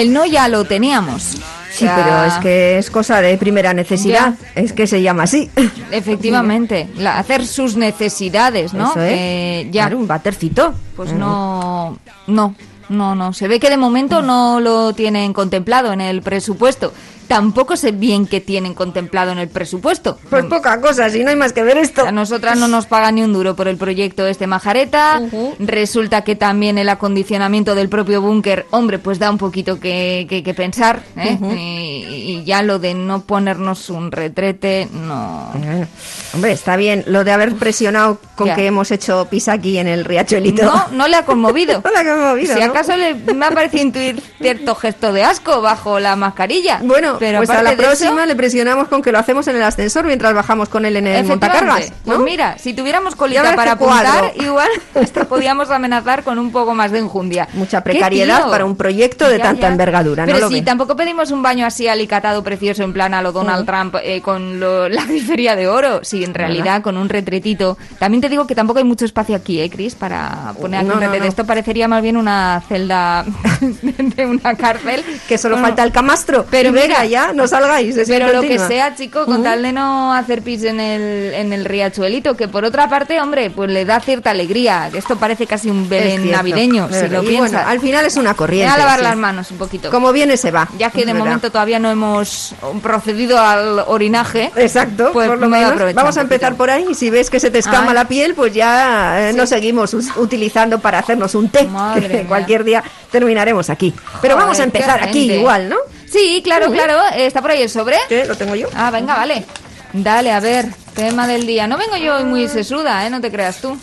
El 0.00 0.12
no 0.12 0.24
ya 0.26 0.48
lo 0.48 0.64
teníamos. 0.64 1.36
Sí, 1.72 1.86
pero 1.94 2.24
es 2.24 2.34
que 2.34 2.78
es 2.78 2.90
cosa 2.90 3.20
de 3.20 3.38
primera 3.38 3.72
necesidad. 3.72 4.34
Es 4.54 4.72
que 4.72 4.86
se 4.86 5.00
llama 5.02 5.22
así. 5.22 5.48
Efectivamente, 5.90 6.88
la- 6.96 7.18
hacer 7.18 7.46
sus 7.46 7.76
necesidades, 7.76 8.74
¿no? 8.74 8.90
Eso 8.90 9.00
es. 9.02 9.12
Eh, 9.16 9.68
ya, 9.70 9.84
Claro, 9.84 9.98
un 9.98 10.06
batercito. 10.06 10.74
pues 10.96 11.12
no, 11.12 11.98
no, 12.26 12.54
no, 12.88 13.14
no. 13.14 13.32
Se 13.32 13.46
ve 13.48 13.60
que 13.60 13.70
de 13.70 13.76
momento 13.76 14.20
no 14.22 14.60
lo 14.60 14.92
tienen 14.94 15.32
contemplado 15.32 15.92
en 15.92 16.00
el 16.00 16.22
presupuesto. 16.22 16.92
Tampoco 17.30 17.76
sé 17.76 17.92
bien 17.92 18.26
qué 18.26 18.40
tienen 18.40 18.74
contemplado 18.74 19.30
en 19.30 19.38
el 19.38 19.46
presupuesto. 19.48 20.18
Pues 20.28 20.46
poca 20.46 20.80
cosa, 20.80 21.08
si 21.10 21.22
no 21.22 21.30
hay 21.30 21.36
más 21.36 21.52
que 21.52 21.62
ver 21.62 21.78
esto. 21.78 22.04
A 22.04 22.10
nosotras 22.10 22.58
no 22.58 22.66
nos 22.66 22.86
pagan 22.86 23.14
ni 23.14 23.22
un 23.22 23.32
duro 23.32 23.54
por 23.54 23.68
el 23.68 23.76
proyecto 23.76 24.26
este 24.26 24.48
Majareta. 24.48 25.22
Resulta 25.60 26.24
que 26.24 26.34
también 26.34 26.76
el 26.76 26.88
acondicionamiento 26.88 27.76
del 27.76 27.88
propio 27.88 28.20
búnker, 28.20 28.66
hombre, 28.70 28.98
pues 28.98 29.20
da 29.20 29.30
un 29.30 29.38
poquito 29.38 29.78
que, 29.78 30.26
que- 30.28 30.42
que 30.42 30.54
pensar. 30.54 31.02
¿eh? 31.16 31.38
y, 31.56 32.32
y 32.40 32.44
ya 32.44 32.62
lo 32.62 32.80
de 32.80 32.94
no 32.94 33.20
ponernos 33.22 33.90
un 33.90 34.10
retrete, 34.10 34.88
no. 34.92 35.52
Eh, 35.62 35.86
Hombre, 36.34 36.50
está 36.52 36.74
bien 36.76 37.04
lo 37.06 37.22
de 37.22 37.30
haber 37.32 37.54
presionado 37.54 38.18
con 38.34 38.48
Ya. 38.48 38.56
que 38.56 38.66
hemos 38.66 38.90
hecho 38.90 39.28
pis 39.30 39.48
aquí 39.48 39.78
en 39.78 39.86
el 39.86 40.04
riachuelito. 40.04 40.64
No, 40.64 40.88
no 40.92 41.06
le 41.06 41.14
ha 41.16 41.24
conmovido. 41.24 41.80
No 41.84 41.90
le 41.92 41.98
ha 42.10 42.14
conmovido, 42.16 42.54
Si 42.54 42.60
¿no? 42.60 42.66
acaso 42.66 42.96
le, 42.96 43.14
me 43.14 43.46
ha 43.46 43.50
parecido 43.52 43.84
intuir 43.84 44.20
cierto 44.40 44.74
gesto 44.74 45.12
de 45.12 45.22
asco 45.22 45.60
bajo 45.60 46.00
la 46.00 46.16
mascarilla. 46.16 46.80
Bueno, 46.82 47.19
pero 47.20 47.38
pues 47.38 47.50
a 47.50 47.62
la 47.62 47.70
eso- 47.72 47.82
próxima 47.82 48.26
le 48.26 48.34
presionamos 48.34 48.88
con 48.88 49.00
que 49.02 49.12
lo 49.12 49.18
hacemos 49.20 49.46
en 49.46 49.54
el 49.56 49.62
ascensor 49.62 50.04
mientras 50.06 50.34
bajamos 50.34 50.68
con 50.68 50.84
él 50.84 50.96
en 50.96 51.06
el 51.06 51.24
montacargas. 51.24 51.90
¿no? 51.90 51.94
Pues 52.04 52.18
mira, 52.18 52.58
si 52.58 52.74
tuviéramos 52.74 53.12
Ya 53.12 53.18
colita 53.18 53.54
para 53.54 53.76
cuadro. 53.76 54.08
apuntar, 54.08 54.32
igual 54.44 54.68
hasta 55.00 55.24
podíamos 55.26 55.70
amenazar 55.70 56.24
con 56.24 56.38
un 56.40 56.50
poco 56.50 56.74
más 56.74 56.90
de 56.90 56.98
enjundia. 56.98 57.46
Mucha 57.52 57.78
¿Qué 57.82 57.90
precariedad 57.92 58.50
para 58.50 58.64
un 58.64 58.76
proyecto 58.76 59.28
de 59.28 59.38
tanta 59.38 59.68
envergadura, 59.68 60.26
¿no 60.26 60.32
Pero 60.32 60.40
lo 60.46 60.48
si 60.48 60.54
ve? 60.54 60.62
tampoco 60.62 60.96
pedimos 60.96 61.30
un 61.30 61.42
baño 61.42 61.66
así 61.66 61.86
alicatado 61.86 62.42
precioso 62.42 62.82
en 62.82 62.92
plan 62.92 63.14
a 63.14 63.22
lo 63.22 63.30
Donald 63.32 63.66
Trump 63.66 63.94
eh, 64.02 64.20
con 64.22 64.58
lo- 64.58 64.88
la 64.88 65.04
grifería 65.04 65.54
de 65.54 65.68
oro, 65.68 66.00
si 66.02 66.24
en 66.24 66.34
realidad 66.34 66.82
con 66.82 66.96
un 66.96 67.08
retretito. 67.08 67.76
También 67.98 68.20
te 68.22 68.28
digo 68.30 68.46
que 68.46 68.54
tampoco 68.54 68.78
hay 68.78 68.84
mucho 68.84 69.04
espacio 69.04 69.36
aquí, 69.36 69.60
¿eh, 69.60 69.68
Chris? 69.70 69.94
Para 69.94 70.54
poner 70.60 70.80
aquí 70.80 70.88
No, 70.88 70.94
un 70.94 71.00
no, 71.00 71.06
retrete. 71.06 71.24
no. 71.24 71.28
Esto 71.28 71.44
parecería 71.44 71.86
más 71.88 72.02
bien 72.02 72.16
una 72.16 72.62
celda 72.68 73.24
de 73.82 74.26
una 74.26 74.54
cárcel. 74.54 75.04
Que 75.28 75.36
solo 75.38 75.56
Bueno, 75.56 75.68
falta 75.68 75.82
el 75.82 75.92
camastro. 75.92 76.46
pero 76.50 76.70
Y 76.70 76.72
mira, 76.72 77.04
ya, 77.10 77.32
no 77.34 77.46
salgáis. 77.46 77.96
es 77.96 78.08
pero 78.08 78.32
lo 78.32 78.40
que 78.42 78.58
sea, 78.58 78.94
chico, 78.94 79.26
con 79.26 79.42
tal 79.42 79.62
de 79.62 79.72
no 79.72 80.14
hacer 80.14 80.42
pis 80.42 80.64
en 80.64 80.80
el, 80.80 81.34
en 81.34 81.52
el 81.52 81.64
riachuelito, 81.64 82.36
que 82.36 82.48
por 82.48 82.64
otra 82.64 82.88
parte, 82.88 83.20
hombre, 83.20 83.50
pues 83.50 83.70
le 83.70 83.84
da 83.84 84.00
cierta 84.00 84.30
alegría. 84.30 84.88
que 84.90 84.98
Esto 84.98 85.16
parece 85.16 85.46
casi 85.46 85.68
un 85.70 85.88
Belén 85.88 86.30
navideño, 86.30 86.88
si 86.90 87.08
lo 87.08 87.22
Y 87.22 87.26
piensas. 87.26 87.50
bueno, 87.52 87.68
al 87.68 87.80
final 87.80 88.06
es 88.06 88.16
una 88.16 88.30
Voy 88.30 88.36
corriente. 88.38 88.72
a 88.72 88.78
lavar 88.78 88.98
sí. 88.98 89.04
las 89.04 89.16
manos 89.16 89.50
un 89.50 89.58
poquito. 89.58 89.90
Como 89.90 90.12
viene 90.12 90.36
se 90.36 90.50
va. 90.50 90.68
Ya 90.78 90.90
que 90.90 91.00
de 91.00 91.06
verdad. 91.12 91.18
momento 91.18 91.50
todavía 91.50 91.78
no 91.78 91.90
hemos 91.90 92.54
procedido 92.82 93.38
al 93.38 93.80
orinaje. 93.86 94.50
Exacto, 94.56 95.10
pues 95.12 95.28
por 95.28 95.38
lo 95.38 95.48
voy 95.48 95.58
menos. 95.58 95.94
Vamos 95.94 96.16
a 96.16 96.20
empezar 96.22 96.54
por 96.54 96.70
ahí. 96.70 96.86
y 96.90 96.94
Si 96.94 97.10
ves 97.10 97.28
que 97.30 97.40
se 97.40 97.50
te 97.50 97.58
escama 97.58 97.88
Ay. 97.88 97.94
la 97.94 98.04
piel, 98.06 98.34
pues 98.34 98.54
ya 98.54 99.28
eh, 99.28 99.32
Sí. 99.32 99.36
nos 99.36 99.48
seguimos 99.48 99.94
utilizando 100.16 100.78
para 100.78 100.98
hacernos 101.00 101.34
un 101.34 101.48
té. 101.48 101.64
Madre 101.64 102.08
que 102.08 102.14
mía. 102.18 102.26
cualquier 102.28 102.64
día 102.64 102.84
terminaremos 103.10 103.70
aquí. 103.70 103.92
Pero 104.22 104.36
vamos 104.36 104.60
a 104.60 104.64
empezar 104.64 105.02
aquí 105.02 105.32
igual, 105.32 105.68
¿no? 105.68 105.76
Sí, 106.10 106.40
claro, 106.42 106.70
claro. 106.72 106.98
¿Está 107.14 107.40
por 107.40 107.50
ahí 107.52 107.62
el 107.62 107.70
sobre? 107.70 107.96
¿Qué? 108.08 108.24
¿Lo 108.24 108.36
tengo 108.36 108.54
yo? 108.54 108.68
Ah, 108.74 108.90
venga, 108.90 109.14
vale. 109.16 109.44
Dale, 109.92 110.32
a 110.32 110.40
ver, 110.40 110.66
tema 110.94 111.26
del 111.26 111.46
día. 111.46 111.66
No 111.66 111.76
vengo 111.76 111.96
yo 111.96 112.16
hoy 112.16 112.24
muy 112.24 112.48
sesuda, 112.48 113.06
¿eh? 113.06 113.10
No 113.10 113.20
te 113.20 113.30
creas 113.30 113.60
tú. 113.60 113.76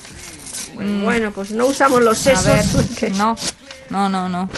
Bueno, 0.76 1.32
pues 1.32 1.52
no 1.52 1.66
usamos 1.66 2.02
los 2.02 2.26
A 2.28 2.32
ver, 2.32 2.64
sesos. 2.64 2.86
¿Qué, 2.98 3.10
no, 3.12 3.36
no, 3.90 4.10
no, 4.10 4.30
no. 4.30 4.50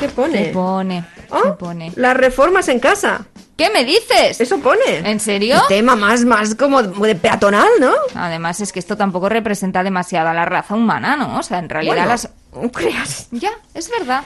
¿Qué 0.00 0.08
pone? 0.08 0.44
¿Qué 0.46 0.50
pone? 0.50 1.04
Oh, 1.30 1.42
¿Qué 1.42 1.50
pone? 1.52 1.92
Las 1.96 2.16
reformas 2.16 2.68
en 2.68 2.80
casa. 2.80 3.26
¿Qué 3.56 3.68
me 3.70 3.84
dices? 3.84 4.40
Eso 4.40 4.58
pone. 4.58 4.98
¿En 5.04 5.20
serio? 5.20 5.56
Tema 5.68 5.94
más, 5.94 6.24
más 6.24 6.54
como 6.54 6.82
de 6.82 7.14
peatonal, 7.14 7.68
¿no? 7.78 7.92
Además 8.14 8.60
es 8.60 8.72
que 8.72 8.78
esto 8.78 8.96
tampoco 8.96 9.28
representa 9.28 9.82
demasiado 9.82 10.28
a 10.30 10.34
la 10.34 10.46
raza 10.46 10.74
humana, 10.74 11.16
¿no? 11.16 11.38
O 11.38 11.42
sea, 11.42 11.58
en 11.58 11.68
realidad 11.68 11.94
Bueno, 11.94 12.08
las... 12.08 12.30
no 12.54 12.72
creas. 12.72 13.28
Ya, 13.30 13.50
es 13.74 13.90
verdad. 13.90 14.22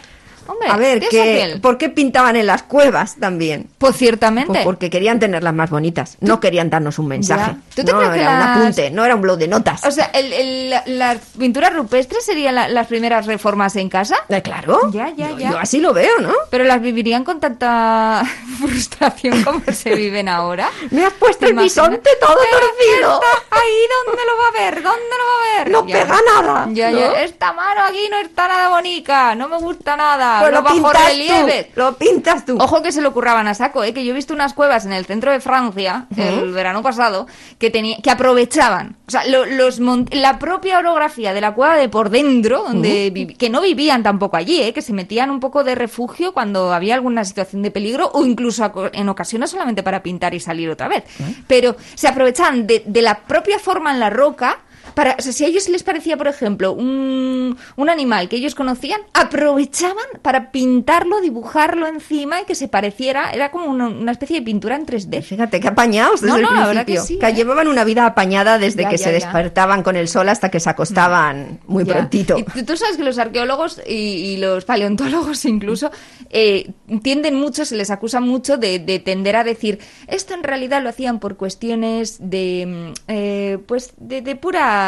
Hombre, 0.47 0.69
A 0.69 0.77
ver, 0.77 1.01
que. 1.09 1.59
¿por 1.63 1.79
qué 1.79 1.89
pintaban 1.89 2.37
en 2.37 2.47
las 2.47 2.63
cuevas 2.63 3.17
también? 3.19 3.69
Pues 3.79 3.97
ciertamente. 3.97 4.49
Pues 4.53 4.65
porque 4.65 4.91
querían 4.91 5.19
tenerlas 5.19 5.55
más 5.55 5.71
bonitas. 5.71 6.17
No 6.21 6.41
querían 6.41 6.71
darnos 6.71 6.99
un 6.99 7.09
mensaje. 7.09 7.53
Ya. 7.53 7.59
¿Tú 7.77 7.85
te 7.85 7.93
no 7.93 7.99
crees 7.99 8.13
que 8.15 8.21
era 8.21 8.31
un 8.33 8.39
las- 8.41 8.57
apunte, 8.59 8.91
no 8.91 9.05
era 9.05 9.15
un 9.15 9.23
blog 9.23 9.39
de 9.39 9.49
notas. 9.49 9.85
O 9.85 9.91
sea, 9.91 10.07
el, 10.15 10.33
el- 10.33 10.71
la- 10.71 10.83
las 10.87 11.19
pinturas 11.39 11.73
rupestres 11.75 12.25
serían 12.25 12.55
la- 12.55 12.69
las 12.69 12.87
primeras 12.87 13.27
reformas 13.27 13.77
en 13.77 13.89
casa, 13.89 14.17
Eh, 14.29 14.43
claro. 14.43 14.91
Ya, 14.93 15.09
ya, 15.17 15.31
Yo- 15.31 15.39
ya. 15.39 15.51
Yo 15.53 15.59
así 15.59 15.81
lo 15.81 15.93
veo, 15.93 16.19
¿no? 16.21 16.33
pero 16.51 16.65
las 16.65 16.81
vivirían 16.81 17.25
con 17.25 17.41
tanta 17.41 18.23
frustración 18.61 19.43
como 19.43 19.61
se 19.73 19.95
viven 19.95 20.29
ahora. 20.29 20.71
Me 20.91 21.05
has 21.05 21.13
puesto 21.15 21.47
¿Te 21.47 21.53
el 21.53 21.59
bisonte 21.59 22.11
todo 22.21 22.35
torcido. 22.37 23.21
está 23.21 23.57
Ahí, 23.57 23.73
¿dónde 24.07 24.23
lo 24.27 24.37
va 24.37 24.49
a 24.49 24.51
ver? 24.65 24.75
¿Dónde 24.83 25.01
lo 25.11 25.25
va 25.25 25.35
a 25.35 25.59
ver? 25.65 25.71
No 25.71 25.87
pega 25.87 26.21
nada, 26.35 26.69
Ya, 26.73 26.91
¿no? 26.91 26.99
ya. 26.99 27.23
Esta 27.23 27.53
mano 27.53 27.83
aquí 27.85 28.09
no 28.11 28.19
está 28.19 28.49
nada 28.49 28.69
bonita, 28.71 29.35
no 29.35 29.49
me 29.49 29.59
gusta 29.59 29.97
nada. 29.97 30.34
Lo 30.43 30.65
pintas 30.65 30.93
bajorrelieves. 30.93 31.67
tú. 31.69 31.81
Lo 31.81 31.97
pintas 31.97 32.45
tú. 32.47 32.57
Ojo 32.61 32.83
que 32.83 32.93
se 32.93 33.01
lo 33.01 33.13
curraban 33.13 33.47
a 33.47 33.55
saco, 33.55 33.83
¿eh? 33.85 33.93
que 33.95 34.05
yo 34.05 34.13
he 34.13 34.15
visto 34.15 34.35
unas 34.35 34.55
cuevas 34.55 34.85
en 34.87 34.93
el 34.93 35.05
centro 35.07 35.31
de 35.33 35.41
Francia 35.41 36.07
el 36.17 36.53
verano 36.53 36.83
pasado 36.83 37.27
que 37.59 37.71
tenía, 37.71 37.97
que 38.03 38.11
aprovechaban, 38.11 38.97
o 39.07 39.11
sea, 39.11 39.27
lo- 39.27 39.45
los 39.47 39.81
la 40.11 40.39
propia 40.39 40.79
orografía 40.79 41.33
de 41.33 41.41
la 41.41 41.55
cueva 41.55 41.77
de 41.77 41.89
por 41.89 42.11
dentro, 42.11 42.65
donde 42.65 43.13
vivi- 43.13 43.37
que 43.37 43.51
no 43.51 43.61
vivían 43.61 44.03
tampoco 44.03 44.37
allí, 44.37 44.61
¿eh? 44.63 44.73
que 44.73 44.83
se 44.83 44.93
metían 44.93 45.31
un 45.31 45.41
poco 45.41 45.65
de 45.65 45.75
refugio 45.75 46.33
cuando 46.33 46.73
había 46.73 46.95
alguna 46.95 47.25
situación 47.25 47.63
de 47.63 47.71
peligro 47.71 48.11
o 48.13 48.25
incluso 48.25 48.71
en 48.93 49.09
ocasiones 49.09 49.51
solamente 49.51 49.83
para 49.83 50.03
pintar 50.03 50.35
y 50.35 50.41
salir 50.41 50.69
otra 50.71 50.89
vez. 50.89 51.05
Pero 51.47 51.77
se 51.95 52.09
aprovechaban 52.09 52.67
de, 52.67 52.83
de 52.87 53.03
la 53.03 53.19
propia 53.21 53.59
forma 53.59 53.93
en 53.93 54.01
la 54.01 54.11
roca. 54.11 54.59
Para, 54.95 55.17
o 55.19 55.23
sea, 55.23 55.33
si 55.33 55.45
a 55.45 55.49
ellos 55.49 55.69
les 55.69 55.83
parecía, 55.83 56.17
por 56.17 56.29
ejemplo, 56.29 56.73
un, 56.73 57.57
un 57.77 57.91
animal 57.91 58.29
que 58.29 58.37
ellos 58.37 58.55
conocían, 58.55 59.01
aprovechaban 59.13 60.05
para 60.23 60.51
pintarlo, 60.53 61.21
dibujarlo 61.21 61.87
encima 61.87 62.41
y 62.41 62.45
que 62.45 62.55
se 62.55 62.69
pareciera, 62.69 63.31
era 63.33 63.51
como 63.51 63.67
una, 63.67 63.89
una 63.89 64.13
especie 64.13 64.39
de 64.39 64.45
pintura 64.45 64.77
en 64.77 64.87
3D. 64.87 65.23
Fíjate 65.23 65.61
que 65.61 65.69
apañados 65.69 66.21
desde 66.21 66.33
No, 66.33 66.37
el 66.37 66.43
la 66.43 66.49
principio. 66.49 66.69
verdad 66.69 66.87
que 66.87 67.01
sí, 67.01 67.19
¿eh? 67.21 67.35
llevaban 67.35 67.69
una 67.69 67.85
vida 67.85 68.07
apañada 68.07 68.59
desde 68.59 68.83
Ya, 68.83 68.89
que 68.89 68.97
ya, 68.97 69.05
se 69.05 69.11
ya. 69.11 69.15
despertaban 69.27 69.83
con 69.83 69.97
el 69.97 70.09
sol 70.09 70.29
hasta 70.29 70.51
que 70.51 70.61
se 70.61 70.71
acostaban 70.71 71.61
muy 71.67 71.85
Ya. 71.85 71.95
prontito. 71.95 72.37
Y 72.39 72.63
tú- 72.63 72.77
sabes 72.77 72.97
que 72.97 73.05
los 73.05 73.19
arqueólogos 73.19 73.81
y, 73.87 73.93
y 73.95 74.37
los 74.39 74.65
paleontólogos 74.65 75.45
incluso 75.45 75.91
eh, 76.31 76.71
tienden 77.03 77.35
mucho, 77.37 77.65
se 77.65 77.77
les 77.77 77.91
acusa 77.91 78.21
mucho 78.21 78.57
de, 78.57 78.79
de 78.79 78.99
tender 78.99 79.37
a 79.37 79.45
decir 79.45 79.79
esto 80.07 80.35
en 80.35 80.43
realidad 80.43 80.83
lo 80.83 80.89
hacían 80.89 81.19
por 81.21 81.37
cuestiones 81.37 82.17
de 82.21 82.67
mm, 82.67 82.93
eh, 83.09 83.59
pues 83.67 83.93
de, 83.97 84.23
de 84.23 84.37
pura 84.37 84.84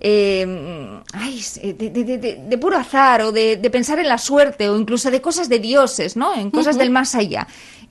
eh, 0.00 1.00
ay, 1.12 1.42
de, 1.62 1.72
de- 1.90 2.04
de- 2.04 2.18
de- 2.18 2.40
de 2.48 2.58
puro 2.58 2.76
azar 2.76 3.22
o 3.22 3.32
de, 3.32 3.56
pensar 3.70 3.98
en 3.98 4.08
la 4.08 4.18
suerte 4.18 4.68
o 4.68 4.78
incluso 4.78 5.10
de 5.10 5.20
cosas 5.20 5.48
de 5.48 5.58
dioses, 5.58 6.16
¿no? 6.16 6.34
En 6.34 6.50
cosas 6.50 6.76
del 6.78 6.90
más 6.90 7.14
allá. 7.14 7.46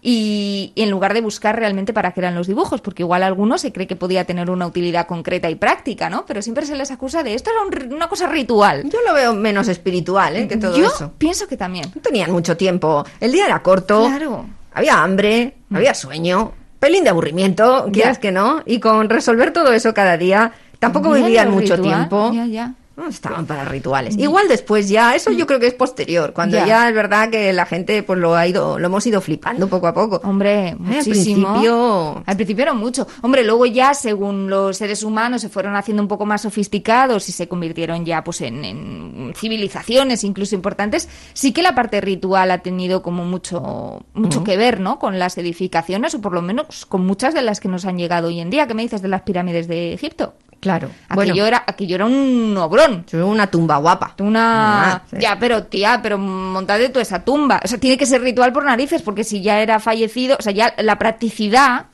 y, 0.08 0.72
y 0.76 0.84
en 0.84 0.92
lugar 0.92 1.16
de 1.16 1.22
buscar 1.22 1.58
realmente 1.58 1.92
para 1.92 2.12
qué 2.12 2.20
eran 2.20 2.36
los 2.36 2.46
dibujos, 2.46 2.80
porque 2.80 3.02
igual 3.02 3.24
alguno 3.24 3.58
se 3.58 3.72
cree 3.74 3.88
que 3.88 3.96
podía 3.96 4.24
tener 4.24 4.52
una 4.52 4.68
utilidad 4.68 5.08
concreta 5.08 5.50
y 5.50 5.56
práctica, 5.56 6.10
¿no? 6.12 6.26
Pero 6.28 6.44
siempre 6.44 6.66
se 6.68 6.76
les 6.76 6.92
acusa 6.92 7.24
de 7.24 7.34
esto 7.34 7.50
era 7.50 7.62
un 7.88 7.94
una 7.94 8.08
cosa 8.08 8.28
ritual. 8.28 8.84
Yo 8.88 9.00
lo 9.08 9.14
veo 9.16 9.34
menos 9.34 9.68
espiritual 9.68 10.36
¿eh? 10.36 10.48
que 10.48 10.58
todo 10.58 10.78
Yo 10.78 10.86
eso. 10.88 11.12
pienso 11.18 11.48
que 11.48 11.58
también. 11.58 11.92
No 11.96 12.02
tenían 12.02 12.32
mucho 12.32 12.56
tiempo. 12.56 13.04
El 13.20 13.32
día 13.32 13.46
era 13.48 13.64
corto. 13.64 14.06
Claro. 14.06 14.46
Había 14.74 15.02
hambre, 15.02 15.56
había 15.74 15.94
sueño, 15.96 16.52
pelín 16.80 17.04
de 17.04 17.10
aburrimiento, 17.10 17.88
quieras 17.92 18.20
que 18.20 18.32
no. 18.32 18.62
Y 18.68 18.80
con 18.80 19.10
resolver 19.10 19.52
todo 19.54 19.74
eso 19.74 19.94
cada 19.96 20.18
día, 20.18 20.52
tampoco 20.94 21.14
vivían 21.14 21.52
mucho 21.52 21.76
ritual, 21.76 21.98
tiempo. 22.10 22.32
ya, 22.34 22.46
ya. 22.46 22.74
No 22.98 23.10
estaban 23.10 23.46
para 23.46 23.66
rituales. 23.66 24.18
Igual 24.18 24.48
después 24.48 24.88
ya, 24.88 25.16
eso 25.16 25.30
yo 25.30 25.46
creo 25.46 25.60
que 25.60 25.68
es 25.68 25.74
posterior, 25.74 26.32
cuando 26.32 26.56
Ya. 26.56 26.66
ya, 26.66 26.88
es 26.88 26.96
verdad 26.96 27.30
que 27.30 27.52
la 27.52 27.66
gente 27.66 28.02
pues 28.04 28.18
lo 28.20 28.38
ha 28.38 28.48
ido, 28.48 28.80
lo 28.80 28.86
hemos 28.86 29.06
ido 29.06 29.20
flipando 29.20 29.68
poco 29.68 29.88
a 29.88 29.94
poco. 29.94 30.22
Hombre, 30.24 30.70
al 30.70 30.80
muchísimo. 30.80 31.50
principio- 31.56 32.24
Al 32.26 32.36
principio 32.38 32.62
era 32.64 32.74
mucho. 32.74 33.06
Hombre, 33.22 33.44
luego 33.44 33.66
ya, 33.66 33.94
según 33.94 34.50
los 34.50 34.78
seres 34.78 35.04
humanos 35.04 35.42
se 35.42 35.50
fueron 35.50 35.76
haciendo 35.76 36.04
un 36.04 36.08
poco 36.08 36.26
más 36.26 36.44
sofisticados 36.44 37.28
y 37.28 37.34
se 37.34 37.50
convirtieron 37.50 38.06
ya 38.06 38.24
pues 38.24 38.40
en, 38.40 38.64
en 38.64 39.34
civilizaciones 39.36 40.24
incluso 40.24 40.56
importantes, 40.56 41.10
sí 41.34 41.52
que 41.52 41.62
la 41.62 41.76
parte 41.76 42.00
ritual 42.00 42.50
ha 42.50 42.60
tenido 42.60 43.02
como 43.02 43.26
mucho, 43.26 44.06
mucho 44.14 44.46
que 44.46 44.56
ver, 44.56 44.80
¿no? 44.80 45.00
Con 45.00 45.20
las 45.20 45.38
edificaciones 45.38 46.16
o 46.16 46.22
por 46.22 46.32
lo 46.32 46.42
menos 46.42 46.86
con 46.86 47.06
muchas 47.06 47.34
de 47.34 47.42
las 47.42 47.60
que 47.60 47.68
nos 47.68 47.84
han 47.84 47.98
llegado 47.98 48.30
hoy 48.30 48.40
en 48.40 48.50
día. 48.50 48.68
¿Qué 48.68 48.74
me 48.74 48.84
dices 48.84 49.02
de 49.02 49.10
las 49.10 49.24
pirámides 49.24 49.68
de 49.68 49.92
Egipto? 49.94 50.36
Claro. 50.66 50.90
Aquello, 51.10 51.34
Bueno, 51.34 51.46
era, 51.46 51.64
aquello 51.68 51.94
era 51.94 52.06
un 52.08 52.58
obrón. 52.58 53.06
es 53.06 53.14
una 53.14 53.46
tumba 53.52 53.78
guapa. 53.78 54.16
Una. 54.18 54.94
Ah, 54.96 55.02
sí. 55.08 55.18
Ya, 55.20 55.38
pero 55.40 55.66
tía, 55.66 56.00
pero 56.02 56.18
montad 56.18 56.80
toda 56.90 57.04
esa 57.04 57.24
tumba. 57.24 57.62
O 57.64 57.68
sea, 57.68 57.78
tiene 57.80 58.00
que 58.00 58.08
ser 58.08 58.22
ritual 58.22 58.52
por 58.52 58.66
narices, 58.66 59.04
porque 59.04 59.24
si 59.24 59.44
ya 59.44 59.62
era 59.62 59.80
fallecido, 59.80 60.38
o 60.40 60.42
sea, 60.42 60.54
ya 60.54 60.74
la 60.80 60.98
practicidad 60.98 61.86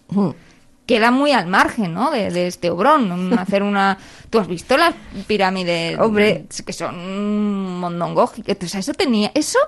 queda 0.85 1.11
muy 1.11 1.33
al 1.33 1.47
margen, 1.47 1.93
¿no? 1.93 2.11
De, 2.11 2.31
de 2.31 2.47
este 2.47 2.69
obrón. 2.69 3.33
Hacer 3.37 3.61
una. 3.61 3.97
¿Tú 4.29 4.39
has 4.39 4.47
visto 4.47 4.77
las 4.77 4.95
pirámides? 5.27 5.99
Hombre. 5.99 6.45
Que 6.65 6.71
son 6.71 7.77
mondongógicas. 7.77 8.55
O 8.63 8.67
sea, 8.69 8.79
eso 8.79 8.93
tenía. 8.93 9.31
Eso. 9.35 9.59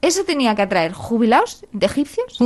Eso 0.00 0.24
tenía 0.24 0.54
que 0.54 0.62
atraer 0.62 0.94
jubilados 0.94 1.66
de 1.72 1.84
egipcios 1.84 2.38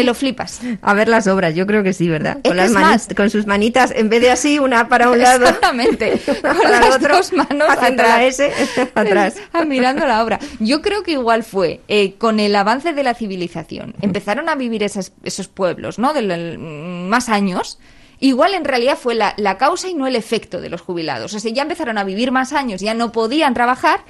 que 0.00 0.04
lo 0.04 0.14
flipas. 0.14 0.60
A 0.82 0.94
ver 0.94 1.08
las 1.08 1.26
obras, 1.26 1.54
yo 1.54 1.66
creo 1.66 1.82
que 1.82 1.92
sí, 1.92 2.08
¿verdad? 2.08 2.38
Con, 2.44 2.56
las 2.56 2.70
más. 2.70 3.08
con 3.16 3.30
sus 3.30 3.46
manitas, 3.46 3.92
en 3.94 4.08
vez 4.08 4.20
de 4.20 4.30
así, 4.30 4.58
una 4.58 4.88
para 4.88 5.10
un 5.10 5.18
lado. 5.18 5.44
Exactamente. 5.46 6.16
para 6.42 6.54
Con 6.58 6.70
las 6.70 6.94
otro, 6.96 7.16
dos 7.16 7.32
manos 7.32 7.68
atrás. 7.70 8.20
S 8.22 8.52
atrás. 8.94 9.34
Ah, 9.52 9.64
mirando 9.64 10.06
la 10.06 10.22
obra. 10.22 10.38
Yo 10.60 10.82
creo 10.82 11.02
que 11.02 11.12
igual 11.12 11.42
fue 11.44 11.80
eh, 11.88 12.14
con 12.14 12.40
el 12.40 12.54
avance 12.54 12.92
de 12.92 13.02
la 13.02 13.14
civilización. 13.14 13.94
Empezaron 14.02 14.48
a 14.48 14.54
vivir 14.54 14.82
esas- 14.82 15.12
esos 15.24 15.48
pueblos, 15.48 15.98
¿no? 15.98 16.12
De 16.12 16.22
la- 16.22 16.58
más 16.58 17.28
años. 17.28 17.78
Igual 18.18 18.54
en 18.54 18.64
realidad 18.64 18.96
fue 18.96 19.14
la, 19.14 19.34
la 19.36 19.58
causa 19.58 19.88
y 19.88 19.94
no 19.94 20.06
el 20.06 20.16
efecto 20.16 20.60
de 20.60 20.70
los 20.70 20.80
jubilados. 20.80 21.34
O 21.34 21.38
sea, 21.40 21.52
ya 21.52 21.62
empezaron 21.62 21.98
a 21.98 22.04
vivir 22.04 22.32
más 22.32 22.52
años, 22.54 22.80
ya 22.80 22.94
no 22.94 23.12
podían 23.12 23.52
trabajar 23.52 24.00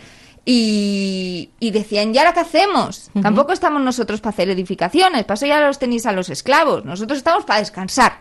y, 0.49 1.51
y 1.59 1.71
decían, 1.73 2.15
¿y 2.15 2.19
ahora 2.19 2.33
qué 2.33 2.41
hacemos? 2.41 3.11
Tampoco 3.21 3.53
estamos 3.53 3.83
nosotros 3.83 4.21
para 4.21 4.33
hacer 4.33 4.49
edificaciones, 4.49 5.25
para 5.25 5.35
eso 5.35 5.47
ya 5.47 5.61
los 5.61 5.79
tenéis 5.81 6.07
a 6.07 6.13
los 6.13 6.31
esclavos. 6.31 6.85
Nosotros 6.85 7.19
estamos 7.19 7.45
para 7.45 7.59
descansar. 7.59 8.19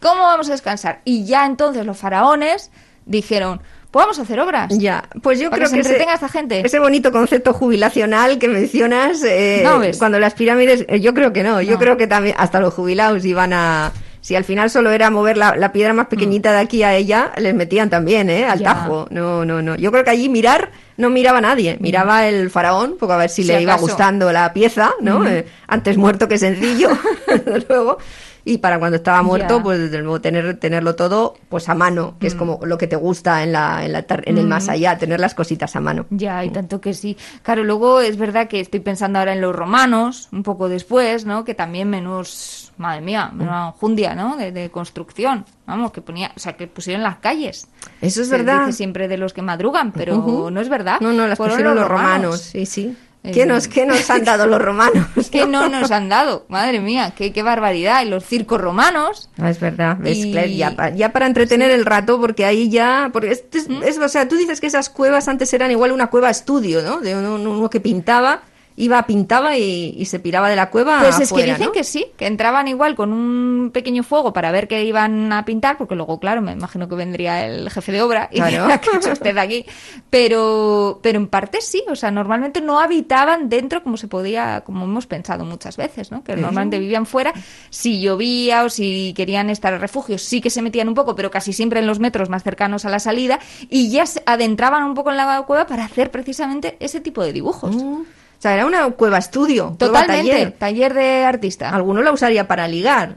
¿Cómo 0.00 0.22
vamos 0.22 0.48
a 0.50 0.52
descansar? 0.52 1.00
Y 1.06 1.24
ya 1.24 1.46
entonces 1.46 1.86
los 1.86 1.96
faraones 1.96 2.70
dijeron, 3.06 3.60
pues 3.90 4.02
vamos 4.04 4.18
a 4.18 4.22
hacer 4.22 4.38
obras. 4.40 4.76
Ya, 4.78 5.08
pues 5.22 5.40
yo 5.40 5.50
creo 5.50 5.62
que 5.62 5.68
se 5.68 5.74
que 5.76 5.80
ese, 5.80 5.88
entretenga 5.90 6.14
esta 6.14 6.28
gente. 6.28 6.60
ese 6.66 6.78
bonito 6.78 7.10
concepto 7.10 7.54
jubilacional 7.54 8.38
que 8.38 8.48
mencionas, 8.48 9.22
eh, 9.24 9.62
No, 9.64 9.78
¿ves? 9.78 9.96
cuando 9.96 10.18
las 10.20 10.34
pirámides, 10.34 10.84
eh, 10.88 11.00
yo 11.00 11.14
creo 11.14 11.32
que 11.32 11.42
no, 11.42 11.62
yo 11.62 11.78
creo 11.78 11.96
que 11.96 12.06
también 12.06 12.34
hasta 12.38 12.60
los 12.60 12.74
jubilados 12.74 13.24
iban 13.24 13.52
a, 13.54 13.92
si 14.20 14.34
al 14.36 14.44
final 14.44 14.68
solo 14.68 14.90
era 14.90 15.10
mover 15.10 15.36
la, 15.38 15.54
la 15.56 15.72
piedra 15.72 15.92
más 15.94 16.08
pequeñita 16.08 16.52
de 16.52 16.58
aquí 16.58 16.82
a 16.82 16.94
ella, 16.94 17.32
les 17.38 17.54
metían 17.54 17.88
también, 17.88 18.28
¿eh? 18.30 18.44
Al 18.44 18.58
Mm. 18.58 18.62
Ya. 18.62 18.74
tajo. 18.74 19.06
No, 19.10 19.44
no, 19.44 19.62
no. 19.62 19.76
Yo 19.76 19.90
creo 19.92 20.02
que 20.04 20.10
allí 20.10 20.28
mirar 20.28 20.70
no 20.96 21.10
miraba 21.10 21.38
a 21.38 21.42
nadie, 21.42 21.76
miraba 21.80 22.26
el 22.26 22.50
faraón, 22.50 22.96
porque 22.98 23.12
a 23.14 23.16
ver 23.18 23.30
si, 23.30 23.42
Si 23.42 23.48
le 23.48 23.62
iba 23.62 23.76
gustando 23.76 24.32
la 24.32 24.52
pieza, 24.52 24.92
¿no? 25.00 25.26
Eh, 25.26 25.46
antes 25.66 25.96
muerto 25.96 26.28
que 26.28 26.38
sencillo, 26.38 26.90
luego. 27.68 27.98
Y 28.46 28.58
para 28.58 28.78
cuando 28.78 28.96
estaba 28.96 29.22
muerto, 29.22 29.62
pues 29.62 29.78
desde 29.78 30.00
luego 30.00 30.20
tener, 30.20 30.58
tenerlo 30.58 30.94
todo 30.96 31.34
pues 31.48 31.70
a 31.70 31.74
mano, 31.74 32.16
que 32.20 32.26
es 32.26 32.34
como 32.34 32.60
lo 32.62 32.76
que 32.76 32.86
te 32.86 32.96
gusta 32.96 33.42
en, 33.42 33.52
la, 33.52 33.82
en, 33.86 33.92
la 33.92 34.04
en 34.06 34.36
el 34.36 34.46
más 34.46 34.68
allá, 34.68 34.98
tener 34.98 35.18
las 35.18 35.34
cositas 35.34 35.74
a 35.76 35.80
mano. 35.80 36.04
Ya, 36.10 36.44
y 36.44 36.50
tanto 36.50 36.78
que 36.78 36.92
sí. 36.92 37.16
Claro, 37.42 37.64
luego 37.64 38.02
es 38.02 38.18
verdad 38.18 38.46
que 38.46 38.60
estoy 38.60 38.80
pensando 38.80 39.18
ahora 39.18 39.32
en 39.32 39.40
los 39.40 39.56
romanos, 39.56 40.28
un 40.30 40.42
poco 40.42 40.68
después, 40.68 41.24
¿no? 41.24 41.42
Que 41.46 41.54
también 41.54 41.88
menos, 41.88 42.70
madre 42.76 43.00
mía, 43.00 43.30
menos 43.32 43.76
jundia, 43.76 44.14
¿no? 44.14 44.36
De, 44.36 44.52
de 44.52 44.70
construcción. 44.70 45.46
Vamos, 45.66 45.92
que 45.92 46.02
ponía, 46.02 46.30
o 46.36 46.38
sea, 46.38 46.52
que 46.52 46.66
pusieron 46.66 47.02
las 47.02 47.16
calles. 47.16 47.66
Eso 48.02 48.20
es 48.20 48.28
Se 48.28 48.36
verdad. 48.36 48.66
dice 48.66 48.76
siempre 48.76 49.08
de 49.08 49.16
los 49.16 49.32
que 49.32 49.40
madrugan, 49.40 49.92
pero 49.92 50.50
no 50.50 50.60
es 50.60 50.68
verdad. 50.68 50.83
No, 51.00 51.12
no, 51.12 51.26
las 51.26 51.36
Fueron 51.36 51.56
pusieron 51.56 51.74
los 51.76 51.88
romanos. 51.88 52.40
sí, 52.40 52.66
sí. 52.66 52.96
¿Qué 53.32 53.44
Eh, 53.44 53.46
nos, 53.46 53.68
qué 53.68 53.86
nos 53.86 54.10
han 54.10 54.22
dado 54.22 54.46
los 54.46 54.60
romanos? 54.60 55.06
¿Qué 55.32 55.46
no 55.46 55.70
nos 55.70 55.90
han 55.90 56.10
dado? 56.10 56.44
Madre 56.48 56.80
mía, 56.80 57.14
qué, 57.16 57.32
qué 57.32 57.42
barbaridad. 57.42 58.04
Y 58.04 58.10
los 58.10 58.22
circos 58.22 58.60
romanos. 58.60 59.30
Ah, 59.38 59.48
es 59.48 59.60
verdad, 59.60 59.96
ves, 59.98 60.18
Y- 60.18 60.30
Claire, 60.32 60.54
ya, 60.54 60.76
pa- 60.76 60.90
ya 60.90 61.10
para 61.10 61.26
entretener 61.26 61.70
el 61.70 61.86
rato, 61.86 62.20
porque 62.20 62.44
ahí 62.44 62.68
ya, 62.68 63.08
porque 63.14 63.30
es, 63.30 63.44
es- 63.52 63.68
es- 63.82 63.98
o 63.98 64.08
sea, 64.10 64.28
tú 64.28 64.36
dices 64.36 64.60
que 64.60 64.66
esas 64.66 64.90
cuevas 64.90 65.26
antes 65.28 65.54
eran 65.54 65.70
igual 65.70 65.92
una 65.92 66.08
cueva 66.08 66.28
estudio, 66.28 66.82
¿no? 66.82 67.00
De 67.00 67.16
uno, 67.16 67.36
uno 67.36 67.70
que 67.70 67.80
pintaba, 67.80 68.42
iba, 68.76 69.04
pintaba 69.06 69.56
y, 69.56 69.94
y 69.96 70.04
se 70.06 70.18
piraba 70.18 70.48
de 70.48 70.56
la 70.56 70.70
cueva 70.70 71.00
Pues 71.00 71.20
es 71.20 71.32
que 71.32 71.44
dicen 71.44 71.66
¿no? 71.66 71.72
que 71.72 71.84
sí, 71.84 72.06
que 72.16 72.26
entraban 72.26 72.66
igual 72.68 72.94
con 72.96 73.12
un 73.12 73.70
pequeño 73.72 74.02
fuego 74.02 74.32
para 74.32 74.50
ver 74.50 74.66
qué 74.68 74.84
iban 74.84 75.32
a 75.32 75.44
pintar, 75.44 75.78
porque 75.78 75.94
luego, 75.94 76.18
claro, 76.18 76.42
me 76.42 76.52
imagino 76.52 76.88
que 76.88 76.94
vendría 76.94 77.46
el 77.46 77.70
jefe 77.70 77.92
de 77.92 78.02
obra 78.02 78.28
y 78.32 78.36
Claro. 78.36 78.62
diría, 78.62 78.78
¿qué 78.80 78.90
ha 78.92 78.96
hecho 78.98 79.12
usted 79.12 79.36
aquí? 79.38 79.64
Pero, 80.10 81.00
pero 81.02 81.18
en 81.18 81.26
parte 81.28 81.60
sí, 81.60 81.82
o 81.88 81.96
sea, 81.96 82.10
normalmente 82.10 82.60
no 82.60 82.78
habitaban 82.80 83.48
dentro 83.48 83.82
como 83.82 83.96
se 83.96 84.08
podía, 84.08 84.62
como 84.64 84.84
hemos 84.84 85.06
pensado 85.06 85.44
muchas 85.44 85.76
veces, 85.76 86.10
¿no? 86.10 86.22
Que 86.24 86.36
normalmente 86.36 86.78
vivían 86.78 87.06
fuera, 87.06 87.32
si 87.70 88.00
llovía 88.00 88.64
o 88.64 88.68
si 88.70 89.12
querían 89.16 89.50
estar 89.50 89.74
a 89.74 89.78
refugio, 89.78 90.18
sí 90.18 90.40
que 90.40 90.50
se 90.50 90.62
metían 90.62 90.88
un 90.88 90.94
poco, 90.94 91.14
pero 91.14 91.30
casi 91.30 91.52
siempre 91.52 91.80
en 91.80 91.86
los 91.86 91.98
metros 92.00 92.28
más 92.28 92.42
cercanos 92.42 92.84
a 92.84 92.90
la 92.90 92.98
salida 92.98 93.38
y 93.70 93.90
ya 93.90 94.06
se 94.06 94.22
adentraban 94.26 94.82
un 94.84 94.94
poco 94.94 95.10
en 95.10 95.16
la 95.16 95.42
cueva 95.46 95.66
para 95.66 95.84
hacer 95.84 96.10
precisamente 96.10 96.76
ese 96.80 97.00
tipo 97.00 97.22
de 97.22 97.32
dibujos. 97.32 97.74
O 97.74 98.04
sea, 98.44 98.54
era 98.54 98.66
una 98.66 98.88
cueva 98.90 99.18
estudio, 99.18 99.74
Totalmente, 99.78 100.30
taller. 100.30 100.52
taller 100.52 100.94
de 100.94 101.24
artista. 101.24 101.70
Alguno 101.70 102.02
la 102.02 102.12
usaría 102.12 102.46
para 102.46 102.68
ligar. 102.68 103.16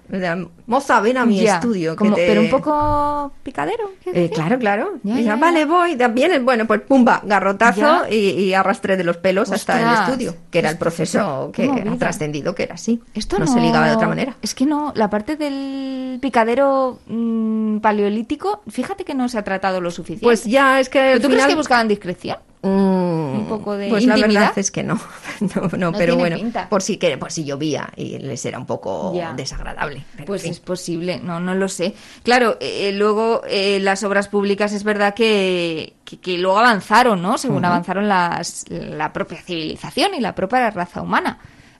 Moza, 0.65 0.99
ven 0.99 1.17
a 1.17 1.25
mi 1.25 1.39
Ya, 1.41 1.55
estudio. 1.55 1.91
que 1.93 1.97
como- 1.97 2.15
te- 2.15 2.27
Pero 2.27 2.41
un 2.41 2.49
poco 2.49 3.31
picadero. 3.43 3.91
¿quieres 4.03 4.29
Eh, 4.29 4.33
claro, 4.33 4.59
claro. 4.59 4.93
Ya, 5.03 5.15
ya, 5.15 5.21
ya, 5.21 5.35
vale, 5.37 5.63
voy. 5.65 5.95
También, 5.95 6.43
bueno, 6.43 6.65
pues 6.67 6.81
pumba, 6.81 7.21
garrotazo 7.23 8.03
y, 8.09 8.15
y 8.15 8.53
arrastré 8.53 8.97
de 8.97 9.03
los 9.05 9.17
pelos 9.17 9.51
hasta 9.51 9.79
el 9.81 10.01
estudio, 10.09 10.35
que 10.51 10.59
era 10.59 10.69
el 10.69 10.77
proceso 10.77 11.51
que 11.53 11.69
ha 11.69 11.97
trascendido, 11.97 12.53
que 12.55 12.63
era 12.63 12.75
así. 12.75 13.01
Esto 13.13 13.39
no, 13.39 13.45
no, 13.45 13.53
se 13.53 13.59
ligaba 13.61 13.87
de 13.87 13.95
otra 13.95 14.07
manera. 14.09 14.35
Es 14.41 14.53
que 14.55 14.65
no, 14.65 14.91
la 14.95 15.09
parte 15.09 15.35
del 15.37 16.19
picadero 16.21 16.99
mm, 17.07 17.77
paleolítico, 17.79 18.61
fíjate 18.69 19.03
que 19.05 19.13
no 19.13 19.29
se 19.29 19.37
ha 19.37 19.43
tratado 19.43 19.79
lo 19.81 19.91
suficiente. 19.91 20.23
Pues 20.25 20.43
ya 20.45 20.79
es 20.79 20.89
que 20.89 20.99
¿Pero 20.99 21.13
al 21.13 21.17
¿Tú 21.21 21.27
final... 21.27 21.37
crees 21.37 21.47
que 21.47 21.55
buscaban 21.55 21.87
discreción? 21.87 22.37
Un 22.61 23.45
poco 23.47 23.77
de 23.77 23.87
pues 23.87 24.03
la 24.05 24.15
verdad 24.17 24.51
es 24.57 24.71
que 24.71 24.83
no, 24.83 24.99
no, 25.55 25.61
no, 25.77 25.91
No 25.91 25.91
pero 25.97 26.15
bueno, 26.17 26.35
pinta. 26.37 26.67
por 26.69 26.81
si 26.81 26.97
que 26.97 27.17
por 27.17 27.31
si 27.31 27.45
llovía 27.45 27.89
y 27.95 28.17
les 28.17 28.43
era 28.45 28.57
un 28.57 28.65
poco 28.65 29.13
Ya. 29.15 29.33
desagradable. 29.33 30.03
Pues 30.25 30.43
en 30.43 30.51
es 30.51 30.59
posible, 30.59 31.19
no, 31.23 31.39
no 31.39 31.53
lo 31.55 31.69
sé. 31.69 31.93
Claro, 32.23 32.57
eh, 32.59 32.91
luego 32.93 33.41
eh, 33.47 33.79
las 33.79 34.03
obras 34.03 34.27
públicas 34.27 34.73
es 34.73 34.83
verdad 34.83 35.13
que, 35.13 35.93
que, 36.03 36.19
que 36.19 36.37
luego 36.37 36.57
avanzaron, 36.59 37.21
¿no? 37.21 37.37
Según 37.37 37.63
avanzaron 37.63 38.07
las, 38.09 38.65
la 38.69 39.13
propia 39.13 39.37
civilización 39.41 40.15
y 40.15 40.19
la 40.19 40.33
propia 40.35 40.69
raza 40.71 41.01
humana. 41.01 41.37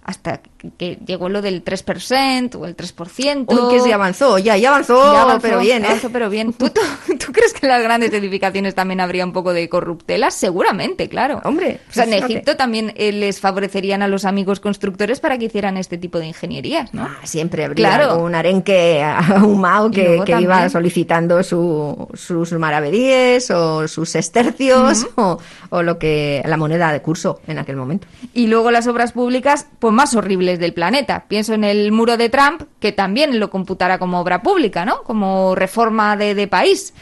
Hasta 0.08 0.40
que 0.78 0.98
llegó 1.06 1.28
lo 1.30 1.42
del 1.42 1.64
3% 1.64 2.56
o 2.56 2.66
el 2.66 2.76
3%. 2.78 3.46
Uy, 3.48 3.74
que 3.76 3.82
se 3.82 3.94
avanzó, 3.94 4.38
ya, 4.40 4.56
ya 4.58 4.70
avanzó, 4.70 5.14
Ya 5.14 5.22
avanzó, 5.24 5.42
pero 5.42 5.60
bien, 5.60 5.84
¿eh? 5.84 5.88
avanzó, 5.88 6.10
pero 6.10 6.30
bien. 6.30 6.54
¿Tú, 6.54 6.70
tú, 6.70 6.80
tú 7.26 7.32
crees 7.34 7.54
que 7.54 7.66
en 7.66 7.74
las 7.74 7.84
grandes 7.84 8.14
edificaciones 8.14 8.74
también 8.74 9.02
habría 9.02 9.26
un 9.26 9.34
poco 9.34 9.52
de 9.54 9.68
corruptela? 9.68 10.32
Seguramente, 10.32 11.10
claro. 11.10 11.42
Hombre, 11.44 11.82
O 11.90 11.94
sea, 11.94 12.06
en. 12.06 12.14
Egipto 12.14 12.56
también 12.56 12.94
eh, 12.96 13.12
les 13.12 13.40
favorecerían 13.42 14.02
a 14.02 14.08
los 14.08 14.24
amigos 14.26 14.60
constructores 14.62 15.20
para 15.20 15.38
que 15.38 15.46
hicieran 15.46 15.76
este 15.78 15.98
tipo 15.98 16.20
de 16.20 16.28
ingenierías, 16.28 16.94
¿no? 16.94 17.04
Ah, 17.04 17.18
siempre 17.26 17.66
habría 17.66 17.90
Claro. 17.90 18.12
algún 18.14 18.34
arenque 18.34 19.04
ahumado 19.04 19.90
Y 19.90 19.92
que, 19.92 20.04
luego 20.06 20.24
que 20.26 20.42
iba 20.42 20.70
solicitando 20.70 21.44
su- 21.44 22.08
sus 22.14 22.54
maravedíes 22.54 23.52
o 23.52 23.88
sus 23.90 24.16
estercios 24.16 25.06
o, 25.16 25.38
o 25.70 25.84
lo 25.84 26.00
que 26.00 26.42
la 26.46 26.56
moneda 26.58 26.92
de 26.94 27.02
curso 27.02 27.42
en 27.48 27.60
aquel 27.60 27.76
momento. 27.76 28.08
Y 28.34 28.48
luego 28.48 28.72
las 28.72 28.88
obras 28.88 29.12
públicas, 29.12 29.68
pues 29.80 29.94
más 29.98 30.16
horribles 30.16 30.60
del 30.60 30.74
planeta. 30.74 31.26
Pienso 31.28 31.54
en 31.54 31.64
el 31.64 31.92
muro 31.92 32.16
de 32.16 32.30
Trump, 32.30 32.62
que 32.80 32.92
también 32.92 33.40
lo 33.40 33.50
computará 33.50 33.98
como 33.98 34.20
obra 34.20 34.42
pública, 34.42 34.86
¿no? 34.86 35.04
Como 35.04 35.56
reforma 35.56 36.16
de, 36.16 36.36
de 36.36 36.48
país. 36.48 36.94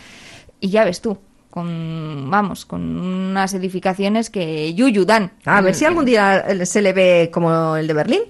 Y 0.61 0.69
ya 0.69 0.85
ves 0.85 1.01
tú, 1.01 1.19
con, 1.49 2.29
vamos, 2.31 2.65
con 2.65 2.81
unas 2.97 3.53
edificaciones 3.53 4.29
que 4.29 4.73
yuyu 4.73 5.05
dan. 5.05 5.33
A 5.43 5.61
ver 5.61 5.75
si 5.75 5.85
algún 5.85 6.05
día 6.05 6.43
se 6.65 6.81
le 6.81 6.93
ve 6.93 7.29
como 7.31 7.75
el 7.75 7.85
de 7.85 7.93
Berlín. 7.93 8.21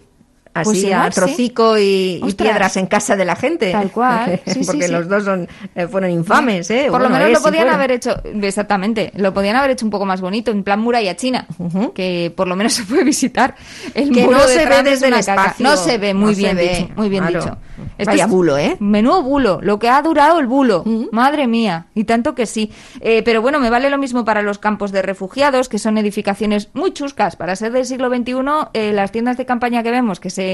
Así 0.56 0.82
Pues 0.84 0.94
a 0.94 1.10
trocico 1.12 1.78
y, 1.78 2.20
piedras 2.36 2.78
en 2.78 2.88
casa 2.88 3.16
de 3.16 3.26
la 3.26 3.36
gente. 3.36 3.72
Tal 3.72 3.92
cual, 3.92 4.42
sí, 4.48 4.62
Porque 4.66 4.88
sí. 4.88 4.92
los 4.92 5.08
dos 5.08 5.24
son, 5.26 5.48
eh, 5.76 5.88
fueron 5.88 6.10
infames, 6.10 6.72
¿eh? 6.72 6.88
Por 6.90 7.02
lo 7.02 7.10
menos 7.10 7.30
lo 7.30 7.42
podían 7.42 7.70
haber 7.70 7.92
hecho, 7.92 8.16
exactamente, 8.42 9.12
lo 9.16 9.34
podían 9.34 9.56
haber 9.58 9.72
hecho 9.72 9.86
un 9.86 9.92
poco 9.92 10.06
más 10.06 10.22
bonito, 10.22 10.52
en 10.52 10.64
plan 10.64 10.80
muralla 10.80 11.16
china, 11.16 11.46
Ujú. 11.60 11.94
que 11.94 12.34
por 12.36 12.48
lo 12.48 12.56
menos 12.56 12.74
se 12.74 12.84
puede 12.84 13.04
visitar. 13.04 13.56
El 13.94 14.12
Que 14.12 14.24
muro 14.24 14.38
no 14.40 14.48
de 14.48 14.54
se 14.54 14.60
ve 14.66 14.72
Trump 14.72 14.88
desde 14.88 15.08
el 15.08 15.14
caca. 15.14 15.34
espacio. 15.44 15.64
No 15.66 15.78
se 15.78 15.98
ve, 15.98 16.14
muy 16.14 16.32
No 16.32 16.38
bien 16.38 16.56
ve, 16.58 16.70
dicho, 16.70 16.94
muy 16.96 17.10
bien 17.10 17.26
claro. 17.26 17.40
dicho. 17.46 17.58
Vaya 18.06 18.28
bulo, 18.28 18.58
¿eh? 18.58 18.78
Menudo 18.80 19.22
bulo, 19.24 19.60
lo 19.62 19.78
que 19.80 19.90
ha 19.90 20.02
durado 20.02 20.40
el 20.40 20.48
bulo. 20.48 20.84
Madre 21.12 21.48
mía, 21.48 21.88
y 21.94 22.06
tanto 22.06 22.34
que 22.34 22.46
sí. 22.46 22.72
Eh, 23.02 23.22
pero 23.24 23.42
bueno, 23.42 23.60
me 23.60 23.70
vale 23.70 23.90
lo 23.90 23.98
mismo 23.98 24.24
para 24.24 24.42
los 24.42 24.58
campos 24.60 24.92
de 24.94 25.02
refugiados, 25.02 25.68
que 25.70 25.80
son 25.80 25.98
edificaciones 25.98 26.70
muy 26.74 26.94
chuscas. 26.94 27.36
Para 27.36 27.56
ser 27.56 27.72
del 27.74 27.86
siglo 27.86 28.10
XXI, 28.10 28.34
eh, 28.74 28.94
las 28.94 29.12
tiendas 29.12 29.36
de 29.38 29.46
campaña 29.46 29.84
que 29.84 29.92
vemos, 29.92 30.20
que 30.20 30.30
se 30.30 30.45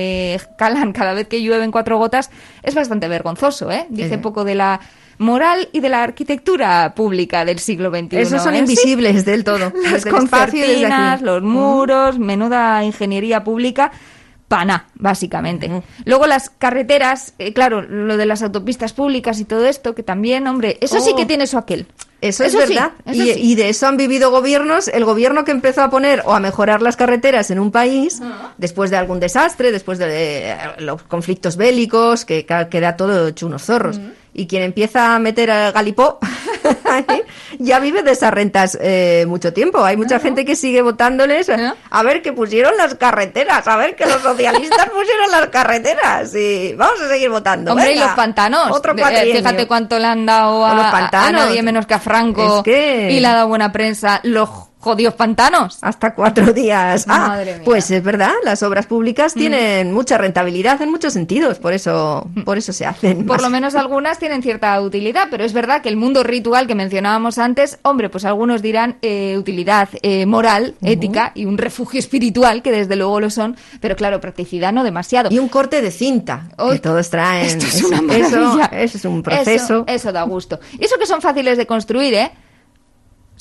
calan 0.58 0.94
cada 0.94 1.14
vez 1.14 1.28
que 1.28 1.42
llueven 1.42 1.72
cuatro 1.72 1.98
gotas, 1.98 2.30
es 2.64 2.76
bastante 2.76 3.08
vergonzoso, 3.08 3.72
¿eh? 3.72 3.88
Dice 3.90 4.18
poco 4.18 4.44
de 4.44 4.56
la 4.56 4.80
moral 5.18 5.70
y 5.72 5.80
de 5.80 5.90
la 5.90 6.04
arquitectura 6.04 6.94
pública 6.96 7.46
del 7.46 7.60
siglo 7.60 7.92
XXI. 7.92 8.18
Esos 8.18 8.44
son 8.44 8.56
¿eh? 8.56 8.60
invisibles 8.60 9.24
del 9.24 9.44
todo. 9.44 9.72
Las 9.92 10.06
concertinas, 10.06 11.22
los 11.22 11.44
muros, 11.44 12.18
menuda 12.20 12.84
ingeniería 12.84 13.44
pública. 13.44 13.92
Pana, 14.48 14.88
básicamente. 14.96 15.72
Luego 16.04 16.28
las 16.28 16.50
carreteras, 16.50 17.36
eh, 17.40 17.54
claro, 17.54 17.84
lo 17.84 18.18
de 18.18 18.26
las 18.26 18.44
autopistas 18.44 18.92
públicas 18.92 19.40
y 19.40 19.46
todo 19.46 19.66
esto, 19.66 19.96
que 19.96 20.04
también, 20.04 20.46
hombre, 20.46 20.78
eso 20.82 21.00
sí 21.00 21.12
Oh. 21.14 21.16
que 21.16 21.26
tiene 21.26 21.48
su 21.48 21.58
aquel. 21.58 21.88
Eso, 22.22 22.44
es 22.44 22.52
sí, 22.52 22.58
verdad. 22.58 22.92
eso 23.06 23.24
y, 23.24 23.34
sí. 23.34 23.40
y 23.40 23.56
de 23.56 23.70
eso 23.70 23.88
han 23.88 23.98
vivido 23.98 24.30
gobiernos. 24.30 24.88
El 24.88 25.06
gobierno 25.06 25.44
que 25.44 25.52
empezó 25.52 25.82
a 25.82 25.90
poner 25.90 26.22
o 26.26 26.34
a 26.34 26.40
mejorar 26.40 26.82
las 26.82 26.96
carreteras 26.96 27.50
en 27.52 27.60
un 27.60 27.72
país, 27.72 28.22
después 28.58 28.92
de 28.92 28.98
algún 28.98 29.20
desastre, 29.20 29.72
después 29.72 29.98
de 29.98 30.52
eh, 30.52 30.58
los 30.78 31.02
conflictos 31.04 31.58
bélicos, 31.58 32.24
que 32.26 32.46
queda 32.46 32.96
todo 32.96 33.28
hecho 33.30 33.48
unos 33.48 33.64
zorros. 33.64 34.00
Y 34.34 34.48
quien 34.48 34.64
empieza 34.64 35.14
a 35.16 35.20
meter 35.20 35.52
al 35.52 35.74
galipó, 35.74 36.18
ya 37.60 37.80
vive 37.80 38.02
de 38.04 38.12
esas 38.12 38.34
rentas 38.34 38.78
eh, 38.82 39.26
mucho 39.28 39.54
tiempo. 39.54 39.84
Hay 39.84 39.98
mucha 39.98 40.20
gente 40.20 40.46
que 40.46 40.56
sigue 40.56 40.82
votándoles. 40.82 41.50
A 41.90 42.04
ver, 42.04 42.22
que 42.22 42.32
pusieron 42.34 42.76
las 42.78 42.96
carreteras. 42.96 43.68
A 43.68 43.76
ver, 43.78 43.96
que 43.96 44.06
los 44.06 44.22
socialistas 44.22 44.90
pusieron 44.96 45.32
las 45.32 45.48
carreteras. 45.48 46.34
Y 46.36 46.74
vamos 46.76 47.02
a 47.02 47.08
seguir 47.10 47.30
votando. 47.30 47.72
Hombre, 47.72 47.94
y 47.94 48.00
los 48.00 48.16
pantanos. 48.16 48.72
Otro 48.72 48.94
Eh. 48.94 49.36
Fíjate 49.38 49.68
cuánto 49.68 50.00
le 50.00 50.06
han 50.08 50.26
dado 50.26 50.66
a, 50.66 50.70
a 51.28 51.32
nadie 51.48 51.62
menos 51.64 51.86
que 51.86 51.94
a 51.94 52.00
Franco. 52.00 52.58
Es 52.60 52.64
que- 52.64 53.12
Y 53.12 53.20
le 53.20 53.28
ha 53.28 53.34
dado 53.36 53.48
buena 53.48 53.72
prensa. 53.72 54.20
Los 54.24 54.50
jodidos 54.82 55.14
pantanos. 55.14 55.78
Hasta 55.82 56.14
cuatro 56.14 56.52
días. 56.54 57.06
Ah, 57.08 57.28
Madre 57.30 57.54
mía. 57.56 57.62
pues 57.64 57.90
es 57.92 58.04
verdad, 58.04 58.34
las 58.44 58.62
obras 58.64 58.88
públicas 58.88 59.34
tienen 59.34 59.94
mucha 59.94 60.18
rentabilidad 60.18 60.82
en 60.82 60.90
muchos 60.92 61.14
sentidos, 61.14 61.60
por 61.60 61.72
eso, 61.74 62.28
por 62.44 62.58
eso 62.58 62.74
se 62.74 62.86
hacen. 62.86 63.26
Por 63.26 63.38
más. 63.38 63.42
lo 63.44 63.50
menos 63.58 63.76
algunas 63.76 64.20
tienen 64.20 64.42
cierta 64.44 64.82
utilidad, 64.82 65.28
pero 65.32 65.44
es 65.46 65.54
verdad 65.54 65.82
que 65.82 65.90
el 65.90 65.98
mundo 65.98 66.24
ritual 66.24 66.68
que 66.68 66.76
mencionábamos 66.76 67.38
antes, 67.38 67.80
hombre, 67.84 68.10
pues 68.10 68.26
algunos 68.26 68.62
dirán 68.62 68.98
eh, 69.02 69.38
utilidad 69.38 69.88
eh, 70.02 70.26
moral, 70.26 70.76
ética 70.82 71.32
y 71.36 71.46
un 71.46 71.58
refugio 71.58 72.00
espiritual, 72.00 72.62
que 72.62 72.72
desde 72.72 72.96
luego 72.96 73.20
lo 73.20 73.30
son, 73.30 73.56
pero 73.80 73.96
claro, 73.96 74.20
practicidad 74.20 74.74
no 74.74 74.84
demasiado. 74.84 75.30
Y 75.32 75.40
un 75.40 75.48
corte 75.48 75.82
de 75.82 75.92
cinta, 75.92 76.50
Uy, 76.58 76.74
que 76.74 76.80
todos 76.80 77.10
traen. 77.10 77.46
Esto 77.46 77.66
es 77.68 77.76
Eso- 77.76 77.88
una 77.88 77.98
eso, 78.16 78.38
maravilla. 78.42 78.66
eso 78.82 78.98
es 78.98 79.06
un 79.06 79.22
proceso. 79.24 79.52
Eso, 79.52 79.84
eso 79.88 80.12
da 80.12 80.24
gusto. 80.24 80.60
Y 80.80 80.84
eso 80.86 80.98
que 80.98 81.06
son 81.06 81.22
fáciles 81.22 81.58
de 81.58 81.68
construir, 81.68 82.14
¿eh? 82.16 82.32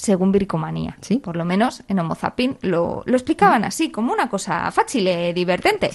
Según 0.01 0.33
Bricomanía. 0.33 0.97
Sí. 1.03 1.19
Por 1.19 1.37
lo 1.37 1.45
menos 1.45 1.83
en 1.87 1.99
Homo 1.99 2.15
Zapping 2.15 2.57
lo, 2.63 3.03
lo 3.05 3.17
explicaban 3.17 3.65
así, 3.65 3.91
como 3.91 4.15
una 4.15 4.31
cosa 4.31 4.71
fácil 4.71 5.07
y 5.07 5.35
divertente. 5.35 5.91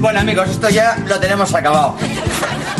Bueno 0.00 0.20
amigos, 0.20 0.50
esto 0.50 0.68
ya 0.68 0.98
lo 1.06 1.18
tenemos 1.18 1.54
acabado. 1.54 1.96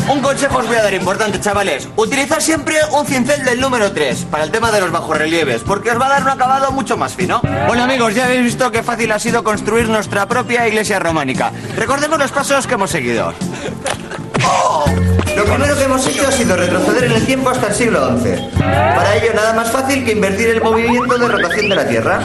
Un 0.09 0.19
consejo 0.21 0.57
os 0.57 0.67
voy 0.67 0.75
a 0.75 0.83
dar 0.83 0.93
importante, 0.93 1.39
chavales. 1.39 1.87
Utilizad 1.95 2.39
siempre 2.39 2.75
un 2.91 3.05
cincel 3.05 3.43
del 3.45 3.59
número 3.59 3.91
3 3.91 4.25
para 4.29 4.43
el 4.43 4.51
tema 4.51 4.71
de 4.71 4.81
los 4.81 4.91
bajorrelieves, 4.91 5.61
porque 5.61 5.91
os 5.91 5.99
va 5.99 6.07
a 6.07 6.09
dar 6.09 6.23
un 6.23 6.29
acabado 6.29 6.71
mucho 6.71 6.97
más 6.97 7.13
fino. 7.13 7.41
Bueno 7.67 7.83
amigos, 7.83 8.13
ya 8.13 8.25
habéis 8.25 8.43
visto 8.43 8.69
qué 8.71 8.83
fácil 8.83 9.11
ha 9.11 9.19
sido 9.19 9.43
construir 9.43 9.87
nuestra 9.87 10.27
propia 10.27 10.67
iglesia 10.67 10.99
románica. 10.99 11.51
Recordemos 11.77 12.19
los 12.19 12.31
pasos 12.31 12.67
que 12.67 12.73
hemos 12.73 12.89
seguido. 12.89 13.33
¡Oh! 14.45 14.85
Lo 15.35 15.45
primero 15.45 15.75
que 15.75 15.83
hemos 15.83 16.05
hecho 16.05 16.27
ha 16.27 16.31
sido 16.31 16.55
retroceder 16.55 17.05
en 17.05 17.11
el 17.13 17.25
tiempo 17.25 17.49
hasta 17.49 17.67
el 17.67 17.73
siglo 17.73 18.19
XI. 18.19 18.59
Para 18.59 19.15
ello 19.15 19.33
nada 19.33 19.53
más 19.53 19.71
fácil 19.71 20.03
que 20.03 20.11
invertir 20.11 20.49
el 20.49 20.61
movimiento 20.61 21.17
de 21.17 21.27
rotación 21.27 21.69
de 21.69 21.75
la 21.75 21.87
Tierra. 21.87 22.19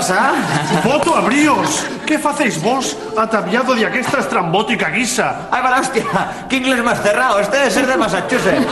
Chavalete, 0.00 0.40
¿qué 0.70 0.76
pasa? 0.80 0.82
Voto 0.84 1.16
abríos! 1.16 1.86
Que 2.06 2.18
facéis 2.18 2.60
vos 2.60 2.96
ataviado 3.16 3.74
de 3.74 3.86
aquesta 3.86 4.18
estrambótica 4.18 4.90
guisa? 4.90 5.48
¡Ay, 5.50 5.80
hostia! 5.80 6.04
¡Qué 6.48 6.56
inglés 6.56 6.82
más 6.82 7.00
cerrado! 7.02 7.38
Este 7.38 7.56
debe 7.56 7.70
ser 7.70 7.86
de 7.86 7.96
Massachusetts. 7.96 8.66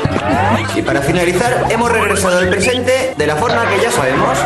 Y 0.74 0.82
para 0.82 1.00
finalizar, 1.00 1.66
hemos 1.70 1.90
regresado 1.90 2.38
al 2.38 2.48
presente 2.48 3.14
de 3.16 3.26
la 3.26 3.36
forma 3.36 3.64
que 3.66 3.80
ya 3.80 3.92
sabemos. 3.92 4.38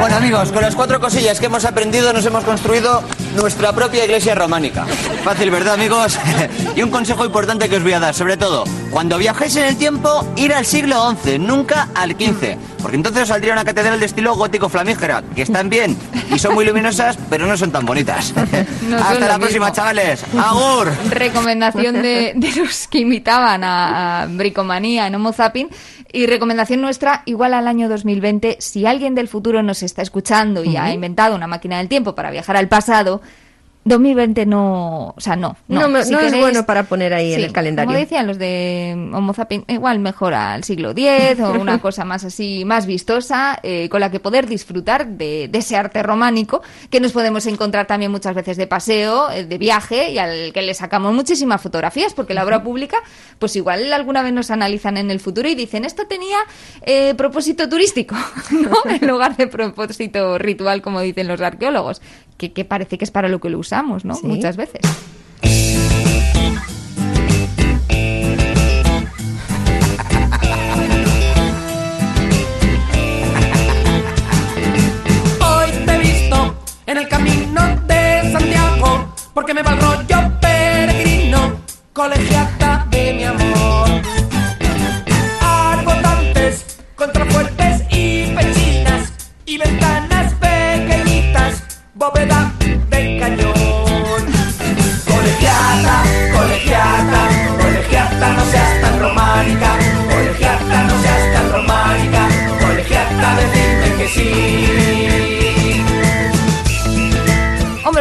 Bueno, 0.00 0.16
amigos, 0.16 0.52
con 0.52 0.62
las 0.62 0.74
cuatro 0.74 1.00
cosillas 1.00 1.38
que 1.38 1.46
hemos 1.46 1.64
aprendido, 1.64 2.12
nos 2.12 2.24
hemos 2.24 2.44
construido 2.44 3.02
nuestra 3.34 3.72
propia 3.72 4.04
iglesia 4.04 4.34
románica. 4.34 4.86
Fácil, 5.24 5.50
¿verdad, 5.50 5.74
amigos? 5.74 6.18
y 6.76 6.82
un 6.82 6.90
consejo 6.90 7.24
importante 7.24 7.68
que 7.68 7.76
os 7.76 7.82
voy 7.82 7.92
a 7.92 8.00
dar, 8.00 8.14
sobre 8.14 8.36
todo, 8.36 8.64
cuando 8.90 9.18
viajéis 9.18 9.56
en 9.56 9.64
el 9.64 9.76
tiempo, 9.76 10.26
ir 10.36 10.52
al 10.54 10.64
siglo 10.64 11.14
XI, 11.22 11.38
nunca 11.38 11.88
al 11.94 12.12
XV. 12.12 12.56
Porque 12.80 12.96
entonces 12.96 13.28
saldría 13.28 13.54
una 13.54 13.64
catedral 13.64 13.98
de 13.98 14.06
estilo 14.06 14.34
gótico 14.36 14.68
flamígera, 14.68 15.22
que 15.34 15.42
están 15.42 15.70
bien 15.70 15.96
y 16.30 16.38
son 16.38 16.54
muy 16.54 16.66
luminosas, 16.66 17.16
pero 17.30 17.46
no 17.46 17.56
son 17.56 17.70
tan 17.70 17.86
bonitas. 17.86 18.32
No 18.84 18.98
Hasta 18.98 19.26
la 19.26 19.38
próxima, 19.38 19.72
chavales. 19.72 20.22
¡Agur! 20.38 20.92
recomendación 21.08 22.02
de, 22.02 22.32
de 22.36 22.52
los 22.52 22.86
que 22.86 22.98
invitaban 22.98 23.64
a, 23.64 24.22
a 24.22 24.26
Bricomanía 24.26 25.06
en 25.06 25.14
Homo 25.14 25.32
Zapping 25.32 25.68
y 26.14 26.26
recomendación 26.26 26.80
nuestra 26.80 27.22
igual 27.26 27.54
al 27.54 27.66
año 27.66 27.88
2020 27.88 28.58
si 28.60 28.86
alguien 28.86 29.16
del 29.16 29.26
futuro 29.26 29.64
nos 29.64 29.82
está 29.82 30.00
escuchando 30.00 30.62
y 30.62 30.76
ha 30.76 30.92
inventado 30.92 31.34
una 31.34 31.48
máquina 31.48 31.78
del 31.78 31.88
tiempo 31.88 32.14
para 32.14 32.30
viajar 32.30 32.56
al 32.56 32.68
pasado 32.68 33.20
2020 33.84 34.46
no, 34.46 35.08
o 35.16 35.20
sea, 35.20 35.36
no. 35.36 35.56
No 35.68 35.88
me- 35.88 36.04
Si 36.04 36.12
no 36.12 36.20
es 36.20 36.34
bueno 36.38 36.64
para 36.64 36.84
poner 36.84 37.12
ahí 37.12 37.34
en 37.34 37.40
el 37.44 37.52
calendario. 37.52 37.88
Como 37.88 37.98
decían 37.98 38.26
los 38.26 38.38
de 38.38 38.94
Homo 39.12 39.34
Zapping, 39.34 39.64
igual 39.68 39.98
mejor 39.98 40.32
al 40.34 40.64
siglo 40.64 40.92
X 40.96 41.38
o 41.40 41.52
una 41.52 41.78
cosa 41.82 42.04
más 42.04 42.24
así, 42.24 42.64
más 42.64 42.86
vistosa, 42.86 43.58
eh, 43.62 43.88
con 43.90 44.00
la 44.00 44.10
que 44.10 44.20
poder 44.20 44.46
disfrutar 44.46 45.06
de, 45.06 45.48
de 45.48 45.58
ese 45.58 45.76
arte 45.76 46.02
románico 46.02 46.62
que 46.90 47.00
nos 47.00 47.12
podemos 47.12 47.44
encontrar 47.46 47.86
también 47.86 48.10
muchas 48.10 48.34
veces 48.34 48.56
de 48.56 48.66
paseo, 48.66 49.30
eh, 49.30 49.44
de 49.44 49.58
viaje 49.58 50.10
y 50.12 50.18
al 50.18 50.52
que 50.52 50.62
le 50.62 50.72
sacamos 50.74 51.12
muchísimas 51.12 51.60
fotografías 51.60 52.14
porque 52.14 52.32
la 52.34 52.44
obra 52.44 52.62
pública, 52.62 52.96
pues 53.38 53.54
igual 53.56 53.92
alguna 53.92 54.22
vez 54.22 54.32
nos 54.32 54.50
analizan 54.50 54.96
en 54.96 55.10
el 55.10 55.20
futuro 55.20 55.48
y 55.48 55.54
dicen 55.54 55.84
esto 55.84 56.06
tenía 56.06 56.38
eh, 56.82 57.14
propósito 57.16 57.68
turístico, 57.68 58.14
¿no? 58.50 58.90
En 58.90 59.06
lugar 59.06 59.36
de 59.36 59.46
propósito 59.46 60.38
ritual, 60.38 60.80
como 60.80 61.00
dicen 61.00 61.28
los 61.28 61.40
arqueólogos, 61.40 62.00
que, 62.36 62.52
que 62.52 62.64
parece 62.64 62.98
que 62.98 63.04
es 63.04 63.10
para 63.10 63.28
lo 63.28 63.40
que 63.40 63.50
lo 63.50 63.58
usamos, 63.58 64.04
¿no? 64.04 64.14
Sí. 64.14 64.26
Muchas 64.26 64.56
veces. 64.56 64.80
Hoy 75.40 75.70
te 75.86 75.94
he 75.94 75.98
visto 75.98 76.56
en 76.86 76.96
el 76.98 77.08
camino 77.08 77.60
de 77.86 78.32
Santiago, 78.32 79.14
porque 79.32 79.54
me 79.54 79.62
va 79.62 79.72
el 79.72 79.80
rollo 79.80 80.40
peregrino, 80.40 81.60
colegiata 81.92 82.63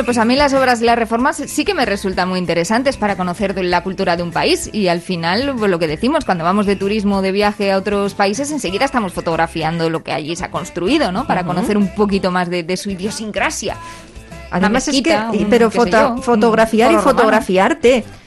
Pues 0.06 0.18
a 0.18 0.26
mí 0.26 0.36
las 0.36 0.54
obras 0.54 0.82
y 0.82 0.86
las 0.86 0.98
reformas 0.98 1.38
sí 1.48 1.64
que 1.66 1.74
me 1.74 1.86
resultan 1.86 2.28
muy 2.30 2.40
interesantes 2.40 2.98
para 2.98 3.16
conocer 3.16 3.56
la 3.64 3.82
cultura 3.84 4.16
de 4.18 4.24
un 4.24 4.32
país 4.32 4.70
y 4.74 4.88
al 4.88 5.02
final, 5.02 5.54
pues 5.58 5.70
lo 5.72 5.80
que 5.80 5.88
decimos, 5.88 6.26
cuando 6.26 6.44
vamos 6.44 6.66
de 6.66 6.76
turismo 6.76 7.18
o 7.18 7.22
de 7.22 7.32
viaje 7.32 7.72
a 7.72 7.78
otros 7.78 8.14
países, 8.14 8.52
enseguida 8.52 8.86
estamos 8.86 9.14
fotografiando 9.14 9.90
lo 9.90 10.04
que 10.04 10.12
allí 10.12 10.36
se 10.36 10.46
ha 10.46 10.52
construido, 10.52 11.12
¿no? 11.12 11.26
Para 11.28 11.44
conocer 11.46 11.78
un 11.78 11.88
poquito 11.96 12.32
más 12.32 12.50
de, 12.50 12.64
de 12.64 12.78
su 12.78 12.90
idiosincrasia. 12.90 13.78
Además 14.52 14.88
es 14.88 15.02
que, 15.02 15.10
mezquita, 15.10 15.30
y- 15.34 15.44
un- 15.46 15.50
pero 15.50 15.72
foto- 15.72 16.16
yo, 16.16 16.22
fotografiar 16.22 16.92
y 16.92 16.96
romano. 16.98 17.18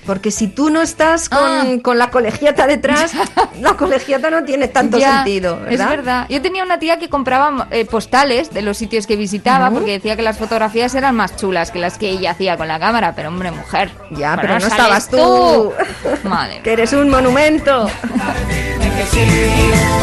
Porque 0.07 0.31
si 0.31 0.47
tú 0.49 0.71
no 0.71 0.83
estás 0.83 1.29
con, 1.29 1.39
Ah. 1.41 1.65
con 1.83 1.99
la 1.99 2.11
colegiata 2.11 2.67
detrás, 2.67 3.13
la 3.61 3.75
colegiata 3.75 4.31
no 4.31 4.45
tiene 4.45 4.69
tanto 4.69 4.99
Ya, 4.99 5.17
sentido, 5.17 5.59
¿verdad? 5.61 5.73
Es 5.73 5.89
verdad. 5.89 6.27
Yo 6.29 6.41
tenía 6.41 6.63
una 6.63 6.79
tía 6.79 6.99
que 6.99 7.09
compraba 7.09 7.67
eh, 7.71 7.85
postales 7.85 8.53
de 8.55 8.63
los 8.63 8.77
sitios 8.79 9.07
que 9.07 9.17
visitaba 9.17 9.71
porque 9.71 9.93
decía 9.93 10.17
que 10.17 10.23
las 10.23 10.39
fotografías 10.39 10.95
eran 10.95 11.15
más 11.17 11.37
chulas 11.37 11.71
que 11.71 11.79
las 11.79 11.99
que 11.99 12.09
ella 12.11 12.31
hacía 12.33 12.57
con 12.57 12.69
la 12.69 12.79
cámara. 12.79 13.15
Pero 13.17 13.29
hombre, 13.29 13.51
mujer. 13.51 13.91
Ya, 14.13 14.37
pero 14.41 14.59
no 14.59 14.67
estabas 14.67 15.09
tú. 15.09 15.73
Madre. 16.25 16.61
que 16.63 16.73
eres 16.73 16.93
un 16.93 17.09
monumento. 17.11 17.89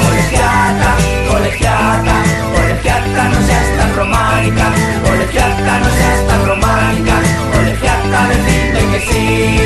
Colegiata, 0.04 0.96
colegiata, 1.30 2.24
colegiata, 2.56 3.24
no 3.30 3.42
seas 3.48 3.78
tan 3.78 3.96
romántica. 3.96 4.66
Colegiata, 5.06 5.80
no 5.80 5.90
seas 5.90 6.28
tan 6.28 6.46
romántica. 6.48 7.14
Colegiata, 7.88 8.30
decime 8.30 8.92
que 8.92 9.00
sí. 9.02 9.58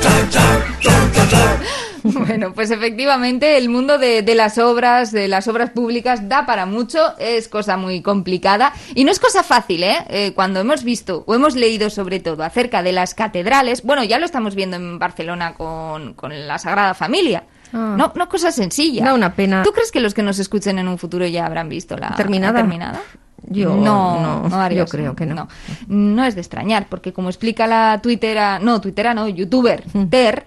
Chan, 0.00 0.30
chan, 0.30 0.62
chan, 0.80 1.12
chan, 1.12 1.28
chan. 1.28 1.60
Bueno, 2.02 2.52
pues 2.54 2.70
efectivamente 2.70 3.58
el 3.58 3.68
mundo 3.68 3.98
de, 3.98 4.22
de 4.22 4.34
las 4.34 4.56
obras, 4.58 5.12
de 5.12 5.28
las 5.28 5.48
obras 5.48 5.70
públicas, 5.70 6.28
da 6.28 6.46
para 6.46 6.64
mucho, 6.64 7.16
es 7.18 7.48
cosa 7.48 7.76
muy 7.76 8.00
complicada 8.00 8.72
y 8.94 9.04
no 9.04 9.10
es 9.10 9.18
cosa 9.20 9.42
fácil, 9.42 9.82
¿eh? 9.82 9.96
Eh, 10.08 10.32
Cuando 10.34 10.60
hemos 10.60 10.82
visto 10.84 11.24
o 11.26 11.34
hemos 11.34 11.56
leído 11.56 11.90
sobre 11.90 12.20
todo 12.20 12.42
acerca 12.42 12.82
de 12.82 12.92
las 12.92 13.14
catedrales, 13.14 13.82
bueno, 13.82 14.02
ya 14.04 14.18
lo 14.18 14.24
estamos 14.24 14.54
viendo 14.54 14.76
en 14.76 14.98
Barcelona 14.98 15.54
con, 15.54 16.14
con 16.14 16.46
la 16.48 16.58
Sagrada 16.58 16.94
Familia. 16.94 17.44
Ah. 17.72 17.94
No, 17.98 18.12
no 18.16 18.28
cosa 18.28 18.50
sencilla. 18.50 19.04
Da 19.04 19.14
una 19.14 19.34
pena. 19.34 19.62
¿Tú 19.62 19.70
crees 19.72 19.92
que 19.92 20.00
los 20.00 20.14
que 20.14 20.22
nos 20.22 20.38
escuchen 20.38 20.78
en 20.78 20.88
un 20.88 20.98
futuro 20.98 21.26
ya 21.26 21.46
habrán 21.46 21.68
visto 21.68 21.96
la 21.96 22.14
¿Terminada? 22.16 22.52
la 22.54 22.58
terminada? 22.60 23.00
Yo 23.48 23.74
no, 23.74 24.48
no, 24.48 24.70
yo 24.70 24.86
creo 24.86 25.16
que 25.16 25.26
no. 25.26 25.34
no. 25.34 25.48
No 25.88 26.24
es 26.24 26.34
de 26.34 26.40
extrañar, 26.40 26.86
porque 26.88 27.12
como 27.12 27.28
explica 27.28 27.66
la 27.66 28.00
tuitera, 28.02 28.58
no, 28.58 28.80
tuitera 28.80 29.14
no, 29.14 29.28
youtuber, 29.28 29.84
Mm. 29.92 30.04
Ter, 30.06 30.44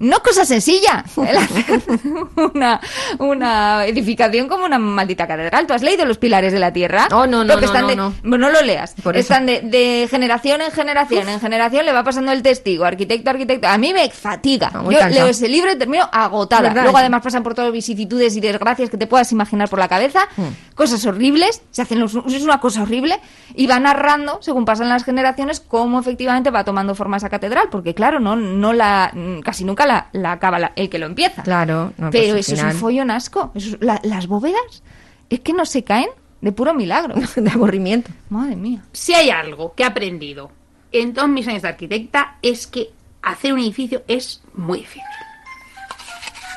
no 0.00 0.16
es 0.16 0.22
cosa 0.22 0.44
sencilla 0.44 1.04
el 1.28 1.36
hacer 1.36 1.80
una, 2.54 2.80
una 3.18 3.84
edificación 3.86 4.48
como 4.48 4.64
una 4.64 4.78
maldita 4.78 5.26
catedral. 5.26 5.66
¿Tú 5.66 5.72
has 5.74 5.82
leído 5.82 6.04
Los 6.04 6.18
Pilares 6.18 6.52
de 6.52 6.58
la 6.58 6.72
Tierra? 6.72 7.06
Oh, 7.12 7.26
no, 7.26 7.44
no, 7.44 7.56
no, 7.56 7.60
están 7.60 7.82
no, 7.82 7.88
de- 7.88 7.96
no. 7.96 8.14
No 8.22 8.50
lo 8.50 8.62
leas. 8.62 8.94
Por 9.02 9.16
están 9.16 9.46
de, 9.46 9.60
de 9.60 10.08
generación 10.10 10.60
en 10.62 10.70
generación, 10.72 11.28
en 11.28 11.40
generación 11.40 11.84
le 11.86 11.92
va 11.92 12.02
pasando 12.02 12.32
el 12.32 12.42
testigo, 12.42 12.84
arquitecto, 12.84 13.30
arquitecto. 13.30 13.68
A 13.68 13.78
mí 13.78 13.92
me 13.92 14.08
fatiga. 14.10 14.70
Ah, 14.74 14.82
Yo 14.90 15.08
leo 15.08 15.26
ese 15.26 15.48
libro 15.48 15.70
y 15.72 15.76
termino 15.76 16.08
agotada. 16.10 16.62
¿Verdad? 16.62 16.82
Luego 16.84 16.98
además 16.98 17.22
pasan 17.22 17.42
por 17.42 17.54
todas 17.54 17.68
las 17.68 17.74
vicisitudes 17.74 18.34
y 18.36 18.40
desgracias 18.40 18.90
que 18.90 18.96
te 18.96 19.06
puedas 19.06 19.30
imaginar 19.32 19.68
por 19.68 19.78
la 19.78 19.88
cabeza. 19.88 20.20
Hmm. 20.36 20.44
Cosas 20.74 21.04
horribles, 21.06 21.62
se 21.70 21.82
hacen 21.82 22.00
los- 22.00 22.14
es 22.14 22.42
una 22.42 22.58
cosa 22.60 22.82
horrible 22.82 23.20
y 23.54 23.66
va 23.66 23.78
narrando, 23.78 24.38
según 24.40 24.64
pasan 24.64 24.88
las 24.88 25.04
generaciones, 25.04 25.60
cómo 25.60 26.00
efectivamente 26.00 26.50
va 26.50 26.64
tomando 26.64 26.94
forma 26.94 27.18
esa 27.18 27.28
catedral, 27.28 27.68
porque 27.70 27.94
claro, 27.94 28.18
no, 28.20 28.36
no 28.36 28.72
la, 28.72 29.12
casi 29.44 29.64
nunca 29.64 29.84
la, 29.86 29.89
la 30.12 30.32
acaba 30.32 30.58
la- 30.58 30.72
el 30.76 30.88
que 30.88 30.98
lo 30.98 31.06
empieza. 31.06 31.42
Claro, 31.42 31.92
no, 31.98 32.10
pues, 32.10 32.22
Pero 32.24 32.36
eso 32.36 32.54
es 32.54 32.62
un 32.62 32.72
follón 32.72 33.10
asco. 33.10 33.52
Eso 33.54 33.76
es- 33.76 33.80
la- 33.80 34.00
las 34.04 34.26
bóvedas 34.26 34.82
es 35.28 35.40
que 35.40 35.52
no 35.52 35.64
se 35.64 35.84
caen 35.84 36.08
de 36.40 36.52
puro 36.52 36.72
milagro. 36.74 37.14
de 37.36 37.50
aburrimiento. 37.50 38.10
Madre 38.28 38.56
mía. 38.56 38.82
Si 38.92 39.14
hay 39.14 39.30
algo 39.30 39.74
que 39.74 39.82
he 39.82 39.86
aprendido 39.86 40.50
en 40.92 41.12
todos 41.14 41.28
mis 41.28 41.46
años 41.48 41.62
de 41.62 41.68
arquitecta 41.68 42.36
es 42.42 42.66
que 42.66 42.90
hacer 43.22 43.52
un 43.52 43.58
edificio 43.60 44.02
es 44.08 44.42
muy 44.54 44.80
difícil. 44.80 45.02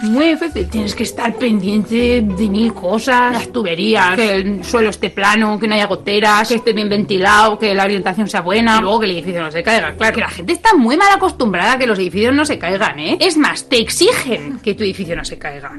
Muy 0.01 0.29
difícil. 0.29 0.67
Tienes 0.69 0.95
que 0.95 1.03
estar 1.03 1.35
pendiente 1.35 2.21
de 2.21 2.49
mil 2.49 2.73
cosas. 2.73 3.33
Las 3.33 3.51
tuberías, 3.51 4.15
que 4.15 4.35
el 4.35 4.63
suelo 4.63 4.89
esté 4.89 5.09
plano, 5.09 5.59
que 5.59 5.67
no 5.67 5.75
haya 5.75 5.87
goteras, 5.87 6.47
que 6.47 6.55
esté 6.55 6.73
bien 6.73 6.89
ventilado, 6.89 7.57
que 7.57 7.73
la 7.73 7.83
orientación 7.83 8.27
sea 8.27 8.41
buena. 8.41 8.77
Y 8.79 8.81
luego 8.81 8.99
que 8.99 9.05
el 9.05 9.11
edificio 9.11 9.41
no 9.41 9.51
se 9.51 9.63
caiga. 9.63 9.93
Claro, 9.95 10.13
que 10.13 10.21
la 10.21 10.29
gente 10.29 10.53
está 10.53 10.73
muy 10.75 10.97
mal 10.97 11.11
acostumbrada 11.13 11.73
a 11.73 11.77
que 11.77 11.87
los 11.87 11.97
edificios 11.99 12.33
no 12.33 12.45
se 12.45 12.59
caigan, 12.59 12.99
¿eh? 12.99 13.17
Es 13.21 13.37
más, 13.37 13.69
te 13.69 13.79
exigen 13.79 14.59
que 14.59 14.73
tu 14.73 14.83
edificio 14.83 15.15
no 15.15 15.23
se 15.23 15.37
caiga. 15.37 15.71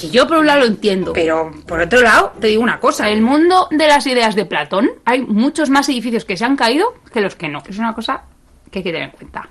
Que 0.00 0.08
yo 0.08 0.26
por 0.26 0.38
un 0.38 0.46
lado 0.46 0.60
lo 0.60 0.66
entiendo, 0.66 1.12
pero 1.12 1.52
por 1.66 1.80
otro 1.80 2.00
lado 2.00 2.32
te 2.40 2.46
digo 2.46 2.62
una 2.62 2.80
cosa, 2.80 3.10
en 3.10 3.18
el 3.18 3.22
mundo 3.22 3.68
de 3.70 3.86
las 3.86 4.06
ideas 4.06 4.34
de 4.34 4.46
Platón 4.46 4.90
hay 5.04 5.20
muchos 5.20 5.68
más 5.68 5.86
edificios 5.90 6.24
que 6.24 6.36
se 6.36 6.46
han 6.46 6.56
caído 6.56 6.94
que 7.12 7.20
los 7.20 7.36
que 7.36 7.48
no. 7.48 7.62
Es 7.68 7.78
una 7.78 7.94
cosa 7.94 8.22
que 8.70 8.78
hay 8.78 8.82
que 8.84 8.92
tener 8.92 9.10
en 9.10 9.14
cuenta. 9.14 9.48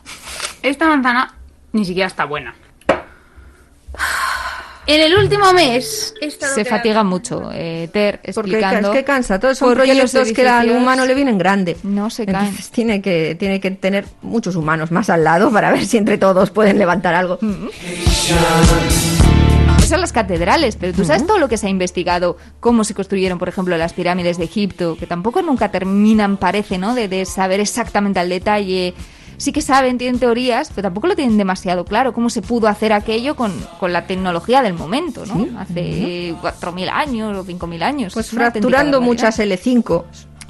Esta 0.64 0.88
manzana 0.88 1.36
ni 1.74 1.86
siquiera 1.86 2.08
está 2.08 2.26
buena. 2.26 2.56
En 4.92 5.00
el 5.00 5.16
último 5.18 5.54
mes 5.54 6.14
Se 6.54 6.66
fatiga 6.66 7.02
mucho, 7.06 7.50
eh, 7.54 7.88
Ter, 7.94 8.18
Porque 8.18 8.32
explicando. 8.32 8.92
es 8.92 8.98
que 8.98 9.04
cansa, 9.06 9.40
todos 9.40 9.58
son 9.58 9.70
los 9.70 9.76
proyectos 9.78 10.34
que 10.34 10.46
al 10.46 10.70
humano 10.70 11.06
le 11.06 11.16
vienen 11.16 11.38
grande. 11.38 11.78
No 11.84 12.10
se 12.10 12.26
caen. 12.26 12.48
Entonces 12.48 12.72
tiene 12.72 13.02
que, 13.02 13.36
tiene 13.36 13.62
que 13.62 13.72
tener 13.72 14.06
muchos 14.22 14.58
humanos 14.58 14.92
más 14.92 15.10
al 15.10 15.24
lado 15.24 15.50
para 15.50 15.72
ver 15.72 15.86
si 15.86 15.96
entre 15.98 16.18
todos 16.18 16.52
pueden 16.52 16.78
levantar 16.78 17.14
algo. 17.14 17.38
Mm. 17.40 17.68
Eso 19.78 19.88
son 19.88 20.02
las 20.02 20.12
catedrales, 20.12 20.76
pero 20.76 20.92
tú 20.94 21.06
sabes 21.06 21.26
todo 21.26 21.38
lo 21.38 21.48
que 21.48 21.58
se 21.58 21.68
ha 21.68 21.70
investigado, 21.70 22.36
cómo 22.60 22.84
se 22.84 22.94
construyeron, 22.94 23.40
por 23.40 23.48
ejemplo, 23.48 23.78
las 23.78 23.94
pirámides 23.94 24.38
de 24.38 24.44
Egipto, 24.44 24.98
que 25.00 25.08
tampoco 25.08 25.42
nunca 25.42 25.72
terminan, 25.72 26.36
parece, 26.36 26.78
¿no? 26.78 26.96
De, 26.96 27.08
de 27.08 27.26
saber 27.26 27.62
exactamente 27.62 28.20
al 28.20 28.28
detalle. 28.28 28.94
Sí 29.42 29.52
que 29.52 29.64
saben, 29.64 29.98
tienen 29.98 30.20
teorías, 30.20 30.70
pero 30.70 30.84
tampoco 30.84 31.08
lo 31.08 31.16
tienen 31.16 31.36
demasiado 31.36 31.84
claro, 31.84 32.14
cómo 32.14 32.30
se 32.30 32.44
pudo 32.44 32.68
hacer 32.68 32.94
aquello 32.94 33.36
con, 33.36 33.52
con 33.80 33.92
la 33.92 34.06
tecnología 34.06 34.62
del 34.62 34.76
momento, 34.76 35.26
¿no? 35.26 35.60
Hace 35.60 36.36
4.000 36.44 36.90
años 36.92 37.36
o 37.36 37.44
5.000 37.44 37.82
años. 37.82 38.14
Pues 38.14 38.30
fracturando 38.30 39.02
muchas 39.02 39.40
L5, 39.40 40.04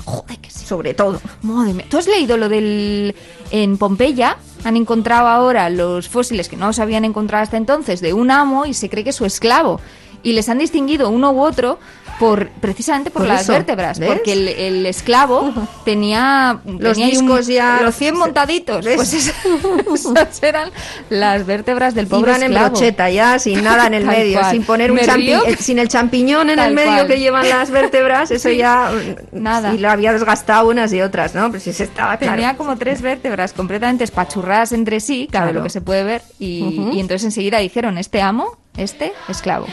Joder, 0.04 0.38
que 0.40 0.50
sí. 0.50 0.66
sobre 0.66 0.94
todo. 0.94 1.22
Madre 1.42 1.74
mía. 1.74 1.86
¿Tú 1.90 2.00
has 2.00 2.08
leído 2.08 2.36
lo 2.36 2.50
del... 2.50 3.16
En 3.52 3.78
Pompeya 3.78 4.36
han 4.66 4.76
encontrado 4.76 5.28
ahora 5.28 5.70
los 5.70 6.10
fósiles 6.10 6.50
que 6.50 6.58
no 6.58 6.74
se 6.74 6.82
habían 6.82 7.06
encontrado 7.06 7.44
hasta 7.44 7.56
entonces 7.56 8.02
de 8.02 8.12
un 8.12 8.30
amo 8.30 8.66
y 8.66 8.74
se 8.74 8.90
cree 8.90 9.06
que 9.06 9.12
es 9.12 9.16
su 9.16 9.26
esclavo. 9.26 9.80
Y 10.24 10.34
les 10.34 10.48
han 10.50 10.58
distinguido 10.60 11.10
uno 11.10 11.32
u 11.32 11.42
otro 11.42 11.80
por 12.20 12.50
precisamente 12.50 13.10
por, 13.10 13.24
Por 13.24 13.30
las 13.30 13.42
eso, 13.42 13.54
vértebras. 13.54 13.98
¿ves? 13.98 14.08
Porque 14.12 14.34
el, 14.34 14.48
el 14.48 14.86
esclavo 14.86 15.52
tenía... 15.86 16.60
Los 16.66 16.94
tenía 16.98 17.06
un- 17.06 17.12
discos 17.28 17.48
ya- 17.48 17.80
Los 17.82 17.96
100 17.96 18.16
montaditos. 18.18 18.86
¿ves? 18.86 18.96
Pues 18.96 19.14
esas, 19.96 20.44
eran 20.44 20.70
las 21.10 21.46
vértebras 21.48 21.96
del 21.96 22.06
pobre 22.06 22.30
Iban 22.32 22.44
en 22.44 22.52
esclavo. 22.52 22.70
brocheta 22.70 23.10
ya, 23.10 23.40
sin 23.40 23.64
nada 23.64 23.88
en 23.88 23.96
el 23.96 24.06
Tal 24.06 24.16
medio, 24.18 24.40
cual. 24.40 24.52
sin 24.52 24.64
poner 24.64 24.92
un 24.92 24.98
Me 24.98 25.04
champi- 25.08 25.16
río. 25.16 25.46
eh, 25.48 25.58
sin 25.60 25.80
el 25.80 25.88
champiñón 25.88 26.52
en 26.52 26.58
Tal 26.58 26.70
el 26.70 26.76
medio 26.76 26.92
cual. 26.94 27.08
que 27.08 27.20
llevan 27.20 27.50
las 27.50 27.72
vértebras, 27.72 28.30
eso 28.32 28.50
Sí. 28.50 28.58
ya 28.58 28.92
Nada. 29.32 29.74
Y 29.74 29.80
lo 29.80 29.90
había 29.90 30.14
desgastado 30.14 30.70
unas 30.70 30.94
y 30.94 31.02
otras, 31.02 31.34
¿no? 31.34 31.50
Pues 31.50 31.64
sí 31.64 31.74
se 31.74 31.86
estaba 31.86 32.18
claro. 32.18 32.36
Tenía 32.36 32.56
como 32.56 32.78
tres 32.78 33.02
vértebras 33.02 33.54
completamente 33.54 34.04
espachurradas 34.04 34.72
entre 34.74 35.00
sí, 35.00 35.28
claro, 35.32 35.46
Claro. 35.48 35.60
lo 35.60 35.64
que 35.64 35.70
se 35.72 35.82
puede 35.82 36.04
ver, 36.04 36.22
y, 36.38 36.90
y 36.94 37.00
entonces 37.00 37.26
enseguida 37.26 37.58
dijeron, 37.58 37.98
este 37.98 38.22
amo, 38.22 38.58
este 38.78 39.14
esclavo. 39.28 39.68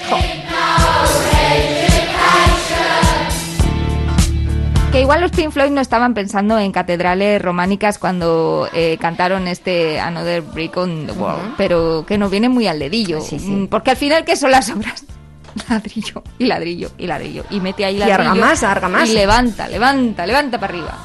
Que 4.93 5.03
igual 5.03 5.21
los 5.21 5.31
Pink 5.33 5.51
Floyd 5.51 5.71
no 5.71 5.83
estaban 5.83 6.15
pensando 6.15 6.59
en 6.59 6.73
catedrales 6.73 7.43
románicas 7.43 7.99
cuando 7.99 8.69
eh, 8.73 8.97
cantaron 8.99 9.47
este 9.47 10.01
Another 10.01 10.41
Brick 10.41 10.77
on 10.79 11.07
the 11.07 11.13
Wall, 11.13 11.55
pero 11.59 12.05
que 12.07 12.17
nos 12.17 12.31
viene 12.31 12.49
muy 12.49 12.67
al 12.67 12.79
dedillo. 12.79 13.21
Sí, 13.21 13.39
sí. 13.39 13.51
Mm, 13.51 13.67
Porque 13.69 13.91
al 13.91 13.97
final, 13.99 14.25
¿qué 14.25 14.35
son 14.35 14.51
las 14.51 14.71
obras? 14.71 15.05
Ladrillo 15.69 16.23
y 16.39 16.47
ladrillo 16.47 16.91
y 16.97 17.07
ladrillo. 17.07 17.45
Y 17.51 17.61
mete 17.61 17.85
ahí 17.85 17.99
ladrillo. 17.99 18.21
argamasa, 18.21 18.71
argamasa. 18.71 19.07
Y 19.07 19.15
levanta, 19.15 19.69
levanta, 19.69 20.27
levanta 20.27 20.59
para 20.59 20.73
arriba. 20.73 20.97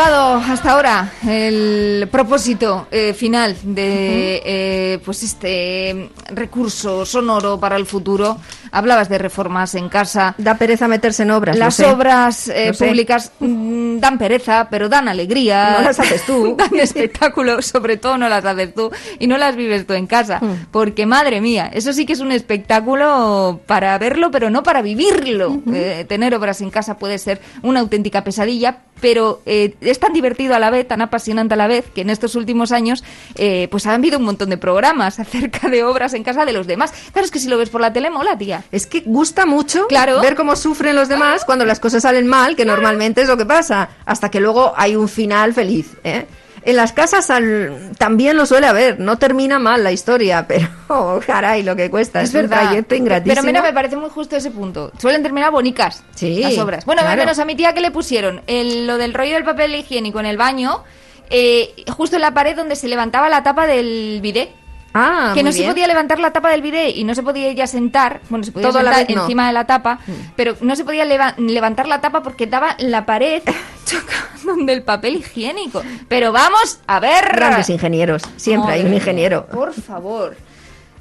Hasta 0.00 0.72
ahora 0.74 1.12
el 1.26 2.08
propósito 2.08 2.86
eh, 2.88 3.12
final 3.14 3.56
de 3.64 4.40
eh, 4.44 4.98
pues 5.04 5.24
este 5.24 6.10
recurso 6.28 7.04
sonoro 7.04 7.58
para 7.58 7.74
el 7.74 7.84
futuro, 7.84 8.38
Hablabas 8.70 9.08
de 9.08 9.18
reformas 9.18 9.74
en 9.74 9.88
casa. 9.88 10.34
Da 10.38 10.56
pereza 10.56 10.88
meterse 10.88 11.22
en 11.22 11.30
obras. 11.30 11.56
Las 11.56 11.80
obras 11.80 12.48
eh, 12.48 12.72
públicas 12.78 13.32
mm, 13.40 13.98
dan 13.98 14.18
pereza, 14.18 14.68
pero 14.70 14.88
dan 14.88 15.08
alegría. 15.08 15.76
No 15.78 15.84
las 15.84 15.98
haces 16.00 16.24
tú. 16.26 16.54
dan 16.58 16.78
espectáculo, 16.78 17.62
sobre 17.62 17.96
todo 17.96 18.18
no 18.18 18.28
las 18.28 18.44
haces 18.44 18.74
tú 18.74 18.90
y 19.18 19.26
no 19.26 19.38
las 19.38 19.56
vives 19.56 19.86
tú 19.86 19.94
en 19.94 20.06
casa. 20.06 20.38
Mm. 20.40 20.66
Porque, 20.70 21.06
madre 21.06 21.40
mía, 21.40 21.70
eso 21.72 21.92
sí 21.92 22.06
que 22.06 22.12
es 22.12 22.20
un 22.20 22.32
espectáculo 22.32 23.60
para 23.66 23.96
verlo, 23.98 24.30
pero 24.30 24.50
no 24.50 24.62
para 24.62 24.82
vivirlo. 24.82 25.60
Eh, 25.72 26.04
tener 26.08 26.34
obras 26.34 26.60
en 26.60 26.70
casa 26.70 26.98
puede 26.98 27.18
ser 27.18 27.40
una 27.62 27.80
auténtica 27.80 28.24
pesadilla, 28.24 28.78
pero 29.00 29.42
eh, 29.46 29.74
es 29.90 30.00
tan 30.00 30.12
divertido 30.12 30.54
a 30.54 30.58
la 30.58 30.70
vez, 30.70 30.86
tan 30.86 31.00
apasionante 31.02 31.54
a 31.54 31.56
la 31.56 31.66
vez, 31.66 31.84
que 31.94 32.00
en 32.02 32.10
estos 32.10 32.34
últimos 32.34 32.72
años 32.72 33.04
eh, 33.36 33.68
pues 33.70 33.86
ha 33.86 33.94
habido 33.94 34.18
un 34.18 34.24
montón 34.24 34.50
de 34.50 34.56
programas 34.58 35.18
acerca 35.18 35.68
de 35.68 35.84
obras 35.84 36.14
en 36.14 36.22
casa 36.24 36.44
de 36.44 36.52
los 36.52 36.66
demás. 36.66 36.92
Claro, 37.12 37.24
es 37.24 37.30
que 37.30 37.38
si 37.38 37.48
lo 37.48 37.58
ves 37.58 37.70
por 37.70 37.80
la 37.80 37.92
tele, 37.92 38.10
mola, 38.10 38.36
tía. 38.38 38.64
Es 38.72 38.86
que 38.86 39.02
gusta 39.04 39.46
mucho 39.46 39.86
Claro. 39.88 40.20
ver 40.20 40.34
cómo 40.34 40.56
sufren 40.56 40.96
los 40.96 41.08
demás 41.08 41.44
cuando 41.44 41.64
las 41.64 41.80
cosas 41.80 42.02
salen 42.02 42.26
mal, 42.26 42.56
que 42.56 42.64
normalmente 42.64 43.22
es 43.22 43.28
lo 43.28 43.36
que 43.36 43.46
pasa, 43.46 43.88
hasta 44.04 44.30
que 44.30 44.40
luego 44.40 44.72
hay 44.76 44.96
un 44.96 45.08
final 45.08 45.54
feliz. 45.54 45.96
¿eh? 46.04 46.26
En 46.62 46.76
las 46.76 46.92
casas 46.92 47.30
al- 47.30 47.92
también 47.98 48.36
lo 48.36 48.46
suele 48.46 48.66
haber, 48.66 48.98
no 49.00 49.16
termina 49.18 49.58
mal 49.58 49.82
la 49.84 49.92
historia, 49.92 50.46
pero 50.48 50.68
oh, 50.88 51.20
caray, 51.26 51.62
lo 51.62 51.76
que 51.76 51.90
cuesta. 51.90 52.20
Es, 52.22 52.34
un 52.34 52.48
trayecto 52.48 52.94
ingratísimo. 52.94 53.34
Pero 53.42 53.46
mira, 53.46 53.62
me 53.62 53.72
parece 53.72 53.96
muy 53.96 54.10
justo 54.10 54.36
ese 54.36 54.50
punto. 54.50 54.92
Suelen 54.98 55.22
terminar 55.22 55.50
bonicas 55.50 56.02
Sí, 56.14 56.40
las 56.40 56.58
obras. 56.58 56.84
Bueno, 56.84 57.02
claro. 57.02 57.16
menos 57.22 57.38
a 57.38 57.44
mi 57.44 57.54
tía 57.54 57.72
que 57.74 57.80
le 57.80 57.90
pusieron 57.90 58.42
el- 58.46 58.86
lo 58.86 58.98
del 58.98 59.14
rollo 59.14 59.34
del 59.34 59.44
papel 59.44 59.74
higiénico 59.74 60.20
en 60.20 60.26
el 60.26 60.36
baño, 60.36 60.82
eh, 61.30 61.74
justo 61.96 62.16
en 62.16 62.22
la 62.22 62.32
pared 62.32 62.56
donde 62.56 62.74
se 62.76 62.88
levantaba 62.88 63.28
la 63.28 63.42
tapa 63.42 63.66
del 63.66 64.20
bidet. 64.22 64.50
Ah, 64.94 65.32
que 65.34 65.42
no 65.42 65.52
se 65.52 65.64
podía 65.64 65.86
levantar 65.86 66.18
la 66.18 66.32
tapa 66.32 66.50
del 66.50 66.62
bidet 66.62 66.96
y 66.96 67.04
no 67.04 67.14
se 67.14 67.22
podía 67.22 67.52
ya 67.52 67.66
sentar, 67.66 68.20
bueno, 68.30 68.44
se 68.44 68.52
podía 68.52 68.68
Todo 68.68 68.82
la 68.82 68.92
sentar 68.94 69.06
vez 69.06 69.16
no. 69.16 69.22
Mm. 69.22 69.24
encima 69.26 69.46
de 69.46 69.52
la 69.52 69.66
tapa, 69.66 69.98
pero 70.34 70.56
no 70.60 70.74
se 70.76 70.84
podía 70.84 71.04
leva- 71.04 71.34
levantar 71.36 71.86
la 71.86 72.00
tapa 72.00 72.22
porque 72.22 72.46
daba 72.46 72.74
la 72.78 73.04
pared 73.06 73.42
chocando 73.84 74.64
del 74.64 74.82
papel 74.82 75.16
higiénico. 75.16 75.82
Pero 76.08 76.32
vamos 76.32 76.80
a 76.86 77.00
ver. 77.00 77.24
Grandes 77.32 77.68
ingenieros, 77.70 78.22
siempre 78.36 78.72
hay 78.74 78.82
un 78.84 78.94
ingeniero. 78.94 79.46
Por 79.46 79.72
favor. 79.74 80.36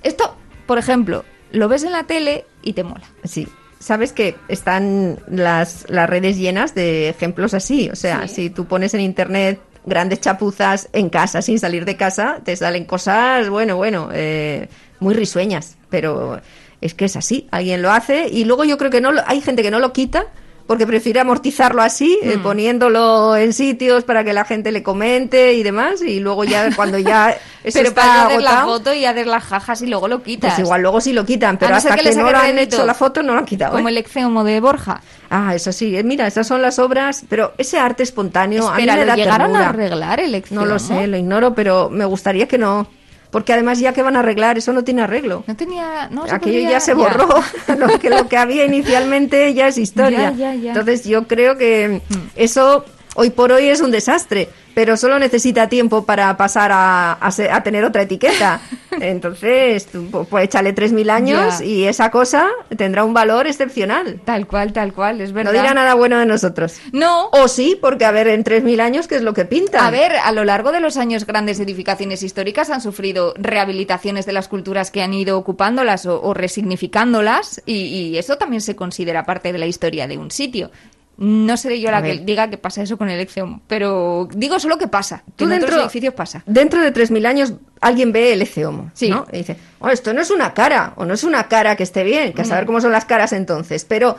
Esto, 0.04 0.36
por 0.66 0.78
ejemplo, 0.78 1.24
lo 1.52 1.68
ves 1.68 1.84
en 1.84 1.92
la 1.94 2.04
tele 2.04 2.46
y 2.62 2.74
te 2.74 2.84
mola. 2.84 3.06
Sí. 3.24 3.48
Sabes 3.80 4.12
que 4.12 4.36
están 4.48 5.20
las, 5.28 5.86
las 5.88 6.10
redes 6.10 6.36
llenas 6.38 6.74
de 6.76 7.10
ejemplos 7.10 7.54
así. 7.54 7.90
O 7.92 7.96
sea, 7.96 8.28
si 8.28 8.50
tú 8.50 8.66
pones 8.66 8.94
en 8.96 9.02
internet 9.02 9.60
grandes 9.88 10.22
chapuzas 10.22 10.90
en 10.94 11.10
casa 11.10 11.42
sin 11.42 11.58
salir 11.58 11.86
de 11.86 11.98
casa, 11.98 12.40
te 12.44 12.56
salen 12.56 12.86
cosas, 12.86 13.50
bueno, 13.50 13.76
bueno, 13.78 14.10
eh, 14.14 14.68
muy 15.00 15.16
risueñas. 15.16 15.78
Pero 15.90 16.40
es 16.82 16.94
que 16.94 17.06
es 17.06 17.16
así. 17.16 17.48
Alguien 17.50 17.82
lo 17.82 17.92
hace 17.92 18.28
y 18.30 18.44
luego 18.46 18.64
yo 18.66 18.78
creo 18.78 18.92
que 18.92 19.02
no 19.02 19.12
lo- 19.12 19.24
hay 19.26 19.42
gente 19.42 19.64
que 19.64 19.72
no 19.72 19.80
lo 19.80 19.94
quita 19.94 20.26
porque 20.68 20.86
prefiere 20.86 21.22
amortizarlo 21.22 21.82
así, 21.82 22.20
eh, 22.22 22.38
poniéndolo 22.44 23.38
en 23.38 23.54
sitios 23.54 24.04
para 24.04 24.26
que 24.26 24.34
la 24.34 24.44
gente 24.44 24.74
le 24.74 24.84
comente 24.84 25.54
y 25.54 25.64
demás. 25.64 26.02
Y 26.02 26.20
luego 26.20 26.44
ya, 26.44 26.70
cuando 26.76 26.98
ya 27.00 27.30
eso 27.64 27.80
pero 27.80 27.88
está 27.88 28.02
para 28.02 28.26
hacer 28.26 28.42
la 28.42 28.50
agotado, 28.52 28.78
foto 28.78 28.94
y 28.94 29.06
hacer 29.06 29.28
las 29.28 29.44
jajas 29.46 29.82
y 29.82 29.88
luego 29.88 30.10
lo 30.10 30.22
quitas. 30.22 30.56
pues 30.56 30.66
igual 30.66 30.82
luego 30.82 31.00
sí 31.00 31.14
lo 31.14 31.26
quitan, 31.26 31.58
pero 31.58 31.72
no 31.72 31.78
hasta 31.78 31.96
que 31.96 32.14
no 32.16 32.30
lo 32.30 32.38
han 32.38 32.60
hecho 32.60 32.86
la 32.86 32.94
foto 32.94 33.24
no 33.24 33.32
lo 33.34 33.40
han 33.40 33.46
quitado. 33.46 33.76
Como 33.78 33.88
¿eh? 33.88 33.92
el 33.92 33.98
exeomo 33.98 34.44
de 34.44 34.60
Borja. 34.60 35.02
Ah, 35.30 35.54
eso 35.56 35.72
sí. 35.72 35.96
eh, 35.98 36.04
Mira, 36.04 36.28
esas 36.28 36.48
son 36.48 36.62
las 36.62 36.80
obras, 36.80 37.26
pero 37.30 37.54
ese 37.58 37.80
arte 37.80 38.04
espontáneo 38.04 38.64
Espera, 38.70 38.94
a 38.94 38.96
mí 38.96 39.00
me 39.02 39.06
¿lo 39.06 39.12
da 39.12 39.16
llegaron 39.16 39.48
ternura. 39.48 39.66
a 39.66 39.70
arreglar 39.70 40.20
el 40.20 40.44
No 40.52 40.66
lo 40.66 40.80
sé, 40.80 41.08
lo 41.08 41.18
ignoro, 41.18 41.54
pero 41.54 41.90
me 41.90 42.06
gustaría 42.06 42.48
que 42.48 42.58
no. 42.58 42.88
Porque 43.30 43.52
además 43.52 43.80
ya 43.80 43.92
que 43.92 44.02
van 44.02 44.16
a 44.16 44.20
arreglar, 44.20 44.58
eso 44.58 44.72
no 44.72 44.86
tiene 44.86 45.02
arreglo. 45.02 45.44
No 45.48 45.56
tenía... 45.58 46.08
No 46.10 46.24
Aquello 46.24 46.40
podía- 46.40 46.70
ya 46.72 46.80
se 46.80 46.94
borró. 46.94 47.28
lo, 47.78 48.00
que, 48.00 48.10
lo 48.10 48.28
que 48.30 48.38
había 48.38 48.64
inicialmente 48.66 49.54
ya 49.54 49.68
es 49.68 49.78
historia. 49.78 50.32
Ya, 50.32 50.54
ya, 50.54 50.54
ya. 50.56 50.70
Entonces 50.70 51.04
yo 51.04 51.28
creo 51.28 51.58
que 51.58 52.02
eso 52.38 52.86
hoy 53.18 53.30
por 53.32 53.52
hoy 53.52 53.66
es 53.68 53.82
un 53.82 53.92
desastre, 53.92 54.48
pero 54.74 54.96
solo 54.96 55.20
necesita 55.20 55.68
tiempo 55.70 56.06
para 56.06 56.38
pasar 56.38 56.72
a, 56.72 57.14
a 57.14 57.32
se- 57.32 57.50
a 57.52 57.62
tener 57.64 57.84
otra 57.84 58.04
etiqueta. 58.04 58.62
Entonces, 59.02 59.88
tú, 59.88 60.10
pu- 60.10 60.26
pues 60.28 60.46
échale 60.46 60.74
3.000 60.74 61.10
años 61.10 61.62
y 61.62 61.84
esa 61.86 62.10
cosa 62.12 62.48
tendrá 62.78 63.04
un 63.04 63.14
valor 63.14 63.48
excepcional. 63.48 64.20
Tal 64.26 64.46
cual, 64.48 64.74
tal 64.74 64.94
cual, 64.94 65.22
es 65.22 65.32
verdad. 65.34 65.52
No 65.54 65.60
dirá 65.60 65.74
nada 65.74 65.94
bueno 65.96 66.18
de 66.20 66.26
nosotros. 66.26 66.76
No. 66.94 67.30
O 67.32 67.48
sí, 67.48 67.78
porque 67.80 68.06
a 68.06 68.12
ver, 68.12 68.28
en 68.28 68.44
3.000 68.44 68.80
años, 68.82 69.08
¿qué 69.08 69.16
es 69.16 69.22
lo 69.24 69.34
que 69.34 69.46
pinta? 69.46 69.86
A 69.86 69.92
ver, 69.92 70.14
a 70.16 70.32
lo 70.32 70.44
largo 70.44 70.72
de 70.72 70.80
los 70.80 70.98
años 70.98 71.26
grandes 71.26 71.60
edificaciones 71.60 72.22
históricas 72.24 72.70
han 72.70 72.82
sufrido 72.82 73.34
rehabilitaciones 73.38 74.26
de 74.26 74.34
las 74.34 74.48
culturas 74.48 74.92
que 74.92 75.02
han 75.02 75.14
ido 75.14 75.38
ocupándolas 75.38 76.06
o, 76.06 76.22
o 76.22 76.34
resignificándolas 76.34 77.62
y, 77.66 77.74
y 77.86 78.18
eso 78.18 78.38
también 78.38 78.62
se 78.62 78.76
considera 78.76 79.26
parte 79.26 79.52
de 79.52 79.58
la 79.60 79.66
historia 79.66 80.08
de 80.08 80.18
un 80.18 80.32
sitio. 80.32 80.72
No 81.18 81.58
seré 81.58 81.80
yo 81.80 81.90
A 81.90 81.94
la 81.94 82.04
que 82.04 82.20
diga 82.20 82.48
que 82.50 82.58
pasa 82.60 82.84
eso 82.84 82.96
con 82.98 83.10
el 83.10 83.20
Exeum, 83.20 83.60
pero 83.68 84.28
digo 84.36 84.60
solo 84.60 84.78
que 84.78 84.88
pasa, 84.88 85.24
que 85.26 85.32
Tú 85.36 85.44
en 85.46 85.50
dentro, 85.52 85.70
otros 85.70 85.84
edificios 85.86 86.14
pasa. 86.14 86.44
Dentro 86.46 86.80
de 86.82 86.94
3.000 86.94 87.26
años 87.26 87.54
alguien 87.82 88.12
ve 88.12 88.34
el 88.34 88.46
Sí. 88.94 89.10
¿no? 89.10 89.26
Y 89.32 89.38
dice, 89.38 89.58
oh, 89.80 89.90
esto 89.90 90.14
no 90.14 90.22
es 90.22 90.30
una 90.30 90.54
cara, 90.54 90.94
o 90.96 91.06
no 91.06 91.16
es 91.16 91.24
una 91.24 91.48
cara 91.48 91.76
que 91.76 91.84
esté 91.84 92.04
bien, 92.04 92.34
que 92.34 92.44
a 92.44 92.46
saber 92.46 92.66
cómo 92.68 92.82
son 92.82 92.92
las 92.92 93.06
caras 93.06 93.34
entonces, 93.34 93.84
pero, 93.86 94.16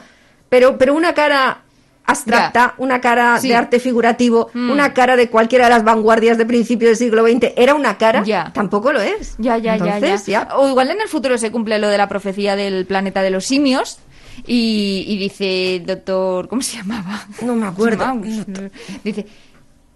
pero, 0.49 0.77
pero 0.77 0.95
una 0.95 1.15
cara 1.15 1.63
abstracta, 2.05 2.75
una 2.79 3.01
cara 3.01 3.39
Sí. 3.39 3.49
de 3.49 3.55
arte 3.57 3.79
figurativo, 3.81 4.51
Mm. 4.55 4.71
una 4.71 4.95
cara 4.95 5.15
de 5.17 5.29
cualquiera 5.29 5.67
de 5.67 5.71
las 5.75 5.85
vanguardias 5.85 6.39
de 6.39 6.47
principios 6.47 6.89
del 6.91 6.97
siglo 6.97 7.23
XX, 7.27 7.53
¿era 7.57 7.75
una 7.75 7.99
cara? 7.99 8.23
Ya. 8.25 8.51
Tampoco 8.55 8.93
lo 8.93 9.01
es. 9.01 9.35
Ya, 9.39 9.59
ya, 9.59 9.77
ya, 9.77 9.99
ya. 10.17 10.49
O 10.57 10.69
igual 10.69 10.91
en 10.91 11.01
el 11.03 11.09
futuro 11.09 11.37
se 11.39 11.51
cumple 11.53 11.79
lo 11.79 11.89
de 11.89 11.99
la 11.99 12.09
profecía 12.09 12.57
del 12.57 12.87
planeta 12.87 13.23
de 13.23 13.31
los 13.31 13.45
simios. 13.45 13.99
Y, 14.47 15.05
y 15.09 15.17
dice 15.19 15.77
el 15.77 15.87
doctor, 15.87 16.49
¿cómo 16.49 16.63
se 16.63 16.77
llamaba? 16.79 17.27
No 17.43 17.55
me 17.57 17.67
acuerdo. 17.67 18.05
Dice, 19.05 19.27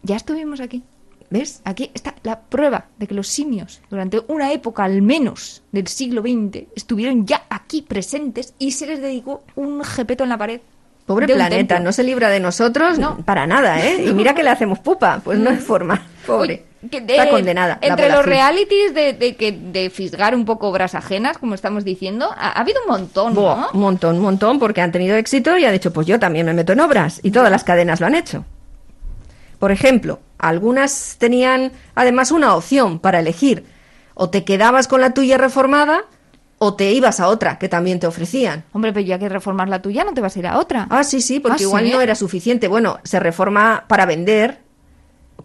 ya 0.02 0.16
estuvimos 0.16 0.60
aquí. 0.60 0.82
¿Ves? 1.30 1.62
Aquí 1.64 1.90
está 1.94 2.14
la 2.24 2.40
prueba 2.40 2.88
de 2.98 3.06
que 3.06 3.14
los 3.14 3.26
simios, 3.26 3.80
durante 3.88 4.20
una 4.28 4.52
época 4.52 4.84
al 4.84 5.00
menos 5.00 5.62
del 5.72 5.86
siglo 5.86 6.20
XX, 6.20 6.64
estuvieron 6.76 7.24
ya 7.26 7.44
aquí 7.48 7.80
presentes 7.80 8.52
y 8.58 8.72
se 8.72 8.86
les 8.86 9.00
dedicó 9.00 9.42
un 9.54 9.82
jepeto 9.82 10.24
en 10.24 10.28
la 10.28 10.36
pared. 10.36 10.60
Pobre 11.06 11.26
planeta, 11.26 11.80
no 11.80 11.90
se 11.90 12.02
libra 12.04 12.28
de 12.28 12.38
nosotros 12.38 12.98
No. 12.98 13.16
para 13.24 13.46
nada, 13.46 13.82
¿eh? 13.84 14.04
Y 14.08 14.12
mira 14.12 14.34
que 14.34 14.42
le 14.42 14.50
hacemos 14.50 14.78
pupa, 14.80 15.20
pues 15.24 15.38
no 15.38 15.48
hay 15.50 15.56
forma. 15.56 16.06
Pobre. 16.26 16.54
Uy, 16.54 16.71
que 16.90 17.00
de- 17.00 17.16
Está 17.16 17.30
condenada. 17.30 17.78
la 17.80 17.86
Entre 17.88 18.08
los 18.10 18.24
realities 18.24 18.92
de, 18.94 19.12
de, 19.12 19.36
que- 19.36 19.52
de 19.52 19.90
fisgar 19.90 20.34
un 20.34 20.44
poco 20.44 20.68
obras 20.68 20.94
ajenas, 20.94 21.38
como 21.38 21.54
estamos 21.54 21.84
diciendo, 21.84 22.30
ha, 22.36 22.48
ha 22.48 22.60
habido 22.60 22.80
un 22.86 22.90
montón, 22.92 23.34
¿no? 23.34 23.68
un 23.72 23.80
montón, 23.80 24.16
un 24.16 24.22
montón, 24.22 24.58
porque 24.58 24.80
han 24.80 24.92
tenido 24.92 25.16
éxito 25.16 25.56
y 25.58 25.64
han 25.64 25.72
dicho, 25.72 25.92
pues 25.92 26.06
yo 26.06 26.18
también 26.18 26.46
me 26.46 26.54
meto 26.54 26.72
en 26.72 26.80
obras. 26.80 27.20
Y 27.22 27.30
todas 27.30 27.50
las 27.50 27.64
cadenas 27.64 28.00
lo 28.00 28.06
han 28.06 28.14
hecho. 28.14 28.44
Por 29.58 29.70
ejemplo, 29.70 30.18
algunas 30.38 31.16
tenían 31.18 31.72
además 31.94 32.32
una 32.32 32.54
opción 32.56 32.98
para 32.98 33.20
elegir. 33.20 33.64
O 34.14 34.28
te 34.28 34.44
quedabas 34.44 34.88
con 34.88 35.00
la 35.00 35.14
tuya 35.14 35.38
reformada 35.38 36.04
o 36.58 36.74
te 36.74 36.92
ibas 36.92 37.18
a 37.20 37.28
otra 37.28 37.58
que 37.58 37.68
también 37.68 37.98
te 38.00 38.06
ofrecían. 38.06 38.64
Hombre, 38.72 38.92
pero 38.92 39.06
ya 39.06 39.18
que 39.18 39.28
reformar 39.28 39.68
la 39.68 39.80
tuya, 39.82 40.04
no 40.04 40.14
te 40.14 40.20
vas 40.20 40.34
a 40.36 40.38
ir 40.38 40.46
a 40.46 40.58
otra. 40.58 40.86
Ah, 40.90 41.02
sí, 41.04 41.20
sí, 41.20 41.40
porque 41.40 41.62
Ah, 41.62 41.66
igual 41.66 41.84
¿sí? 41.86 41.92
no 41.92 42.00
era 42.00 42.14
suficiente. 42.14 42.68
Bueno, 42.68 42.98
se 43.04 43.18
reforma 43.20 43.84
para 43.88 44.04
vender, 44.06 44.58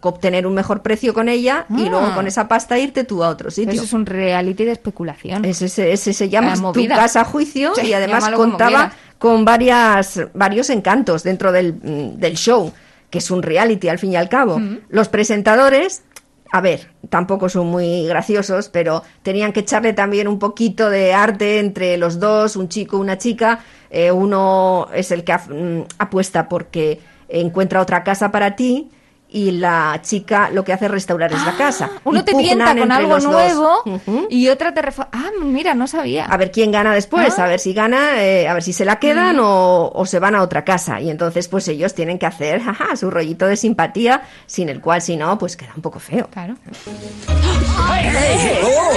obtener 0.02 0.46
un 0.48 0.54
mejor 0.54 0.82
precio 0.82 1.14
con 1.14 1.30
ella 1.30 1.66
y 1.70 1.86
Ah. 1.86 1.90
luego 1.90 2.14
con 2.16 2.28
esa 2.28 2.48
pasta 2.48 2.78
irte 2.78 3.04
tú 3.04 3.24
a 3.24 3.30
otro 3.30 3.52
sitio. 3.52 3.74
Eso 3.74 3.84
es 3.84 3.94
un 3.94 4.06
reality 4.06 4.66
de 4.66 4.72
especulación. 4.72 5.44
Ese, 5.46 5.66
ese- 5.66 5.92
ese 5.92 6.14
se 6.14 6.30
llama 6.30 6.56
La 6.56 6.72
tu 6.72 6.88
casa 6.88 7.22
a 7.22 7.26
juicio 7.26 7.74
Sí, 7.76 7.88
y 7.88 7.94
además 7.94 8.30
contaba 8.30 8.92
con 9.18 9.46
varias, 9.46 10.20
varios 10.34 10.70
encantos 10.70 11.24
dentro 11.24 11.52
del, 11.52 11.74
mm, 11.74 12.18
del 12.20 12.36
show, 12.36 12.72
que 13.10 13.18
es 13.18 13.32
un 13.32 13.42
reality 13.42 13.90
al 13.90 14.00
fin 14.00 14.12
y 14.14 14.16
al 14.16 14.30
cabo. 14.30 14.62
Los 14.90 15.10
presentadores, 15.10 16.04
a 16.52 16.62
ver, 16.62 16.92
tampoco 17.10 17.50
son 17.50 17.68
muy 17.68 18.06
graciosos, 18.06 18.70
pero 18.70 19.04
tenían 19.24 19.52
que 19.54 19.62
echarle 19.62 19.94
también 19.94 20.28
un 20.28 20.40
poquito 20.40 20.90
de 20.90 21.14
arte 21.14 21.60
entre 21.60 21.98
los 21.98 22.20
dos, 22.20 22.56
un 22.56 22.70
chico, 22.70 22.98
una 22.98 23.18
chica. 23.18 23.60
Eh, 23.90 24.12
uno 24.12 24.88
es 24.94 25.12
el 25.12 25.24
que 25.24 25.34
mm, 25.34 25.86
apuesta 25.98 26.48
porque 26.50 27.00
encuentra 27.30 27.82
otra 27.82 28.04
casa 28.04 28.32
para 28.32 28.56
ti. 28.56 28.90
Y 29.30 29.52
la 29.52 30.00
chica 30.04 30.50
lo 30.52 30.63
que 30.63 30.72
hace 30.72 30.86
es 30.86 30.92
restaurar 30.92 31.34
es 31.34 31.46
la 31.46 31.52
casa. 31.58 31.90
Ah, 31.94 32.00
Uno 32.06 32.22
Y 32.22 32.24
te 32.24 32.34
tienta 32.34 32.74
con 32.76 32.92
algo 32.94 33.20
nuevo 33.20 33.82
Ujú. 33.86 34.28
y 34.30 34.48
otra 34.48 34.74
te 34.74 34.82
reforma. 34.82 35.10
Ah, 35.12 35.32
mira, 35.44 35.74
no 35.74 35.86
sabía. 35.86 36.26
A 36.26 36.38
ver 36.38 36.50
quién 36.50 36.72
gana 36.72 36.94
después, 36.94 37.38
Ah. 37.38 37.44
a 37.44 37.48
ver 37.48 37.60
si 37.60 37.74
gana, 37.74 38.24
eh, 38.24 38.48
a 38.48 38.54
ver 38.54 38.63
si 38.63 38.72
se 38.72 38.86
la 38.86 39.00
quedan 39.00 39.40
o, 39.42 39.92
o 39.94 40.06
se 40.06 40.20
van 40.20 40.34
a 40.36 40.42
otra 40.42 40.63
casa. 40.63 41.02
Y 41.02 41.10
entonces, 41.10 41.50
pues 41.50 41.68
ellos 41.68 41.94
tienen 41.94 42.20
que 42.20 42.26
hacer 42.26 42.62
jaja, 42.63 42.96
su 42.96 43.12
rollito 43.12 43.46
de 43.48 43.58
simpatía, 43.58 44.22
sin 44.46 44.70
el 44.70 44.80
cual, 44.80 45.02
si 45.02 45.18
no, 45.18 45.38
pues 45.38 45.58
queda 45.58 45.74
un 45.76 45.82
poco 45.82 46.00
feo. 46.00 46.30
Claro. 46.32 46.56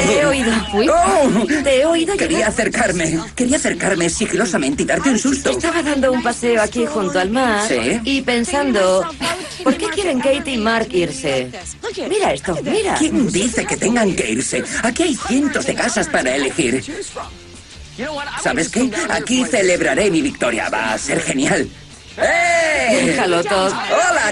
Te 0.07 0.21
he 0.21 0.27
oído. 0.27 0.53
Uy. 0.75 0.89
Te 1.63 1.81
he 1.81 1.87
oído. 1.87 2.17
Quería 2.17 2.47
acercarme. 2.49 3.19
Quería 3.35 3.57
acercarme 3.57 4.09
sigilosamente 4.09 4.83
y 4.83 4.87
darte 4.87 5.11
un 5.11 5.19
susto. 5.19 5.51
Estaba 5.51 5.83
dando 5.83 6.13
un 6.13 6.23
paseo 6.23 6.63
aquí 6.63 6.87
junto 6.87 7.19
al 7.19 7.31
mar 7.31 7.67
¿Sí? 7.69 8.01
y 8.05 8.23
pensando, 8.23 9.05
¿por 9.63 9.77
qué 9.77 9.87
quieren 9.89 10.20
Kate 10.21 10.53
y 10.53 10.57
Mark 10.59 10.89
irse? 10.93 11.51
Mira 12.09 12.33
esto, 12.33 12.57
mira. 12.63 12.95
¿Quién 12.99 13.31
dice 13.31 13.65
que 13.65 13.77
tengan 13.77 14.15
que 14.15 14.31
irse? 14.31 14.65
Aquí 14.83 15.03
hay 15.03 15.17
cientos 15.17 15.67
de 15.67 15.75
casas 15.75 16.09
para 16.09 16.35
elegir. 16.35 16.83
¿Sabes 18.43 18.69
qué? 18.69 18.91
Aquí 19.11 19.45
celebraré 19.45 20.11
mi 20.11 20.23
victoria. 20.23 20.69
Va 20.71 20.93
a 20.95 20.99
ser 20.99 21.21
genial. 21.21 21.69
¡Eh! 22.23 23.17
Hola, 23.23 23.43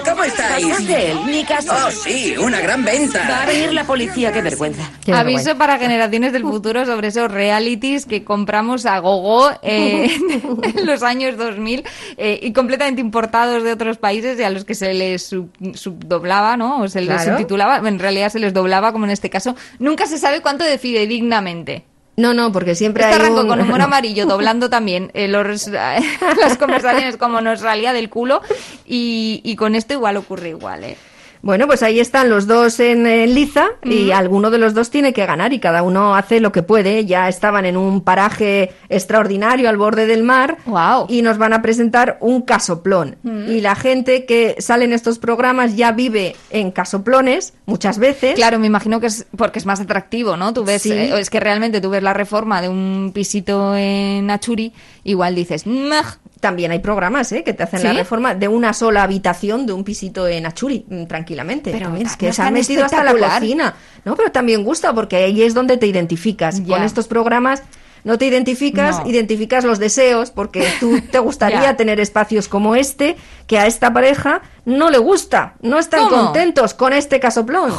¿cómo 0.05 0.25
estáis? 0.25 0.65
¿Estás 0.67 0.87
de 0.87 1.11
él? 1.13 1.19
Ni 1.27 1.45
caso. 1.45 1.73
Oh, 1.87 1.91
sí, 1.91 2.35
una 2.39 2.61
gran 2.61 2.85
Va 2.85 2.91
a 2.91 2.93
venta. 2.93 3.45
venir 3.47 3.73
la 3.73 3.85
policía, 3.85 4.33
qué 4.33 4.43
vergüenza. 4.43 4.83
Qué 5.05 5.13
Aviso 5.13 5.25
vergüenza. 5.37 5.55
para 5.59 5.79
generaciones 5.79 6.33
del 6.33 6.43
futuro 6.43 6.85
sobre 6.85 7.09
esos 7.09 7.31
realities 7.31 8.05
que 8.07 8.25
compramos 8.25 8.85
a 8.87 8.99
gogo 8.99 9.51
eh, 9.63 10.11
en 10.63 10.87
los 10.87 11.03
años 11.03 11.37
2000 11.37 11.85
eh, 12.17 12.41
y 12.43 12.53
completamente 12.53 13.01
importados 13.01 13.63
de 13.63 13.73
otros 13.73 13.97
países 13.99 14.39
y 14.39 14.43
a 14.43 14.51
los 14.51 14.65
que 14.65 14.75
se 14.75 14.93
les 14.95 15.23
sub- 15.27 15.51
subdoblaba, 15.75 16.57
¿no? 16.57 16.81
O 16.83 16.89
se 16.89 17.01
les 17.01 17.09
Claro. 17.23 17.33
subtitulaba, 17.33 17.87
en 17.89 17.99
realidad 17.99 18.31
se 18.31 18.39
les 18.39 18.53
doblaba, 18.53 18.93
como 18.93 19.05
en 19.05 19.11
este 19.13 19.31
caso. 19.31 19.55
Nunca 19.79 20.07
se 20.07 20.19
sabe 20.19 20.41
cuánto 20.41 20.65
de 20.65 20.79
fidedignamente. 20.79 21.85
No, 22.19 22.35
no, 22.35 22.51
porque 22.51 22.75
siempre 22.75 23.05
Este 23.05 23.15
hay 23.15 23.21
arrancó 23.21 23.43
un... 23.43 23.49
con 23.49 23.61
humor 23.61 23.81
amarillo, 23.89 24.27
doblando 24.27 24.69
también 24.69 25.11
eh, 25.15 25.29
los- 25.29 25.69
las 26.39 26.59
conversaciones 26.59 27.17
como 27.17 27.41
nos 27.41 27.61
salía 27.61 27.93
del 27.93 28.11
culo 28.11 28.41
y, 28.85 29.41
y 29.45 29.55
con 29.57 29.75
esto 29.77 29.95
igual 29.95 30.17
ocurre 30.17 30.49
igual, 30.51 30.83
¿eh? 30.85 30.97
Bueno, 31.43 31.67
pues 31.67 31.83
ahí 31.83 32.01
están 32.01 32.31
los 32.31 32.47
dos 32.47 32.81
en, 32.81 33.07
en 33.07 33.35
liza 33.35 33.67
y 33.85 34.11
alguno 34.11 34.51
de 34.51 34.59
los 34.59 34.75
dos 34.75 34.91
tiene 34.91 35.13
que 35.13 35.25
ganar 35.25 35.53
y 35.53 35.61
cada 35.61 35.83
uno 35.83 36.15
hace 36.17 36.41
lo 36.41 36.51
que 36.53 36.63
puede. 36.63 37.07
Ya 37.07 37.29
estaban 37.29 37.65
en 37.65 37.77
un 37.77 38.01
paraje 38.03 38.73
extraordinario 38.89 39.69
al 39.69 39.77
borde 39.77 40.07
del 40.07 40.25
mar 40.25 40.59
y 41.09 41.23
nos 41.23 41.39
van 41.39 41.53
a 41.53 41.63
presentar 41.63 42.19
un 42.21 42.43
casoplón. 42.43 43.17
Y 43.25 43.61
la 43.61 43.75
gente 43.75 44.25
que 44.27 44.57
sale 44.59 44.85
en 44.85 44.93
estos 44.93 45.19
programas 45.19 45.77
ya 45.77 45.93
vive 45.93 46.35
en 46.51 46.71
casoplones 46.73 47.55
muchas 47.67 47.99
veces. 47.99 48.35
Claro, 48.35 48.59
me 48.59 48.67
imagino 48.67 49.01
que 49.01 49.07
es 49.07 49.27
porque 49.37 49.59
es 49.59 49.67
más 49.67 49.81
atractivo, 49.81 50.37
¿no? 50.37 50.53
Tú 50.53 50.65
ves, 50.65 50.83
Sí. 50.83 50.93
eh, 50.93 51.19
es 51.19 51.31
que 51.31 51.41
realmente 51.41 51.81
tú 51.81 51.91
ves 51.91 52.03
la 52.03 52.15
reforma 52.15 52.61
de 52.63 52.69
un 52.69 53.13
pisito 53.15 53.77
en 53.77 54.31
Achuri, 54.31 54.73
igual 55.05 55.35
dices. 55.35 55.67
También 56.41 56.71
hay 56.71 56.79
programas 56.79 57.33
¿eh? 57.33 57.43
que 57.43 57.53
te 57.53 57.63
hacen 57.65 57.83
la 57.83 57.93
reforma 57.93 58.35
de 58.35 58.47
una 58.49 58.73
sola 58.73 59.03
habitación 59.03 59.67
de 59.67 59.73
un 59.73 59.83
pisito 59.83 60.29
en 60.29 60.47
Achuri, 60.47 60.85
mm, 60.89 61.05
tranquilamente. 61.07 61.73
Pero 61.73 61.87
También 61.87 62.07
es 62.07 62.17
que 62.17 62.33
se 62.33 62.43
han 62.43 62.55
metido 62.55 62.85
hasta 62.85 63.03
la 63.03 63.15
cocina. 63.15 63.75
No, 64.05 64.15
pero 64.15 64.31
también 64.31 64.63
gusta 64.63 64.93
porque 64.95 65.17
ahí 65.17 65.43
es 65.43 65.55
donde 65.55 65.77
te 65.77 65.87
identificas. 65.87 66.61
Con 66.61 66.83
estos 66.83 67.09
programas 67.09 67.63
no 68.05 68.17
te 68.17 68.27
identificas, 68.27 69.01
No. 69.01 69.11
identificas 69.11 69.65
los 69.65 69.81
deseos 69.81 70.31
porque 70.31 70.67
tú 70.79 71.01
te 71.11 71.19
gustaría 71.19 71.77
tener 71.77 71.99
espacios 71.99 72.47
como 72.49 72.77
este 72.77 73.17
que 73.49 73.59
a 73.59 73.67
esta 73.67 73.93
pareja 73.93 74.43
no 74.65 74.91
le 74.91 74.99
gusta. 74.99 75.55
No 75.61 75.79
están 75.79 76.09
¿Cómo? 76.09 76.25
contentos 76.25 76.75
con 76.75 76.93
este 76.93 77.19
casoplón. 77.19 77.73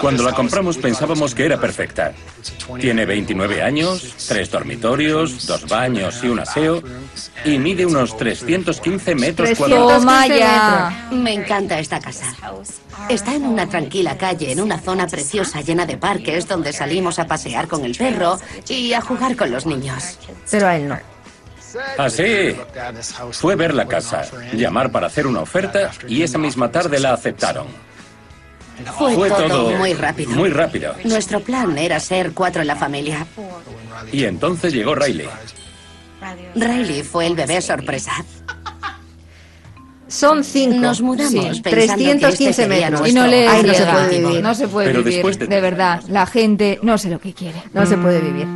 Cuando 0.00 0.22
la 0.22 0.32
compramos 0.32 0.78
pensábamos 0.78 1.34
que 1.34 1.44
era 1.44 1.60
perfecta. 1.60 2.12
Tiene 2.80 3.04
29 3.04 3.62
años, 3.62 4.14
tres 4.28 4.50
dormitorios, 4.50 5.46
dos 5.46 5.66
baños 5.68 6.20
y 6.22 6.28
un 6.28 6.40
aseo 6.40 6.82
y 7.44 7.58
mide 7.58 7.84
unos 7.84 8.16
315 8.16 9.14
metros 9.14 9.50
315 9.50 9.56
cuadrados. 9.56 10.02
Toma 10.02 10.20
metros. 10.22 10.38
ya. 10.38 11.08
Me 11.10 11.34
encanta 11.34 11.78
esta 11.78 12.00
casa. 12.00 12.34
Está 13.08 13.34
en 13.34 13.44
una 13.44 13.68
tranquila 13.68 14.16
calle, 14.16 14.52
en 14.52 14.60
una 14.60 14.78
zona 14.78 15.06
preciosa 15.06 15.60
llena 15.60 15.86
de 15.86 15.96
parques 15.96 16.46
donde 16.46 16.72
salimos 16.72 17.18
a 17.18 17.26
pasear 17.26 17.68
con 17.68 17.84
el 17.84 17.96
perro 17.96 18.38
y 18.68 18.92
a 18.92 19.00
jugar 19.00 19.36
con 19.36 19.50
los 19.50 19.66
niños. 19.66 20.18
Pero 20.50 20.66
a 20.66 20.76
él 20.76 20.88
no. 20.88 20.98
Así. 21.98 22.56
Fue 23.32 23.56
ver 23.56 23.74
la 23.74 23.86
casa, 23.86 24.24
llamar 24.52 24.90
para 24.90 25.06
hacer 25.06 25.26
una 25.26 25.40
oferta 25.40 25.90
y 26.08 26.22
esa 26.22 26.38
misma 26.38 26.70
tarde 26.70 26.98
la 26.98 27.12
aceptaron. 27.12 27.89
Fue, 28.98 29.14
Fue 29.14 29.28
todo, 29.28 29.48
todo 29.48 29.70
muy 29.78 29.94
rápido. 29.94 30.30
Muy 30.32 30.50
rápido. 30.50 30.94
Nuestro 31.04 31.40
plan 31.40 31.76
era 31.78 31.98
ser 32.00 32.32
cuatro 32.32 32.62
en 32.62 32.68
la 32.68 32.76
familia. 32.76 33.26
Y 34.12 34.24
entonces 34.24 34.72
llegó 34.72 34.94
Riley. 34.94 35.28
Riley 36.54 37.02
fue 37.02 37.26
el 37.26 37.34
bebé 37.34 37.60
sorpresa. 37.60 38.12
Son 40.08 40.42
cinco. 40.42 40.76
Nos 40.78 41.00
mudamos 41.00 41.30
Sí. 41.30 41.38
pensando 41.38 41.62
que 41.62 41.70
315 41.70 42.50
este 42.50 42.66
metros. 42.66 43.08
Y 43.08 43.12
no 43.12 43.26
le 43.28 43.46
no 43.46 43.74
se 43.74 43.86
puede 43.86 44.18
vivir. 44.18 44.42
No 44.42 44.54
se 44.54 44.68
puede 44.68 44.86
Pero 44.88 44.98
vivir, 45.00 45.14
después 45.14 45.38
de- 45.38 45.46
de 45.46 45.60
verdad. 45.60 46.02
La 46.08 46.26
gente 46.26 46.80
no 46.82 46.98
sé 46.98 47.10
lo 47.10 47.20
que 47.20 47.32
quiere. 47.32 47.62
No 47.72 47.86
se 47.86 47.96
puede 47.96 48.20
vivir. 48.20 48.46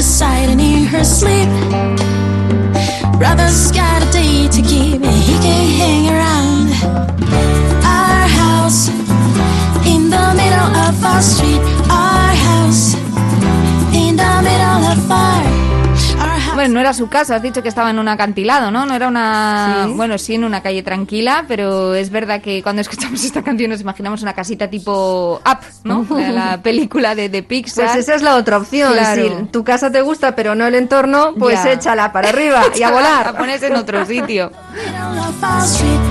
Sighing 0.00 0.60
in 0.60 0.84
her 0.86 1.02
sleep. 1.02 1.48
Brother's 3.18 3.72
got 3.72 4.02
a 4.14 4.33
No 16.68 16.80
era 16.80 16.92
su 16.94 17.08
casa, 17.08 17.36
has 17.36 17.42
dicho 17.42 17.62
que 17.62 17.68
estaba 17.68 17.90
en 17.90 17.98
un 17.98 18.08
acantilado, 18.08 18.70
¿no? 18.70 18.86
No 18.86 18.94
era 18.94 19.08
una... 19.08 19.84
Sí. 19.86 19.92
Bueno, 19.94 20.18
sí, 20.18 20.34
en 20.34 20.44
una 20.44 20.62
calle 20.62 20.82
tranquila, 20.82 21.44
pero 21.46 21.94
es 21.94 22.10
verdad 22.10 22.40
que 22.40 22.62
cuando 22.62 22.80
escuchamos 22.82 23.22
esta 23.24 23.42
canción 23.42 23.70
nos 23.70 23.80
imaginamos 23.80 24.22
una 24.22 24.32
casita 24.32 24.68
tipo 24.68 25.40
Up, 25.44 25.58
¿no? 25.84 26.06
La, 26.18 26.30
la 26.32 26.62
película 26.62 27.14
de, 27.14 27.28
de 27.28 27.42
Pixar. 27.42 27.86
Pues 27.86 27.98
esa 27.98 28.14
es 28.14 28.22
la 28.22 28.36
otra 28.36 28.58
opción. 28.58 28.92
Claro. 28.92 29.22
Si 29.40 29.44
tu 29.46 29.62
casa 29.64 29.90
te 29.90 30.00
gusta 30.00 30.34
pero 30.34 30.54
no 30.54 30.66
el 30.66 30.74
entorno, 30.74 31.34
pues 31.38 31.62
Ya. 31.62 31.72
échala 31.72 32.12
para 32.12 32.30
arriba 32.30 32.62
y 32.76 32.82
a 32.82 32.90
volar. 32.92 33.36
ponerse 33.36 33.66
en 33.66 33.76
otro 33.76 34.04
sitio. 34.06 34.50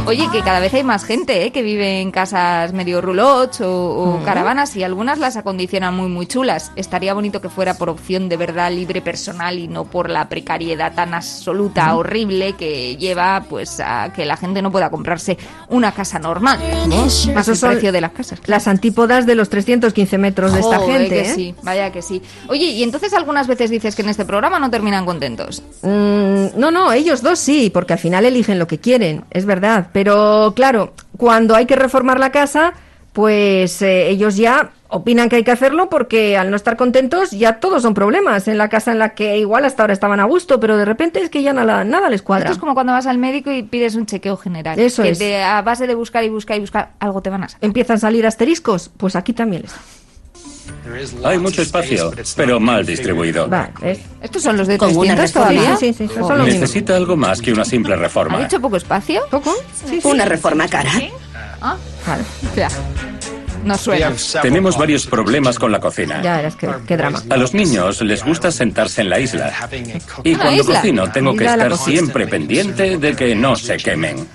Oye, 0.06 0.28
que 0.32 0.42
cada 0.42 0.60
vez 0.60 0.74
hay 0.74 0.84
más 0.84 1.04
gente 1.06 1.46
¿eh? 1.46 1.52
que 1.52 1.62
vive 1.64 2.02
en 2.02 2.12
casas 2.12 2.74
medio 2.74 3.02
roulots 3.02 3.62
o, 3.62 3.72
o 4.20 4.24
caravanas 4.24 4.76
y 4.76 4.84
algunas 4.84 5.18
las 5.18 5.38
acondicionan 5.38 5.96
muy 5.96 6.08
muy 6.10 6.26
chulas. 6.28 6.72
Estaría 6.76 7.14
bonito 7.14 7.42
que 7.42 7.50
fuera 7.50 7.74
por 7.76 7.90
opción 7.90 8.30
de 8.30 8.38
verdad 8.38 8.72
libre 8.72 9.02
personal 9.02 9.58
y 9.58 9.68
no 9.68 9.86
por 9.86 10.10
la 10.10 10.30
precariedad 10.30 10.43
tan 10.44 11.14
absoluta, 11.14 11.96
horrible 11.96 12.54
que 12.54 12.96
lleva 12.98 13.46
pues 13.50 13.80
a 13.80 14.12
que 14.14 14.26
la 14.26 14.38
gente 14.38 14.62
no 14.62 14.72
pueda 14.72 14.90
comprarse 14.90 15.38
una 15.70 15.92
casa 15.92 16.20
normal. 16.20 16.60
¿no? 16.88 17.06
Más 17.06 17.48
el 17.48 17.60
precio 17.60 17.92
de 17.92 18.02
las 18.02 18.12
casas. 18.12 18.40
Las 18.46 18.68
antípodas 18.68 19.26
de 19.26 19.36
los 19.36 19.50
315 19.50 20.18
metros 20.18 20.54
de 20.54 20.60
esta 20.60 20.80
gente. 20.80 21.10
que 21.10 21.22
¿eh? 21.22 21.34
sí, 21.34 21.56
vaya 21.64 21.92
que 21.92 22.02
sí. 22.02 22.22
Oye, 22.48 22.66
y 22.66 22.84
entonces 22.84 23.14
algunas 23.14 23.48
veces 23.48 23.70
dices 23.70 23.96
que 23.96 24.02
en 24.02 24.10
este 24.10 24.26
programa 24.26 24.60
no 24.60 24.70
terminan 24.70 25.06
contentos. 25.06 25.64
Mm, 25.82 26.58
no, 26.58 26.72
no, 26.72 26.92
ellos 26.92 27.22
dos 27.22 27.40
sí, 27.40 27.70
porque 27.74 27.94
al 27.94 28.00
final 28.00 28.26
eligen 28.26 28.60
lo 28.60 28.68
que 28.68 28.80
quieren, 28.80 29.26
es 29.32 29.46
verdad. 29.46 29.88
Pero 29.94 30.54
claro, 30.56 30.94
cuando 31.18 31.56
hay 31.56 31.66
que 31.66 31.76
reformar 31.76 32.20
la 32.20 32.32
casa, 32.32 32.74
pues 33.14 33.82
eh, 33.82 34.10
ellos 34.10 34.36
ya 34.36 34.72
opinan 34.90 35.28
que 35.30 35.38
hay 35.38 35.44
que 35.44 35.52
hacerlo 35.52 35.90
porque 35.90 36.38
al 36.38 36.50
no 36.52 36.56
estar 36.56 36.76
contentos 36.78 37.32
ya 37.32 37.60
todos 37.60 37.82
son 37.82 37.94
problemas 37.96 38.48
en 38.48 38.58
la 38.60 38.70
casa 38.70 38.92
en 38.92 39.00
la 39.00 39.16
que 39.16 39.38
igual 39.40 39.66
hasta 39.66 39.84
ahora 39.84 39.94
estaban 39.94 40.20
a 40.20 40.24
gusto, 40.26 40.60
pero 40.60 40.78
de 40.78 40.86
repente 40.86 41.22
es 41.22 41.30
que 41.30 41.42
ya 41.42 41.54
nada, 41.54 41.84
nada 41.84 42.10
les 42.10 42.22
cuadra. 42.22 42.46
Esto 42.46 42.54
es 42.54 42.60
como 42.60 42.74
cuando 42.76 42.94
vas 42.94 43.08
al 43.08 43.18
médico 43.18 43.52
y 43.52 43.64
pides 43.64 43.96
un 43.96 44.06
chequeo 44.06 44.38
general. 44.38 44.78
Eso 44.80 45.02
que 45.04 45.10
es. 45.10 45.20
te- 45.20 45.42
a 45.44 45.62
base 45.64 45.88
de 45.88 45.96
buscar 45.96 46.24
y 46.24 46.30
buscar 46.30 46.58
y 46.58 46.60
buscar, 46.60 46.92
algo 47.00 47.22
te 47.22 47.30
van 47.32 47.44
a 47.44 47.50
sacar. 47.50 47.66
Empiezan 47.66 47.96
a 47.98 48.00
salir 48.00 48.26
asteriscos, 48.28 48.90
pues 48.98 49.16
aquí 49.16 49.34
también 49.34 49.64
les. 49.64 49.74
Hay 51.24 51.38
mucho 51.40 51.62
espacio, 51.62 52.12
pero 52.36 52.60
mal 52.60 52.86
distribuido. 52.86 53.50
¿Estos 54.22 54.42
son 54.44 54.58
los 54.58 54.68
de 54.68 54.78
Con 54.78 54.96
una 54.96 55.16
300 55.16 55.34
reforma. 55.34 55.50
todavía? 55.52 55.78
Sí, 55.78 55.94
sí, 55.94 56.08
sí, 56.08 56.20
mismo. 56.20 56.36
Necesita 56.38 56.96
algo 56.96 57.16
más 57.16 57.42
que 57.42 57.52
una 57.52 57.66
simple 57.66 57.94
¿Ha 57.94 57.98
reforma. 57.98 58.40
dicho 58.40 58.60
poco 58.60 58.78
espacio? 58.78 59.22
¿Poco? 59.32 59.54
Sí, 59.86 60.00
sí. 60.02 60.08
Una 60.08 60.26
reforma 60.26 60.68
cara. 60.68 60.92
Ah, 61.64 61.78
Claro. 62.04 62.24
ya. 62.56 62.68
No 63.64 63.78
suena. 63.78 64.12
Tenemos 64.42 64.78
varios 64.78 65.08
problemas 65.08 65.58
con 65.58 65.72
la 65.72 65.80
cocina. 65.80 66.22
Ya 66.22 66.36
verás 66.36 66.58
qué 66.58 66.98
drama. 66.98 67.24
A 67.30 67.38
los 67.38 67.54
niños 67.54 68.02
les 68.02 68.22
gusta 68.26 68.52
sentarse 68.52 69.00
en 69.00 69.10
la 69.10 69.22
isla. 69.22 69.54
Y 70.26 70.34
¿Una 70.34 70.44
cuando 70.44 70.62
isla? 70.64 70.76
cocino 70.82 71.12
tengo 71.14 71.32
que 71.32 71.46
Isla 71.46 71.52
de 71.52 71.58
la 71.58 71.64
estar 71.64 71.78
cocina. 71.80 71.98
siempre 72.02 72.28
pendiente 72.28 72.98
de 72.98 73.16
que 73.16 73.34
no 73.36 73.56
se 73.56 73.78
quemen. 73.78 74.28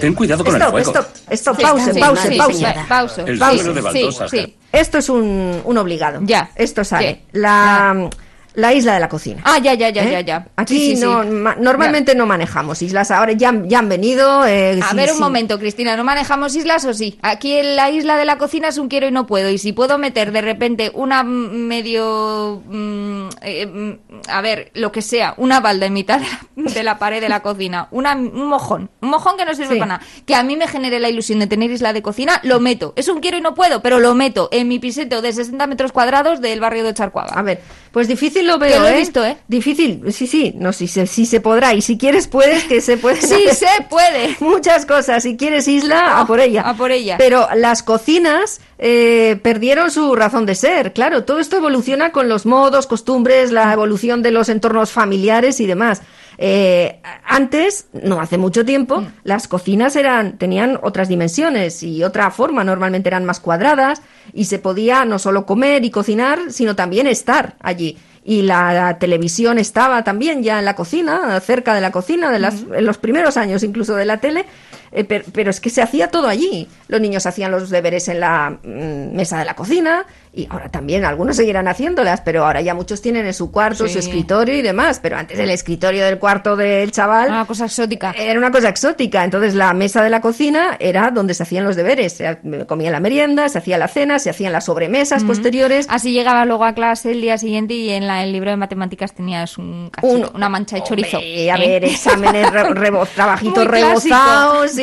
Ten 0.00 0.12
cuidado 0.14 0.44
con 0.44 0.56
el 0.56 0.60
Stop, 0.62 0.70
fuego. 0.72 0.90
stop, 0.90 1.06
stop, 1.30 1.56
Sí, 1.56 1.62
pause, 1.62 1.84
sí, 1.94 2.00
pause, 2.00 2.20
sí, 2.28 2.36
pause. 2.36 2.64
pausa. 2.88 3.22
El 3.24 3.38
suelo 3.38 3.72
de 3.74 3.80
Sí, 3.80 3.84
baldosas. 4.02 4.30
sí. 4.32 4.56
Esto 4.72 4.98
es 4.98 5.08
un, 5.08 5.60
un 5.64 5.78
obligado. 5.78 6.18
Ya. 6.24 6.50
Esto 6.56 6.82
sale. 6.82 7.22
La, 7.30 8.10
la 8.54 8.72
isla 8.72 8.94
de 8.94 9.00
la 9.00 9.08
cocina. 9.08 9.42
Ah, 9.44 9.58
ya, 9.58 9.74
ya, 9.74 9.90
ya, 9.90 10.04
¿Eh? 10.04 10.10
ya, 10.12 10.20
ya. 10.20 10.46
Aquí 10.56 10.94
Sí, 10.96 11.00
no, 11.02 11.24
ma- 11.24 11.56
normalmente 11.58 12.14
no 12.14 12.24
manejamos 12.26 12.80
islas. 12.82 13.10
Ahora 13.10 13.32
ya, 13.32 13.48
han- 13.50 13.68
ya 13.68 13.80
han 13.80 13.88
venido. 13.88 14.46
eh, 14.46 14.78
A 14.88 14.94
ver 14.94 15.12
un 15.12 15.18
momento, 15.20 15.58
Cristina, 15.58 15.96
¿no 15.96 16.04
manejamos 16.04 16.54
islas 16.54 16.84
o 16.84 16.94
sí? 16.94 17.18
Aquí 17.22 17.52
en 17.54 17.76
la 17.76 17.90
isla 17.90 18.16
de 18.16 18.24
la 18.24 18.38
cocina 18.38 18.68
es 18.68 18.78
un 18.78 18.88
quiero 18.88 19.08
y 19.08 19.10
no 19.10 19.26
puedo. 19.26 19.50
Y 19.50 19.58
si 19.58 19.72
puedo 19.72 19.98
meter 19.98 20.30
de 20.32 20.40
repente 20.40 20.90
una 20.94 21.22
medio... 21.24 22.62
mm, 22.66 23.28
eh, 23.42 23.66
mm, 23.66 23.92
a 24.28 24.40
ver, 24.40 24.70
lo 24.74 24.92
que 24.92 25.02
sea, 25.02 25.34
una 25.36 25.60
balda 25.60 25.86
en 25.86 25.92
mitad 25.92 26.20
de 26.20 26.26
la, 26.26 26.70
de 26.72 26.82
la 26.82 26.98
pared 26.98 27.20
de 27.20 27.28
la 27.28 27.40
cocina, 27.42 27.88
una, 27.90 28.14
un 28.14 28.46
mojón, 28.46 28.90
un 29.00 29.10
mojón 29.10 29.36
que 29.36 29.44
no 29.44 29.54
sirve 29.54 29.76
para 29.76 29.86
nada, 29.98 30.00
que 30.26 30.34
a 30.34 30.42
mí 30.42 30.56
me 30.56 30.68
genere 30.68 30.98
la 31.00 31.08
ilusión 31.08 31.38
de 31.40 31.46
tener 31.46 31.70
isla 31.70 31.92
de 31.92 32.02
cocina, 32.02 32.40
lo 32.44 32.60
meto. 32.60 32.92
Es 32.96 33.08
un 33.08 33.20
quiero 33.20 33.36
y 33.38 33.40
no 33.40 33.54
puedo, 33.54 33.82
pero 33.82 33.98
lo 34.00 34.14
meto 34.14 34.48
en 34.52 34.68
mi 34.68 34.78
piseto 34.78 35.22
de 35.22 35.32
60 35.32 35.66
metros 35.66 35.92
cuadrados 35.92 36.40
del 36.40 36.60
barrio 36.60 36.84
de 36.84 36.94
Charcuaga. 36.94 37.32
A 37.34 37.42
ver, 37.42 37.60
pues 37.92 38.08
difícil 38.08 38.43
lo 38.44 38.58
veo, 38.58 38.72
Que 38.74 38.78
lo 38.80 38.86
he 38.88 38.94
¿eh? 38.94 38.98
visto, 38.98 39.24
¿eh? 39.24 39.36
Difícil, 39.48 40.02
sí, 40.12 40.26
sí, 40.26 40.54
no, 40.56 40.72
sí, 40.72 40.86
se- 40.88 41.06
sí 41.06 41.26
se 41.26 41.40
podrá. 41.40 41.74
Y 41.74 41.82
si 41.82 41.98
quieres, 41.98 42.28
puedes, 42.28 42.64
que 42.64 42.80
se 42.80 42.96
pueden 42.96 43.20
Sí, 43.22 43.44
se 43.52 43.66
puede. 43.90 44.36
Muchas 44.40 44.86
cosas. 44.86 45.22
Si 45.22 45.36
quieres 45.36 45.66
isla, 45.68 46.20
a 46.20 46.26
por 46.26 46.40
ella. 46.40 46.62
a 46.62 46.74
por 46.74 46.90
ella. 46.92 47.16
Pero 47.18 47.48
las 47.56 47.82
cocinas 47.82 48.60
eh, 48.78 49.38
perdieron 49.42 49.90
su 49.90 50.14
razón 50.14 50.46
de 50.46 50.54
ser. 50.54 50.92
Claro, 50.92 51.24
todo 51.24 51.38
esto 51.40 51.56
evoluciona 51.56 52.12
con 52.12 52.28
los 52.28 52.46
modos, 52.46 52.86
costumbres, 52.86 53.50
la 53.52 53.72
evolución 53.72 54.22
de 54.22 54.30
los 54.30 54.48
entornos 54.48 54.90
familiares 54.92 55.60
y 55.60 55.66
demás. 55.66 56.02
Eh, 56.36 57.00
antes, 57.24 57.86
no 57.92 58.20
hace 58.20 58.38
mucho 58.38 58.64
tiempo, 58.64 59.00
Mm. 59.02 59.06
las 59.22 59.46
cocinas 59.46 59.94
eran, 59.94 60.36
tenían 60.36 60.80
otras 60.82 61.08
dimensiones 61.08 61.82
y 61.84 62.02
otra 62.02 62.30
forma, 62.32 62.64
normalmente 62.64 63.08
eran 63.08 63.24
más 63.24 63.38
cuadradas 63.38 64.02
y 64.32 64.46
se 64.46 64.58
podía 64.58 65.04
no 65.04 65.20
solo 65.20 65.46
comer 65.46 65.84
y 65.84 65.90
cocinar, 65.90 66.40
sino 66.50 66.74
también 66.74 67.06
estar 67.06 67.54
allí. 67.60 67.98
Y 68.24 68.42
la, 68.42 68.96
televisión 68.98 69.58
estaba 69.58 70.02
también 70.02 70.42
ya 70.42 70.58
en 70.58 70.64
la 70.64 70.74
cocina, 70.74 71.38
cerca 71.40 71.74
de 71.74 71.80
la 71.82 71.92
cocina, 71.92 72.30
de 72.30 72.38
las, 72.38 72.64
en 72.74 72.86
los 72.86 72.96
primeros 72.96 73.36
años 73.36 73.62
incluso 73.62 73.94
de 73.94 74.06
la 74.06 74.18
tele, 74.18 74.46
eh, 74.94 75.04
per- 75.04 75.24
pero, 75.32 75.50
es 75.50 75.60
que 75.60 75.70
se 75.70 75.82
hacía 75.82 76.08
todo 76.08 76.28
allí. 76.28 76.68
Los 76.88 77.00
niños 77.00 77.26
hacían 77.26 77.50
los 77.50 77.70
deberes 77.70 78.08
en 78.08 78.20
la 78.20 78.50
mm, 78.62 79.14
mesa 79.14 79.38
de 79.38 79.44
la 79.44 79.54
cocina 79.54 80.06
y 80.32 80.46
ahora 80.50 80.68
también 80.68 81.04
algunos 81.04 81.36
seguirán 81.36 81.68
haciéndolas, 81.68 82.20
pero 82.22 82.44
ahora 82.44 82.60
ya 82.60 82.74
muchos 82.74 83.00
tienen 83.02 83.24
en 83.26 83.34
su 83.34 83.50
cuarto, 83.52 83.86
Sí. 83.86 83.92
su 83.94 83.98
escritorio 84.00 84.56
y 84.56 84.62
demás. 84.62 84.98
Pero 85.02 85.16
antes 85.16 85.38
el 85.38 85.50
escritorio 85.50 86.04
del 86.04 86.18
cuarto 86.18 86.56
del 86.56 86.90
chaval 86.90 87.28
Una 87.28 87.44
cosa 87.46 87.66
exótica. 87.66 88.12
era 88.18 88.38
una 88.38 88.50
cosa 88.50 88.68
exótica. 88.68 89.22
Entonces 89.24 89.54
la 89.54 89.72
mesa 89.74 90.02
de 90.02 90.10
la 90.10 90.20
cocina 90.20 90.76
era 90.80 91.10
donde 91.10 91.34
se 91.34 91.42
hacían 91.44 91.64
los 91.64 91.76
deberes. 91.76 92.14
Se 92.14 92.38
comía 92.66 92.90
la 92.90 93.00
merienda, 93.00 93.48
se 93.48 93.58
hacía 93.58 93.78
la 93.78 93.88
cena, 93.88 94.18
se 94.18 94.30
hacían 94.30 94.52
las 94.52 94.64
sobremesas 94.64 95.22
posteriores. 95.24 95.86
Así 95.88 96.12
llegaba 96.12 96.44
luego 96.44 96.64
a 96.64 96.74
clase 96.74 97.12
el 97.12 97.20
día 97.20 97.38
siguiente 97.38 97.74
y 97.74 97.90
en 97.90 98.06
la- 98.06 98.24
el 98.24 98.32
libro 98.32 98.50
de 98.50 98.56
matemáticas 98.56 99.12
tenías 99.14 99.56
un 99.58 99.90
cachito, 99.90 100.12
Un- 100.14 100.30
una 100.34 100.48
mancha 100.48 100.76
de 100.76 100.82
chorizo. 100.82 101.18
Hombre, 101.18 101.50
a 101.50 101.56
¿eh? 101.56 101.68
ver, 101.68 101.84
exámenes, 101.84 102.50
re- 102.50 102.62
rebo- 102.74 103.06
trabajitos 103.14 103.66
clásico. 103.68 104.14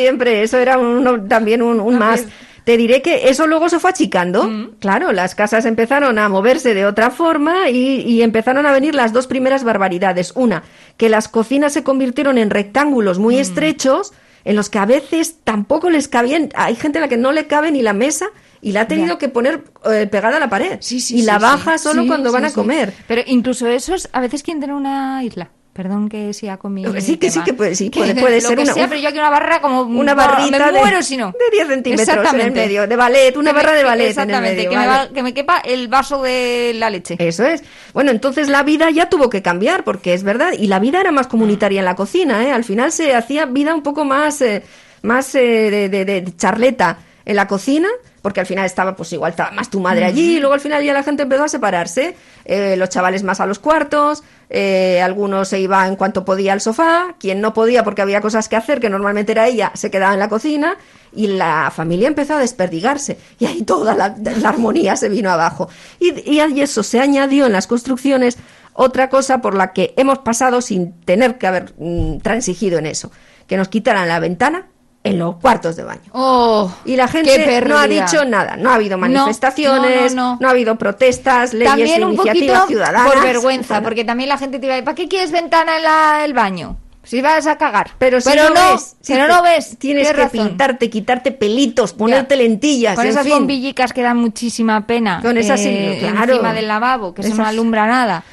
Siempre. 0.01 0.43
Eso 0.43 0.57
era 0.57 0.77
uno- 0.77 1.21
también 1.23 1.61
un, 1.61 1.79
un 1.79 1.97
más. 1.97 2.25
Te 2.63 2.77
diré 2.77 3.01
que 3.01 3.29
eso 3.29 3.47
luego 3.47 3.69
se 3.69 3.79
fue 3.79 3.89
achicando. 3.89 4.43
Mm. 4.43 4.75
Claro, 4.79 5.11
las 5.13 5.33
casas 5.33 5.65
empezaron 5.65 6.19
a 6.19 6.29
moverse 6.29 6.73
de 6.75 6.85
otra 6.85 7.09
forma 7.09 7.69
y, 7.69 8.01
y 8.01 8.21
empezaron 8.21 8.65
a 8.67 8.71
venir 8.71 8.93
las 8.93 9.13
dos 9.13 9.25
primeras 9.25 9.63
barbaridades. 9.63 10.31
Una, 10.35 10.61
que 10.97 11.09
las 11.09 11.27
cocinas 11.27 11.73
se 11.73 11.83
convirtieron 11.83 12.37
en 12.37 12.49
rectángulos 12.51 13.17
muy 13.17 13.35
Mm. 13.37 13.39
estrechos 13.39 14.13
en 14.45 14.55
los 14.55 14.69
que 14.69 14.77
a 14.79 14.85
veces 14.85 15.37
tampoco 15.43 15.89
les 15.89 16.07
cabían. 16.07 16.49
Hay 16.55 16.75
gente 16.75 16.99
a 16.99 17.01
la 17.01 17.07
que 17.07 17.17
no 17.17 17.31
le 17.31 17.47
cabe 17.47 17.71
ni 17.71 17.81
la 17.81 17.93
mesa 17.93 18.27
y 18.61 18.73
la 18.73 18.81
ha 18.81 18.87
tenido 18.87 19.13
Ya. 19.15 19.17
que 19.17 19.29
poner 19.29 19.63
eh, 19.91 20.07
pegada 20.11 20.37
a 20.37 20.39
la 20.39 20.49
pared. 20.49 20.77
Sí, 20.81 20.99
sí, 20.99 21.17
y 21.17 21.21
la 21.23 21.39
baja 21.39 21.79
solo 21.79 22.05
cuando 22.05 22.31
van 22.31 22.45
a 22.45 22.51
comer. 22.51 22.93
Pero 23.07 23.21
incluso 23.25 23.67
esos, 23.67 24.07
a 24.13 24.21
veces 24.21 24.43
quieren 24.43 24.61
tener 24.61 24.75
una 24.75 25.23
isla. 25.23 25.49
Perdón 25.73 26.09
que 26.09 26.33
siga 26.33 26.57
con 26.57 26.73
mi 26.73 26.83
Sí, 26.99 27.15
que 27.15 27.31
sí, 27.31 27.39
que 27.45 27.53
puede- 27.53 27.75
sí, 27.75 27.89
puede- 27.89 28.13
de- 28.13 28.19
puede 28.21 28.41
lo 28.41 28.47
ser 28.49 28.57
que 28.57 28.63
una- 28.63 28.73
sea, 28.73 28.89
pero 28.89 28.99
yo 28.99 29.07
aquí 29.07 29.17
una 29.19 29.29
barra 29.29 29.61
como 29.61 29.83
una 29.83 30.13
barrita 30.13 30.65
me 30.65 30.71
de- 30.73 30.79
muero 30.79 31.01
si 31.01 31.15
no 31.15 31.27
de 31.31 31.37
10 31.49 31.67
centímetros 31.69 32.07
en 32.09 32.13
el 32.13 32.19
Exactamente. 32.19 32.59
medio, 32.59 32.87
de 32.87 32.95
ballet, 32.97 33.37
una 33.37 33.51
Que 33.51 33.55
me- 33.57 33.63
barra 33.63 33.77
de 33.77 33.83
ballet 33.85 33.99
en 34.03 34.05
el 34.05 34.09
exactamente 34.09 34.55
medio, 34.57 34.69
que, 34.69 34.77
me 34.77 34.87
vale. 34.87 35.07
va- 35.07 35.13
que 35.13 35.23
me 35.23 35.33
quepa 35.33 35.59
el 35.59 35.87
vaso 35.87 36.21
de 36.21 36.73
la 36.75 36.89
leche 36.89 37.15
Eso 37.19 37.45
es. 37.45 37.63
Bueno, 37.93 38.11
entonces 38.11 38.49
la 38.49 38.63
vida 38.63 38.89
ya 38.89 39.07
tuvo 39.07 39.29
que 39.29 39.41
cambiar, 39.41 39.85
porque 39.85 40.13
es 40.13 40.23
verdad, 40.23 40.51
y 40.59 40.67
la 40.67 40.79
vida 40.79 40.99
era 40.99 41.11
más 41.13 41.27
comunitaria 41.27 41.79
en 41.79 41.85
la 41.85 41.95
cocina, 41.95 42.45
¿eh? 42.45 42.51
Al 42.51 42.65
final 42.65 42.91
se 42.91 43.15
hacía 43.15 43.45
vida 43.45 43.73
un 43.73 43.81
poco 43.81 44.03
más, 44.03 44.41
eh, 44.41 44.63
más 45.03 45.33
eh, 45.35 45.39
de, 45.71 45.87
de- 45.87 46.03
de 46.05 46.35
charleta 46.35 46.97
en 47.23 47.37
la 47.37 47.47
cocina, 47.47 47.87
porque 48.21 48.39
al 48.39 48.45
final 48.45 48.65
estaba, 48.65 48.95
pues 48.95 49.11
igual 49.13 49.31
estaba 49.31 49.51
más 49.51 49.69
tu 49.69 49.79
madre 49.79 50.05
allí, 50.05 50.37
y 50.37 50.39
luego 50.39 50.53
al 50.53 50.59
final 50.59 50.83
ya 50.83 50.93
la 50.93 51.03
gente 51.03 51.23
empezó 51.23 51.43
a 51.43 51.47
separarse, 51.47 52.15
eh, 52.45 52.75
los 52.77 52.89
chavales 52.89 53.23
más 53.23 53.39
a 53.39 53.45
los 53.45 53.59
cuartos, 53.59 54.23
eh, 54.49 55.01
algunos 55.01 55.47
se 55.47 55.59
iba 55.59 55.87
en 55.87 55.95
cuanto 55.95 56.23
podía 56.23 56.53
al 56.53 56.61
sofá, 56.61 57.15
quien 57.19 57.41
no 57.41 57.53
podía 57.53 57.83
porque 57.83 58.01
había 58.01 58.21
cosas 58.21 58.47
que 58.47 58.55
hacer, 58.55 58.79
que 58.79 58.89
normalmente 58.89 59.31
era 59.31 59.47
ella, 59.47 59.71
se 59.73 59.89
quedaba 59.89 60.13
en 60.13 60.19
la 60.19 60.29
cocina, 60.29 60.77
y 61.13 61.27
la 61.27 61.71
familia 61.75 62.07
empezó 62.07 62.35
a 62.35 62.39
desperdigarse, 62.39 63.17
y 63.39 63.45
ahí 63.45 63.63
toda 63.63 63.95
la, 63.95 64.15
la 64.17 64.49
armonía 64.49 64.95
se 64.95 65.09
vino 65.09 65.31
abajo. 65.31 65.69
Y, 65.99 66.29
y 66.29 66.61
eso 66.61 66.83
se 66.83 66.99
añadió 66.99 67.47
en 67.47 67.53
las 67.53 67.67
construcciones 67.67 68.37
otra 68.73 69.09
cosa 69.09 69.41
por 69.41 69.55
la 69.55 69.73
que 69.73 69.93
hemos 69.97 70.19
pasado 70.19 70.61
sin 70.61 70.93
tener 71.01 71.37
que 71.37 71.47
haber 71.47 71.73
mm, 71.77 72.19
transigido 72.19 72.79
en 72.79 72.85
eso, 72.85 73.11
que 73.47 73.57
nos 73.57 73.67
quitaran 73.67 74.07
la 74.07 74.19
ventana 74.19 74.67
en 75.03 75.17
los 75.17 75.35
cuartos 75.37 75.75
de 75.75 75.83
baño. 75.83 76.01
Oh, 76.11 76.71
Y 76.85 76.95
la 76.95 77.07
gente 77.07 77.61
no 77.67 77.77
ha 77.77 77.87
dicho 77.87 78.23
nada, 78.25 78.55
no 78.55 78.69
ha 78.69 78.75
habido 78.75 78.97
No, 78.97 79.01
manifestaciones, 79.01 80.13
no, 80.13 80.33
no, 80.33 80.37
no. 80.39 80.47
ha 80.47 80.51
habido 80.51 80.75
protestas, 80.77 81.53
leyes 81.53 81.69
también 81.69 81.99
de 82.01 82.05
un 82.05 82.13
iniciativas 82.13 82.61
poquito 82.61 82.67
ciudadanas. 82.67 83.11
por 83.11 83.23
vergüenza, 83.23 83.81
porque 83.81 84.03
también 84.05 84.29
la 84.29 84.37
gente 84.37 84.59
te 84.59 84.65
iba 84.67 84.73
a 84.73 84.77
decir, 84.77 84.85
¿para 84.85 84.95
qué 84.95 85.07
quieres 85.07 85.31
ventana 85.31 85.77
en 85.77 85.83
la- 85.83 86.25
el 86.25 86.33
baño? 86.33 86.77
Si 87.03 87.19
vas 87.19 87.47
a 87.47 87.57
cagar. 87.57 87.89
Pero, 87.97 88.21
si 88.21 88.29
no, 88.35 88.49
no, 88.51 88.73
ves, 88.73 88.95
si 89.01 89.13
pero 89.13 89.27
no 89.27 89.41
ves. 89.41 89.75
Tienes 89.79 90.05
que 90.07 90.13
razón. 90.13 90.49
pintarte, 90.49 90.87
quitarte 90.91 91.31
pelitos, 91.31 91.93
ponerte 91.93 92.35
Ya. 92.37 92.43
lentillas, 92.43 92.95
Con 92.95 93.05
en 93.05 93.09
esas 93.11 93.23
fin. 93.23 93.33
bombillicas 93.33 93.91
que 93.91 94.03
dan 94.03 94.17
muchísima 94.17 94.85
pena. 94.85 95.19
Con 95.23 95.35
esas, 95.35 95.61
eh, 95.65 95.97
claro. 95.99 96.33
encima 96.33 96.53
del 96.53 96.67
lavabo, 96.67 97.15
que 97.15 97.21
eso 97.21 97.29
no 97.29 97.35
Esas- 97.37 97.47
alumbra 97.47 97.87
nada. 97.87 98.23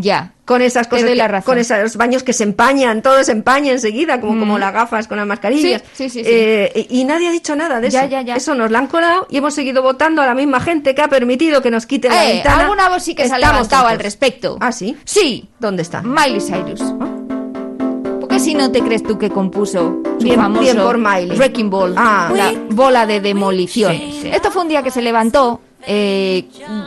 Ya. 0.00 0.32
con 0.44 0.62
esas 0.62 0.88
Te 0.88 0.96
cosas, 0.96 1.10
que- 1.10 1.14
la 1.16 1.28
razón. 1.28 1.44
con 1.44 1.58
esos 1.58 1.96
baños 1.98 2.22
que 2.22 2.32
se 2.32 2.42
empañan, 2.44 3.02
todo 3.02 3.22
se 3.22 3.32
empaña 3.32 3.70
enseguida, 3.72 4.18
como, 4.20 4.32
Mm. 4.32 4.38
como 4.40 4.58
las 4.58 4.72
gafas 4.72 5.06
con 5.06 5.18
las 5.18 5.26
mascarillas. 5.26 5.82
Sí, 5.92 6.08
sí, 6.08 6.22
sí. 6.24 6.30
Eh, 6.30 6.86
y, 6.90 7.00
y 7.00 7.04
nadie 7.04 7.28
ha 7.28 7.32
dicho 7.32 7.54
nada 7.54 7.80
de 7.80 7.90
Ya, 7.90 8.00
eso. 8.04 8.10
ya, 8.10 8.22
ya. 8.22 8.34
Eso 8.36 8.54
nos 8.54 8.70
lo 8.70 8.78
han 8.78 8.86
colado 8.86 9.26
y 9.28 9.36
hemos 9.36 9.52
seguido 9.54 9.82
votando 9.82 10.22
a 10.22 10.26
la 10.26 10.34
misma 10.34 10.60
gente 10.60 10.94
que 10.94 11.02
ha 11.02 11.08
permitido 11.08 11.60
que 11.60 11.70
nos 11.70 11.84
quiten 11.84 12.12
la 12.12 12.24
Eh, 12.26 12.32
ventana. 12.36 12.62
alguna 12.62 12.88
voz 12.88 13.02
sí 13.02 13.14
que 13.14 13.28
se 13.28 13.34
ha 13.34 13.38
levantado 13.38 13.82
al 13.86 13.88
tontos. 13.94 14.04
respecto. 14.04 14.56
¿Ah, 14.60 14.72
sí? 14.72 14.96
Sí. 15.04 15.48
¿Dónde 15.58 15.82
está? 15.82 16.00
Miley 16.02 16.40
Cyrus. 16.40 16.80
¿Por 18.20 18.28
qué 18.28 18.40
si 18.40 18.54
no 18.54 18.70
te 18.70 18.80
crees 18.80 19.02
tú 19.02 19.18
que 19.18 19.30
compuso 19.30 20.00
su 20.18 20.24
Bien- 20.24 20.36
famoso 20.40 20.62
bien 20.62 20.76
por 20.78 20.98
Miley. 20.98 21.36
Wrecking 21.36 21.70
Ball? 21.70 21.94
Ah. 21.96 22.30
la 22.34 22.52
bola 22.70 23.06
de 23.06 23.20
demolición. 23.20 23.92
Esto 24.24 24.50
fue 24.50 24.62
un 24.62 24.68
día 24.68 24.82
que 24.82 24.90
se 24.90 25.02
levantó 25.02 25.60
eh, 25.86 26.46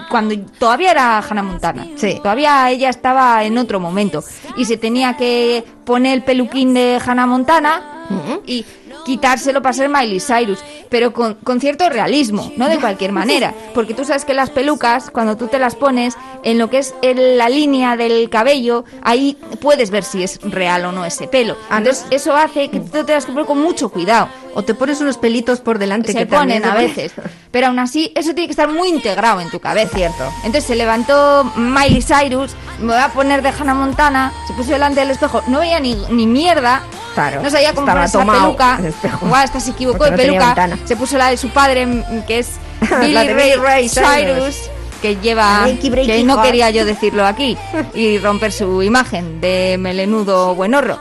cuando 0.10 0.38
todavía 0.60 0.91
era 0.91 1.19
Hannah 1.19 1.43
Montana. 1.43 1.88
Todavía 2.21 2.69
ella 2.69 2.89
estaba 2.89 3.43
en 3.43 3.58
otro 3.58 3.80
momento. 3.80 4.23
Y 4.58 4.65
se 4.65 4.77
tenía 4.77 5.15
que 5.17 5.63
poner 5.86 6.13
el 6.13 6.23
peluquín 6.23 6.73
de 6.73 6.99
Hannah 7.04 7.27
Montana 7.27 8.06
y 8.45 8.65
quitárselo 9.05 9.61
para 9.61 9.73
ser 9.73 9.89
Miley 9.89 10.19
Cyrus, 10.19 10.59
pero 10.89 11.13
con, 11.13 11.35
con 11.35 11.59
cierto 11.59 11.89
realismo, 11.89 12.51
no 12.57 12.67
de 12.67 12.79
cualquier 12.79 13.11
manera, 13.11 13.53
porque 13.73 13.93
tú 13.93 14.05
sabes 14.05 14.25
que 14.25 14.33
las 14.33 14.49
pelucas, 14.49 15.09
cuando 15.11 15.37
tú 15.37 15.47
te 15.47 15.59
las 15.59 15.75
pones, 15.75 16.15
en 16.43 16.57
lo 16.57 16.69
que 16.69 16.79
es 16.79 16.93
el- 17.01 17.37
la 17.37 17.49
línea 17.49 17.95
del 17.97 18.29
cabello, 18.29 18.83
ahí 19.01 19.37
puedes 19.61 19.91
ver 19.91 20.03
si 20.03 20.23
es 20.23 20.39
real 20.43 20.85
o 20.85 20.91
no 20.91 21.05
ese 21.05 21.27
pelo. 21.27 21.55
Entonces 21.71 22.05
eso 22.11 22.35
hace 22.35 22.69
que 22.69 22.79
tú 22.79 22.89
te 22.89 23.03
tengas 23.03 23.25
que 23.25 23.31
poner 23.31 23.47
con 23.47 23.61
mucho 23.61 23.89
cuidado. 23.89 24.29
O 24.53 24.63
te 24.63 24.73
pones 24.73 24.99
unos 24.99 25.17
pelitos 25.17 25.61
por 25.61 25.79
delante 25.79 26.11
Se 26.11 26.17
que 26.17 26.25
ponen 26.25 26.65
a 26.65 26.73
veces, 26.75 27.13
pero 27.51 27.67
aún 27.67 27.79
así 27.79 28.11
eso 28.15 28.33
tiene 28.33 28.47
que 28.47 28.51
estar 28.51 28.67
muy 28.69 28.89
integrado 28.89 29.39
en 29.39 29.49
tu 29.49 29.61
cabeza. 29.61 29.95
Cierto. 29.95 30.25
Entonces 30.43 30.65
se 30.65 30.75
levantó 30.75 31.49
Miley 31.55 32.01
Cyrus, 32.01 32.51
me 32.79 32.87
voy 32.87 33.01
a 33.01 33.07
poner 33.09 33.41
de 33.43 33.49
Hannah 33.49 33.73
Montana, 33.73 34.33
se 34.47 34.53
puso 34.53 34.71
delante 34.71 34.99
del 34.99 35.11
espejo, 35.11 35.41
no 35.47 35.59
veía 35.59 35.79
ni, 35.79 35.95
ni 36.09 36.27
mierda, 36.27 36.81
Claro, 37.13 37.41
no 37.41 37.49
sabía 37.49 37.73
cómo 37.73 37.87
la 37.87 38.09
tomado 38.09 38.41
peluca, 38.57 38.79
el 38.83 38.90
espejo. 38.91 39.25
igual 39.25 39.43
hasta 39.43 39.60
se 39.60 39.71
equivocó 39.71 40.06
de 40.06 40.12
no 40.12 40.17
peluca, 40.17 40.69
se 40.86 40.95
puso 40.95 41.17
la 41.17 41.30
de 41.30 41.38
su 41.38 41.49
padre, 41.49 41.86
mm, 41.86 42.21
que 42.27 42.39
es 42.39 42.51
Billy 43.01 43.13
Ray, 43.15 43.27
Billy 43.34 43.56
Ray 43.56 43.89
Cyrus, 43.89 44.06
Cyrus. 44.08 44.56
que 45.01 45.15
lleva, 45.17 45.63
Breaky, 45.63 45.89
breaky 45.89 46.08
que 46.12 46.23
no 46.23 46.36
heart. 46.36 46.45
quería 46.45 46.69
yo 46.69 46.86
decirlo 46.86 47.25
aquí, 47.25 47.58
y 47.93 48.17
romper 48.19 48.51
su 48.51 48.82
imagen 48.84 49.41
de 49.41 49.77
melenudo 49.80 50.54
buenorro, 50.56 50.99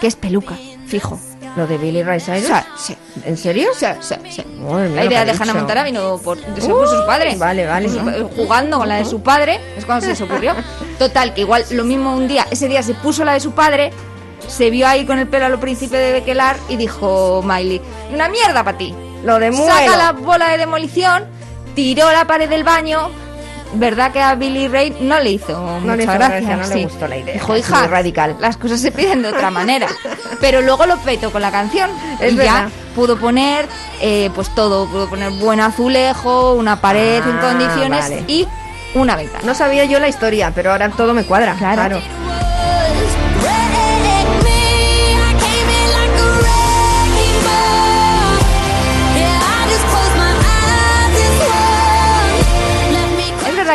que 0.00 0.06
es 0.06 0.16
peluca, 0.16 0.56
fijo. 0.86 1.18
¿Lo 1.56 1.66
de 1.66 1.78
Billy 1.78 2.04
Ray 2.04 2.20
Cyrus? 2.20 2.44
Sí, 2.46 2.94
sí. 2.94 2.96
¿En 3.24 3.36
serio? 3.36 3.70
Sí, 3.76 3.84
sí, 4.02 4.14
sí. 4.30 4.44
Mía, 4.46 4.86
La 4.94 5.04
idea 5.04 5.24
de 5.24 5.32
Hannah. 5.32 5.52
Montana 5.52 5.82
vino 5.82 6.16
por 6.18 6.38
se 6.38 6.44
Uh, 6.72 6.78
puso 6.78 7.00
su 7.00 7.06
padre. 7.06 7.34
vale, 7.36 7.66
vale. 7.66 7.88
Puso- 7.88 8.30
Jugando 8.36 8.78
con 8.78 8.88
la 8.88 8.94
de 8.98 9.04
su 9.04 9.20
padre, 9.20 9.58
es 9.76 9.84
cuando 9.84 10.02
se 10.02 10.12
les 10.12 10.20
ocurrió. 10.20 10.54
Total, 11.00 11.34
que 11.34 11.40
igual 11.40 11.64
lo 11.72 11.82
mismo 11.82 12.14
un 12.14 12.28
día, 12.28 12.46
ese 12.52 12.68
día 12.68 12.84
se 12.84 12.94
puso 12.94 13.24
la 13.24 13.32
de 13.32 13.40
su 13.40 13.50
padre, 13.50 13.90
se 14.46 14.70
vio 14.70 14.86
ahí 14.88 15.04
con 15.06 15.18
el 15.18 15.26
pelo 15.28 15.46
a 15.46 15.48
lo 15.48 15.60
príncipe 15.60 15.96
de 15.96 16.12
Bequelar 16.12 16.56
y 16.68 16.76
dijo 16.76 17.42
Miley, 17.44 17.80
una 18.12 18.28
mierda 18.28 18.64
para 18.64 18.76
ti. 18.78 18.94
Lo 19.24 19.38
de 19.38 19.52
Saca 19.52 19.96
la 19.96 20.12
bola 20.12 20.48
de 20.48 20.58
demolición, 20.58 21.24
tiró 21.74 22.10
la 22.10 22.26
pared 22.26 22.48
del 22.48 22.64
baño, 22.64 23.10
verdad 23.74 24.12
que 24.12 24.20
a 24.20 24.34
Billy 24.34 24.66
Ray 24.66 24.96
no 25.00 25.20
le 25.20 25.32
hizo 25.32 25.52
No 25.52 25.80
mucha 25.80 25.96
le 25.96 26.02
hizo 26.04 26.12
gracia. 26.14 26.40
gracia, 26.40 26.56
no 26.56 26.74
le 26.74 26.84
gustó 26.84 27.06
la 27.06 27.16
idea, 27.18 27.34
Dijo, 27.34 27.56
hija, 27.56 27.86
radical. 27.86 28.36
las 28.40 28.56
cosas 28.56 28.80
se 28.80 28.90
piden 28.92 29.22
de 29.22 29.28
otra 29.28 29.50
manera. 29.52 29.88
Pero 30.40 30.62
luego 30.62 30.86
lo 30.86 30.96
petó 30.98 31.30
con 31.30 31.42
la 31.42 31.50
canción. 31.50 31.90
Es 32.18 32.32
y 32.32 32.36
verdad. 32.36 32.68
ya 32.68 32.70
pudo 32.94 33.16
poner, 33.18 33.66
eh, 34.00 34.30
pues 34.34 34.48
todo, 34.54 34.86
pudo 34.86 35.08
poner 35.08 35.30
buen 35.32 35.60
azulejo, 35.60 36.54
una 36.54 36.80
pared 36.80 37.22
en 37.22 37.36
Ah, 37.36 37.40
condiciones 37.40 38.00
vale. 38.02 38.24
y 38.26 38.48
una 38.94 39.14
ventana. 39.16 39.44
No 39.44 39.54
sabía 39.54 39.84
yo 39.84 40.00
la 40.00 40.08
historia, 40.08 40.50
pero 40.54 40.72
ahora 40.72 40.88
todo 40.88 41.12
me 41.14 41.24
cuadra. 41.24 41.54
Claro. 41.58 42.00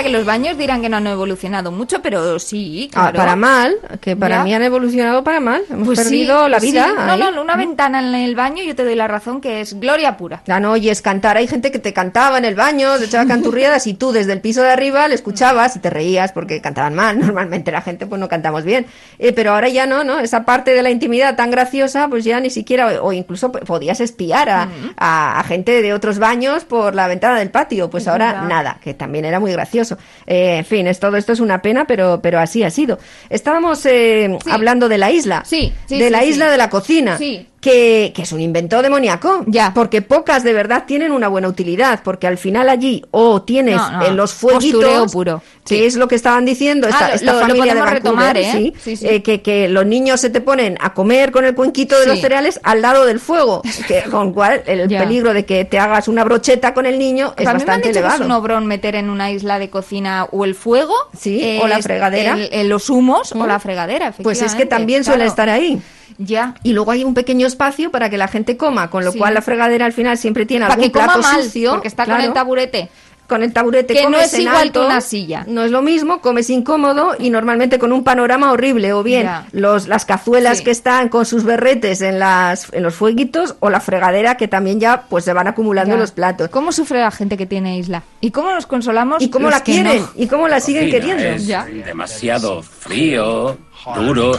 Que 0.06 0.12
los 0.12 0.24
baños 0.26 0.56
dirán 0.58 0.82
que 0.82 0.90
no 0.90 0.98
han 0.98 1.08
evolucionado 1.08 1.72
mucho, 1.72 2.02
pero 2.02 2.38
sí, 2.38 2.90
Ah, 2.94 3.10
claro. 3.12 3.18
para 3.18 3.36
mal, 3.36 3.76
que 4.02 4.16
para 4.16 4.38
Ya. 4.38 4.44
mí 4.44 4.54
han 4.54 4.62
evolucionado 4.62 5.24
para 5.24 5.40
mal. 5.40 5.64
Hemos 5.70 5.88
Pues 5.88 6.00
sí, 6.00 6.04
perdido 6.06 6.48
la 6.48 6.60
vida. 6.60 6.86
sí. 6.90 7.18
No, 7.20 7.32
no, 7.32 7.42
una 7.42 7.56
ventana 7.56 8.00
en 8.00 8.14
el 8.14 8.36
baño, 8.36 8.62
yo 8.64 8.76
te 8.76 8.84
doy 8.84 8.94
la 8.96 9.08
razón 9.08 9.42
que 9.42 9.62
es 9.62 9.80
gloria 9.80 10.16
pura. 10.18 10.44
Ya 10.46 10.60
no 10.60 10.72
oyes 10.74 11.02
cantar. 11.02 11.38
Hay 11.38 11.48
gente 11.48 11.72
que 11.72 11.80
te 11.80 11.92
cantaba 11.94 12.38
en 12.38 12.46
el 12.46 12.54
baño, 12.56 12.98
te 13.00 13.06
echaba 13.06 13.26
canturriadas 13.28 13.88
y 13.88 13.96
tú 13.96 14.12
desde 14.12 14.34
el 14.34 14.42
piso 14.42 14.62
de 14.62 14.70
arriba 14.70 15.08
le 15.08 15.16
escuchabas 15.16 15.76
y 15.76 15.80
te 15.80 15.90
reías 15.90 16.32
porque 16.32 16.62
cantaban 16.62 16.94
mal. 16.94 17.18
Normalmente 17.36 17.72
la 17.72 17.82
gente 17.82 18.06
pues 18.06 18.20
no 18.22 18.28
cantamos 18.30 18.64
bien. 18.64 18.86
Eh, 19.18 19.34
pero 19.34 19.54
ahora 19.54 19.70
ya 19.70 19.88
no, 19.88 20.04
¿no? 20.04 20.20
Esa 20.20 20.46
parte 20.46 20.72
de 20.76 20.84
la 20.84 20.92
intimidad 20.92 21.36
tan 21.36 21.50
graciosa 21.50 22.08
pues 22.10 22.24
ya 22.24 22.40
ni 22.40 22.52
siquiera, 22.52 23.02
o 23.02 23.12
incluso 23.12 23.52
podías 23.52 24.00
espiar 24.02 24.50
a, 24.50 24.70
a- 24.98 25.40
a 25.40 25.44
gente 25.44 25.82
de 25.82 25.94
otros 25.94 26.20
baños 26.20 26.64
por 26.66 26.94
la 26.94 27.08
ventana 27.08 27.40
del 27.40 27.50
patio. 27.50 27.90
Pues 27.90 28.04
Es 28.04 28.08
ahora 28.10 28.34
verdad. 28.34 28.48
nada, 28.48 28.78
que 28.84 28.94
también 28.94 29.26
era 29.26 29.40
muy 29.40 29.52
gracioso. 29.52 29.95
Eh, 30.26 30.58
en 30.58 30.66
fin, 30.66 30.88
es, 30.88 31.00
todo 31.00 31.18
esto 31.18 31.34
es 31.34 31.40
una 31.40 31.62
pena, 31.62 31.86
pero, 31.86 32.20
pero 32.22 32.40
así 32.40 32.64
ha 32.64 32.70
sido. 32.70 33.00
Estábamos 33.30 33.86
eh, 33.86 34.38
hablando 34.50 34.90
de 34.90 34.98
la 34.98 35.12
isla. 35.12 35.44
Sí, 35.46 35.74
sí, 35.88 35.98
de 35.98 36.10
la 36.10 36.24
isla 36.24 36.50
de 36.50 36.58
la 36.58 36.70
cocina. 36.70 37.18
Sí. 37.18 37.48
Que, 37.66 38.14
que 38.16 38.22
es 38.22 38.32
un 38.32 38.42
invento 38.42 38.80
demoníaco. 38.84 39.44
Ya. 39.48 39.72
Porque 39.74 40.04
pocas 40.04 40.44
de 40.44 40.54
verdad 40.54 40.84
tienen 40.86 41.12
una 41.12 41.28
buena 41.30 41.48
utilidad. 41.48 42.02
Porque 42.04 42.28
al 42.28 42.38
final 42.38 42.70
allí 42.70 43.04
o 43.10 43.42
tienes 43.42 43.78
No, 43.78 43.92
no, 43.92 44.06
en 44.06 44.16
los 44.16 44.36
fueguitos. 44.36 44.82
postureo 44.84 45.06
puro. 45.08 45.42
Que 45.66 45.88
es 45.88 45.96
lo 45.96 46.08
que 46.08 46.14
estaban 46.14 46.46
diciendo 46.46 46.88
esta, 46.88 47.08
Ah, 47.08 47.14
esta 47.16 47.34
lo- 47.34 47.40
lo 47.40 47.48
familia 47.48 47.74
de 47.74 47.80
Vancouver, 47.82 48.04
retomar, 48.04 48.38
¿eh? 48.38 48.52
sí, 48.52 48.74
Sí, 48.80 48.96
sí. 48.98 49.08
eh, 49.08 49.24
que, 49.24 49.42
que 49.42 49.68
los 49.68 49.84
niños 49.84 50.22
se 50.22 50.30
te 50.30 50.42
ponen 50.42 50.78
a 50.80 50.94
comer 50.94 51.32
con 51.32 51.44
el 51.44 51.56
cuenquito 51.56 51.96
de 51.98 52.04
Sí. 52.04 52.10
los 52.12 52.22
cereales 52.22 52.60
al 52.62 52.84
lado 52.84 53.04
del 53.06 53.20
fuego. 53.20 53.64
Que, 53.88 54.04
con 54.12 54.32
cual 54.32 54.62
el 54.68 54.88
Ya. 54.88 55.00
peligro 55.00 55.34
de 55.34 55.44
que 55.46 55.66
te 55.66 55.80
hagas 55.80 56.08
una 56.08 56.24
brocheta 56.24 56.76
con 56.76 56.86
el 56.86 57.00
niño 57.00 57.34
es 57.36 57.46
me 57.46 57.50
han 57.50 57.58
bastante 57.58 57.86
que 57.86 57.90
elevado. 57.90 58.14
es 58.22 58.22
un 58.28 58.32
obrón 58.32 58.68
meter 58.68 58.94
en 58.94 59.10
una 59.10 59.32
isla 59.32 59.58
de 59.58 59.72
cocina 59.72 60.28
o 60.32 60.46
el 60.46 60.54
fuego, 60.54 60.94
Sí, 61.18 61.60
o 61.64 61.68
la 61.68 61.82
fregadera. 61.82 62.34
el- 62.34 62.50
el- 62.52 62.70
los 62.70 62.92
humos 62.92 63.32
o 63.32 63.40
Mm. 63.40 63.48
la 63.48 63.60
fregadera. 63.60 64.14
Pues 64.22 64.44
es 64.44 64.54
que 64.54 64.68
también 64.68 65.04
suele 65.04 65.26
estar 65.26 65.50
ahí. 65.50 65.82
Ya. 66.18 66.56
Y 66.64 66.74
luego 66.74 66.92
hay 66.92 67.04
un 67.04 67.14
pequeño 67.14 67.48
espacio 67.48 67.92
para 67.92 68.10
que 68.10 68.18
la 68.18 68.28
gente 68.28 68.58
coma, 68.58 68.90
con 68.90 69.04
lo 69.06 69.12
Sí. 69.12 69.18
cual 69.20 69.34
la 69.34 69.42
fregadera 69.42 69.86
al 69.86 69.94
final 69.94 70.18
siempre 70.18 70.46
tiene 70.46 70.66
Para 70.66 70.76
algún 70.76 70.88
que 70.88 70.92
coma 70.92 71.06
plato 71.14 71.22
mal, 71.22 71.44
sucio. 71.44 71.72
porque 71.72 71.88
está 71.88 72.06
con 72.06 72.22
el 72.22 72.34
taburete. 72.34 72.90
Con 73.28 73.42
el 73.42 73.52
taburete 73.54 73.96
Que 73.96 74.04
no 74.04 74.12
comes 74.12 74.26
es 74.26 74.34
en 74.36 74.42
igual 74.42 74.56
que 74.58 74.62
alto, 74.62 74.86
una 74.86 75.02
silla. 75.02 75.46
No 75.48 75.64
es 75.64 75.72
lo 75.72 75.82
mismo, 75.82 76.22
comes 76.22 76.48
incómodo 76.52 77.16
y 77.18 77.32
normalmente 77.32 77.80
con 77.80 77.92
un 77.92 78.04
panorama 78.04 78.52
horrible. 78.52 78.94
O 78.94 79.02
bien 79.02 79.28
los, 79.52 79.88
las 79.88 80.06
cazuelas 80.06 80.60
Sí. 80.60 80.64
que 80.64 80.70
están 80.70 81.10
con 81.10 81.26
sus 81.26 81.44
berretes 81.44 82.02
en, 82.02 82.20
las, 82.20 82.72
en 82.72 82.84
los 82.84 82.94
fueguitos 82.94 83.56
o 83.62 83.72
la 83.72 83.80
fregadera 83.80 84.38
que 84.38 84.48
también 84.48 84.80
ya 84.80 85.06
pues 85.10 85.26
se 85.26 85.34
van 85.34 85.48
acumulando 85.48 85.96
Ya. 85.96 86.00
los 86.02 86.12
platos. 86.12 86.50
¿Cómo 86.50 86.72
sufre 86.72 87.00
la 87.00 87.10
gente 87.10 87.36
que 87.36 87.48
tiene 87.48 87.80
isla? 87.80 88.04
¿Y 88.22 88.30
cómo 88.30 88.52
nos 88.54 88.68
consolamos? 88.68 89.24
¿Y 89.24 89.30
cómo 89.32 89.46
los 89.48 89.56
la 89.56 89.64
que 89.64 89.72
quieren? 89.72 90.02
no? 90.04 90.10
¿Y 90.16 90.28
cómo 90.28 90.48
la 90.48 90.60
siguen 90.60 90.92
queriendo? 90.92 91.24
es 91.24 91.48
Ya. 91.48 91.66
demasiado 91.66 92.62
frío, 92.62 93.58
duro. 93.96 94.38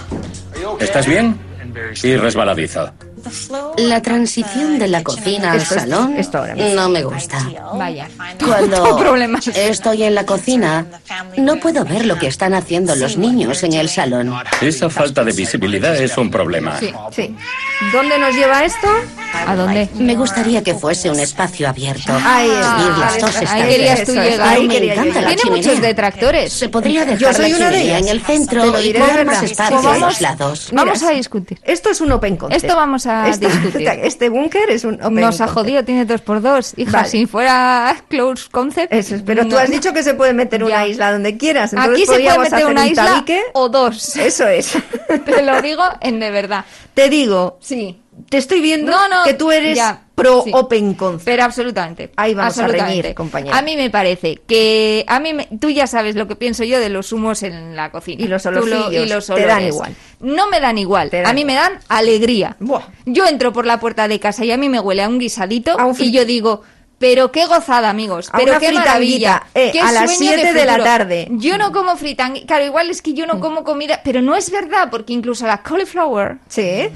¿Estás 0.78 1.08
bien? 1.08 1.36
Y 2.02 2.16
resbaladizo. 2.16 2.92
La 3.78 4.02
transición 4.02 4.78
de 4.78 4.88
la 4.88 5.02
cocina 5.02 5.52
al 5.52 5.64
salón 5.64 6.16
no 6.74 6.88
me 6.88 7.02
gusta. 7.02 7.38
Vaya. 7.74 8.08
Cuando 8.44 9.04
estoy 9.54 10.02
en 10.04 10.14
la 10.14 10.24
cocina, 10.26 10.86
no 11.36 11.56
puedo 11.56 11.84
ver 11.84 12.06
lo 12.06 12.18
que 12.18 12.26
están 12.26 12.54
haciendo 12.54 12.94
los 12.96 13.16
niños 13.16 13.62
en 13.62 13.74
el 13.74 13.88
salón. 13.88 14.34
Esa 14.60 14.88
falta 14.90 15.24
de 15.24 15.32
visibilidad 15.32 15.94
es 15.96 16.16
un 16.16 16.30
problema. 16.30 16.78
Sí. 16.78 16.92
Sí. 17.12 17.34
¿Dónde 17.92 18.18
nos 18.18 18.34
lleva 18.34 18.64
esto? 18.64 18.86
¿A 19.46 19.54
dónde? 19.54 19.88
Me 19.94 20.14
gustaría 20.14 20.62
que 20.62 20.74
fuese 20.74 21.10
un 21.10 21.20
espacio 21.20 21.68
abierto. 21.68 22.12
Ahí 22.24 22.48
está. 22.50 23.66
Querías 23.66 24.04
tú 24.04 24.12
llegar. 24.14 24.48
ahí 24.48 24.66
Me 24.66 24.74
quería 24.74 24.94
yo 24.94 25.02
encanta 25.02 25.20
la. 25.22 25.28
Tiene 25.28 25.50
muchos 25.50 25.64
chimenea. 25.66 25.88
detractores. 25.88 26.52
Se 26.52 26.68
podría 26.68 27.04
Yo 27.04 27.28
dejar 27.28 27.34
soy 27.34 27.50
la 27.50 27.56
una 27.56 27.70
de 27.70 27.72
chimenea 27.78 27.98
ellas. 27.98 28.10
en 28.10 28.16
el 28.16 28.22
centro 28.24 28.80
y 28.80 28.92
verdad. 28.92 29.24
más 29.26 29.42
espacio 29.42 29.78
a 29.78 29.82
Vamos- 29.82 30.00
los 30.00 30.20
lados. 30.20 30.68
Mira, 30.70 30.84
Vamos 30.84 31.02
a 31.02 31.10
discutir. 31.10 31.58
Esto 31.64 31.90
es 31.90 32.00
un 32.00 32.12
open 32.12 32.36
concept. 32.36 32.64
Esto 32.64 32.76
vamos 32.76 33.06
a 33.06 33.15
Discutir. 33.24 33.88
Este 34.02 34.28
búnker 34.28 34.70
es 34.70 34.84
un 34.84 34.94
open 34.94 35.14
Nos 35.14 35.40
ha 35.40 35.48
jodido, 35.48 35.84
tiene 35.84 36.04
dos 36.04 36.20
por 36.20 36.40
dos. 36.42 36.74
Hija, 36.76 36.98
Vale. 36.98 37.08
si 37.08 37.26
fuera 37.26 37.96
close 38.08 38.46
concept. 38.50 38.92
Eso 38.92 39.14
es, 39.16 39.22
pero 39.22 39.42
tú 39.44 39.50
no. 39.50 39.58
has 39.58 39.70
dicho 39.70 39.92
que 39.92 40.02
se 40.02 40.14
puede 40.14 40.32
meter 40.32 40.62
una 40.64 40.84
Ya. 40.84 40.86
isla 40.88 41.12
donde 41.12 41.36
quieras. 41.36 41.72
Entonces 41.72 41.94
Aquí 41.94 42.06
se 42.06 42.20
puede 42.22 42.38
meter 42.38 42.66
una 42.66 42.82
un 42.82 42.88
isla 42.88 43.04
tabique. 43.06 43.42
o 43.54 43.68
dos. 43.68 44.16
Eso 44.16 44.46
es. 44.48 44.72
Te 45.24 45.42
lo 45.42 45.60
digo 45.62 45.82
en 46.00 46.20
de 46.20 46.30
verdad. 46.30 46.64
Te 46.94 47.08
digo, 47.08 47.58
Sí. 47.60 48.00
te 48.30 48.38
estoy 48.38 48.60
viendo 48.60 48.92
no, 48.92 49.24
que 49.24 49.34
tú 49.34 49.50
eres 49.52 49.76
ya, 49.76 50.02
pro 50.16 50.42
sí. 50.42 50.50
open 50.52 50.94
concept. 50.94 51.24
Pero 51.26 51.44
absolutamente. 51.44 52.10
Ahí 52.16 52.34
vamos 52.34 52.58
a 52.58 52.62
absolutamente. 52.62 53.02
reñir, 53.02 53.14
compañera. 53.14 53.56
A 53.56 53.62
mí 53.62 53.76
me 53.76 53.90
parece 53.90 54.40
que 54.48 55.04
a 55.06 55.20
mí 55.20 55.32
me- 55.34 55.46
tú 55.60 55.70
ya 55.70 55.86
sabes 55.86 56.16
lo 56.16 56.26
que 56.26 56.34
pienso 56.34 56.64
yo 56.64 56.80
de 56.80 56.88
los 56.88 57.12
humos 57.12 57.42
en 57.44 57.76
la 57.76 57.92
cocina. 57.92 58.24
Y 58.24 58.26
los 58.26 58.44
olorcillos, 58.46 58.92
y 58.92 59.06
los 59.08 59.26
te 59.26 59.34
dan 59.46 59.58
olores. 59.58 59.74
igual. 59.74 59.94
No 60.20 60.48
me 60.48 60.58
dan 60.58 60.78
igual. 60.78 61.10
Dan 61.10 61.26
a 61.26 61.32
mí 61.32 61.44
me 61.44 61.54
dan 61.54 61.78
alegría. 61.88 62.56
Buah. 62.58 62.82
Yo 63.04 63.26
entro 63.26 63.52
por 63.52 63.66
la 63.66 63.78
puerta 63.78 64.08
de 64.08 64.18
casa 64.18 64.44
y 64.44 64.50
a 64.50 64.56
mí 64.56 64.68
me 64.68 64.80
huele 64.80 65.02
a 65.02 65.08
un 65.08 65.18
guisadito 65.18 65.78
A 65.78 65.84
un 65.84 65.94
y 65.98 66.10
yo 66.10 66.24
digo, 66.24 66.62
pero 66.98 67.30
qué 67.30 67.44
gozada, 67.44 67.90
amigos. 67.90 68.30
A 68.32 68.38
Pero 68.38 68.58
qué 68.58 68.72
maravilla. 68.72 69.42
eh, 69.54 69.68
qué 69.70 69.80
a 69.82 69.92
las 69.92 70.14
sueño 70.16 70.32
7 70.32 70.54
de 70.54 70.64
la 70.64 70.72
futuro. 70.76 70.84
tarde. 70.84 71.28
Yo 71.32 71.58
no 71.58 71.70
como 71.72 71.94
fritanguita. 71.96 72.46
Claro, 72.46 72.64
igual 72.64 72.88
es 72.88 73.02
que 73.02 73.12
yo 73.12 73.26
no 73.26 73.38
como 73.38 73.64
comida, 73.64 74.00
pero 74.02 74.22
no 74.22 74.34
es 74.34 74.50
verdad 74.50 74.88
porque 74.90 75.12
incluso 75.12 75.46
la 75.46 75.62
cauliflower 75.62 76.38
Sí. 76.48 76.88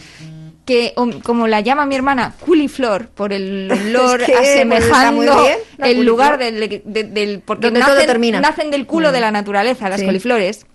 Que 0.65 0.95
como 1.23 1.49
la 1.49 1.61
llama 1.61 1.87
mi 1.87 1.95
hermana 1.97 2.35
culiflor 2.45 3.09
por 3.09 3.33
el 3.33 3.71
olor 3.73 4.21
Es 4.23 4.27
que, 4.27 4.33
pues, 4.35 4.49
asemejando 4.51 5.47
el 5.79 6.05
lugar 6.05 6.39
del, 6.39 6.83
de- 6.85 7.05
del 7.05 7.41
porque 7.41 7.67
Donde 7.69 7.81
todo 7.81 7.95
nacen, 7.95 8.07
termina. 8.07 8.41
nacen 8.41 8.71
del 8.71 8.87
culo 8.87 9.11
de 9.13 9.21
la 9.21 9.31
naturaleza 9.31 9.89
las 9.89 10.01
Sí. 10.01 10.07
coliflores 10.07 10.67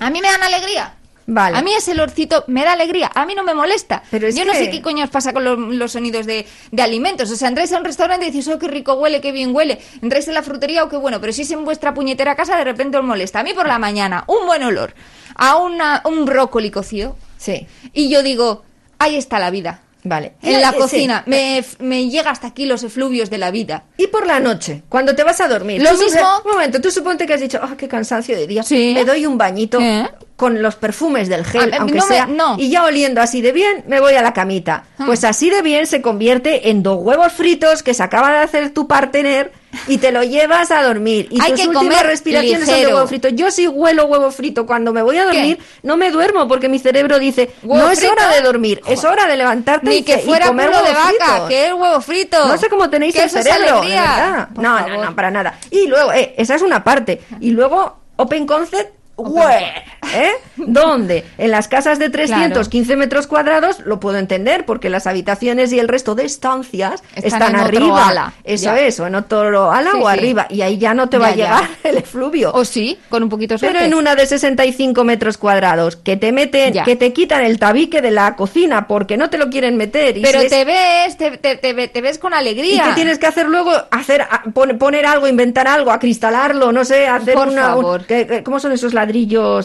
a 0.00 0.10
mí 0.10 0.20
me 0.20 0.28
dan 0.28 0.42
alegría 0.42 0.94
Vale. 1.30 1.58
a 1.58 1.62
mí 1.62 1.72
ese 1.74 1.90
olorcito 1.92 2.42
me 2.46 2.64
da 2.64 2.72
alegría, 2.72 3.10
a 3.14 3.26
mí 3.26 3.34
no 3.34 3.42
me 3.44 3.52
molesta. 3.52 4.02
Pero 4.10 4.30
Yo 4.30 4.46
no 4.46 4.52
que- 4.52 4.58
sé 4.58 4.70
qué 4.70 4.80
coño 4.80 5.04
os 5.04 5.10
pasa 5.10 5.34
con 5.34 5.44
lo- 5.44 5.56
los 5.56 5.92
sonidos 5.92 6.24
de, 6.24 6.46
de 6.72 6.82
alimentos. 6.82 7.30
O 7.30 7.36
sea, 7.36 7.48
entráis 7.48 7.70
a 7.74 7.76
un 7.78 7.84
restaurante 7.84 8.24
y 8.26 8.30
decís, 8.30 8.48
oh, 8.48 8.58
qué 8.58 8.66
rico 8.66 8.94
huele, 8.94 9.20
qué 9.20 9.30
bien 9.30 9.54
huele. 9.54 9.78
Entráis 10.00 10.26
en 10.28 10.32
la 10.32 10.42
frutería, 10.42 10.84
oh, 10.84 10.88
qué 10.88 10.96
bueno. 10.96 11.20
Pero 11.20 11.34
si 11.34 11.42
es 11.42 11.50
en 11.50 11.66
vuestra 11.66 11.92
puñetera 11.92 12.34
casa, 12.34 12.56
de 12.56 12.64
repente 12.64 12.96
os 12.96 13.04
molesta. 13.04 13.40
A 13.40 13.42
mí 13.42 13.52
por 13.52 13.66
la 13.68 13.78
mañana, 13.78 14.24
un 14.26 14.46
buen 14.46 14.62
olor 14.62 14.94
a 15.34 15.56
una, 15.58 16.00
un 16.06 16.24
brócoli 16.24 16.70
cocido. 16.70 17.14
Sí. 17.36 17.66
Y 17.92 18.08
yo 18.08 18.22
digo, 18.22 18.64
ahí 18.98 19.16
está 19.16 19.38
la 19.38 19.50
vida. 19.50 19.80
Vale. 20.04 20.34
En 20.42 20.60
la 20.60 20.70
Sí. 20.70 20.78
cocina, 20.78 21.22
me, 21.26 21.62
me 21.80 22.08
llega 22.08 22.30
hasta 22.30 22.46
aquí 22.46 22.66
los 22.66 22.82
efluvios 22.84 23.30
de 23.30 23.36
la 23.36 23.50
vida. 23.50 23.82
Y 23.96 24.06
por 24.06 24.26
la 24.26 24.38
noche, 24.38 24.82
cuando 24.88 25.14
te 25.14 25.24
vas 25.24 25.40
a 25.40 25.48
dormir. 25.48 25.82
Lo 25.82 25.92
mismo- 25.98 26.20
Un 26.44 26.52
momento, 26.52 26.80
tú 26.80 26.90
suponte 26.90 27.26
que 27.26 27.34
has 27.34 27.40
dicho, 27.40 27.58
ah, 27.60 27.74
qué 27.76 27.88
cansancio 27.88 28.36
de 28.36 28.46
día. 28.46 28.62
Sí. 28.62 28.92
Me 28.94 29.04
doy 29.04 29.26
un 29.26 29.36
bañito 29.36 29.80
¿Eh? 29.80 30.08
con 30.36 30.62
los 30.62 30.76
perfumes 30.76 31.28
del 31.28 31.44
gel, 31.44 31.72
Ah, 31.74 31.78
aunque 31.80 31.98
no 31.98 32.06
me- 32.06 32.14
sea. 32.14 32.26
no. 32.26 32.56
Y 32.58 32.70
ya 32.70 32.84
oliendo 32.84 33.20
así 33.20 33.42
de 33.42 33.50
bien, 33.52 33.84
me 33.88 33.98
voy 34.00 34.14
a 34.14 34.22
la 34.22 34.32
camita. 34.32 34.84
Hmm. 34.98 35.06
Pues 35.06 35.24
así 35.24 35.50
de 35.50 35.62
bien 35.62 35.86
se 35.86 36.00
convierte 36.00 36.70
en 36.70 36.84
dos 36.84 36.98
huevos 37.02 37.32
fritos 37.32 37.82
que 37.82 37.92
se 37.92 38.02
acaba 38.04 38.30
de 38.30 38.38
hacer 38.38 38.70
tu 38.72 38.86
partener 38.86 39.52
y 39.86 39.98
te 39.98 40.12
lo 40.12 40.22
llevas 40.22 40.70
a 40.70 40.82
dormir. 40.82 41.28
Y 41.30 41.40
Hay 41.40 41.52
tus 41.52 41.60
que 41.60 41.68
últimas 41.68 41.84
comer 41.98 42.06
respiraciones 42.06 42.60
son 42.60 42.68
de 42.68 42.74
ligero. 42.80 42.94
huevo 42.96 43.06
frito. 43.08 43.28
Yo 43.28 43.50
si 43.50 43.66
huelo 43.68 44.06
huevo 44.06 44.30
frito 44.30 44.66
cuando 44.66 44.92
me 44.92 45.02
voy 45.02 45.18
a 45.18 45.24
dormir, 45.24 45.58
no 45.82 45.96
me 45.96 46.10
duermo 46.10 46.48
porque 46.48 46.68
mi 46.68 46.78
cerebro 46.78 47.18
dice, 47.18 47.50
¿Huevo 47.62 47.84
no 47.84 47.90
es 47.90 47.98
frito? 47.98 48.12
hora 48.14 48.28
de 48.34 48.40
dormir, 48.42 48.80
es 48.86 49.04
hora 49.04 49.26
de 49.26 49.36
levantarte 49.36 49.88
Ni 49.88 49.96
y, 49.98 50.02
que 50.02 50.16
y 50.16 50.20
fuera 50.20 50.46
comer 50.48 50.70
culo 50.70 50.82
de 50.84 50.92
vaca, 50.92 51.48
que 51.48 51.66
es 51.66 51.72
huevo 51.72 52.00
frito. 52.00 52.46
No 52.48 52.56
sé 52.58 52.68
cómo 52.68 52.88
tenéis 52.90 53.14
el 53.16 53.28
cerebro, 53.30 53.80
de 53.82 53.88
verdad. 53.88 54.48
No, 54.56 54.76
favor. 54.78 54.90
no, 54.90 55.04
no, 55.04 55.14
para 55.16 55.30
nada. 55.30 55.58
Y 55.70 55.86
luego, 55.86 56.12
eh, 56.12 56.34
esa 56.36 56.54
es 56.54 56.62
una 56.62 56.82
parte. 56.84 57.20
Y 57.40 57.50
luego, 57.50 57.98
Open 58.16 58.46
Concept 58.46 58.97
¿eh? 59.18 60.32
¿Dónde? 60.56 61.24
En 61.38 61.50
las 61.50 61.68
casas 61.68 61.98
de 61.98 62.10
315 62.10 62.96
metros 62.96 63.26
cuadrados 63.26 63.80
lo 63.84 64.00
puedo 64.00 64.18
entender 64.18 64.64
porque 64.64 64.90
las 64.90 65.06
habitaciones 65.06 65.72
y 65.72 65.78
el 65.78 65.88
resto 65.88 66.14
de 66.14 66.24
estancias 66.24 67.02
Están 67.14 67.56
arriba. 67.56 68.08
ala, 68.08 68.32
Eso 68.44 68.64
ya. 68.66 68.80
es, 68.80 68.98
o 69.00 69.06
en 69.06 69.14
otro 69.14 69.70
ala 69.70 69.90
Sí, 69.92 69.98
o 70.00 70.10
sí. 70.10 70.18
arriba. 70.18 70.46
Y 70.50 70.62
ahí 70.62 70.78
ya 70.78 70.94
no 70.94 71.08
te 71.08 71.18
va 71.18 71.28
a 71.28 71.30
ya. 71.30 71.36
llegar 71.36 71.70
el 71.84 71.96
efluvio. 71.98 72.52
O 72.54 72.64
sí, 72.64 72.98
con 73.08 73.22
un 73.22 73.28
poquito 73.28 73.54
de 73.56 73.60
Pero 73.66 73.80
en 73.80 73.94
una 73.94 74.14
de 74.14 74.26
65 74.26 75.04
metros 75.04 75.36
cuadrados, 75.38 75.96
que 75.96 76.16
te 76.16 76.32
meten, 76.32 76.74
que 76.84 76.96
te 76.96 77.12
quitan 77.12 77.44
el 77.44 77.58
tabique 77.58 78.00
de 78.02 78.10
la 78.10 78.36
cocina 78.36 78.86
porque 78.86 79.16
no 79.16 79.30
te 79.30 79.38
lo 79.38 79.50
quieren 79.50 79.76
meter. 79.76 80.16
Y 80.16 80.22
Pero 80.22 80.40
si 80.40 80.46
es- 80.46 80.52
te 80.52 80.64
ves, 80.64 81.16
te, 81.16 81.36
te- 81.38 81.56
te 81.56 81.72
ve- 81.72 81.88
te 81.88 82.00
ves 82.00 82.18
con 82.18 82.32
¿Y 82.32 82.36
alegría. 82.36 82.84
qué 82.84 82.92
tienes 82.94 83.18
que 83.18 83.26
hacer 83.26 83.46
luego? 83.48 83.72
Hacer, 83.90 84.26
poner 84.78 85.06
algo, 85.06 85.26
inventar 85.28 85.66
algo, 85.68 85.90
acristalarlo, 85.90 86.72
no 86.72 86.84
sé, 86.84 87.06
hacer 87.08 87.34
Por 87.34 87.48
una... 87.48 87.62
favor. 87.68 88.02
¿Cómo 88.44 88.60
son 88.60 88.72
esos 88.72 88.94
ladrillos? 88.94 89.07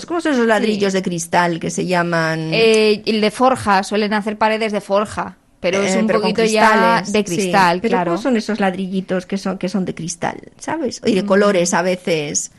¿Cómo 0.05 0.21
son 0.21 0.33
esos 0.33 0.47
ladrillos 0.47 0.93
de 0.93 1.01
cristal 1.01 1.59
que 1.59 1.69
se 1.69 1.85
llaman...? 1.85 2.51
Eh, 2.53 3.01
el 3.05 3.21
de 3.21 3.31
forja, 3.31 3.83
suelen 3.83 4.13
hacer 4.13 4.37
paredes 4.37 4.71
de 4.71 4.81
forja. 4.81 5.37
Pero 5.59 5.81
es 5.81 5.95
Eh, 5.95 5.99
un 5.99 6.07
pero 6.07 6.19
poquito 6.19 6.43
ya 6.43 7.01
de 7.07 7.19
sí. 7.19 7.23
cristal, 7.23 7.79
Pero 7.81 7.91
claro. 7.93 8.11
¿cómo 8.11 8.21
son 8.21 8.35
esos 8.35 8.59
ladrillitos 8.59 9.25
que 9.25 9.37
son, 9.37 9.57
que 9.57 9.69
son 9.69 9.85
de 9.85 9.95
cristal, 9.95 10.37
sabes? 10.59 11.01
Y 11.05 11.13
de 11.15 11.23
Mm. 11.23 11.25
colores 11.25 11.73
a 11.73 11.81
veces. 11.81 12.51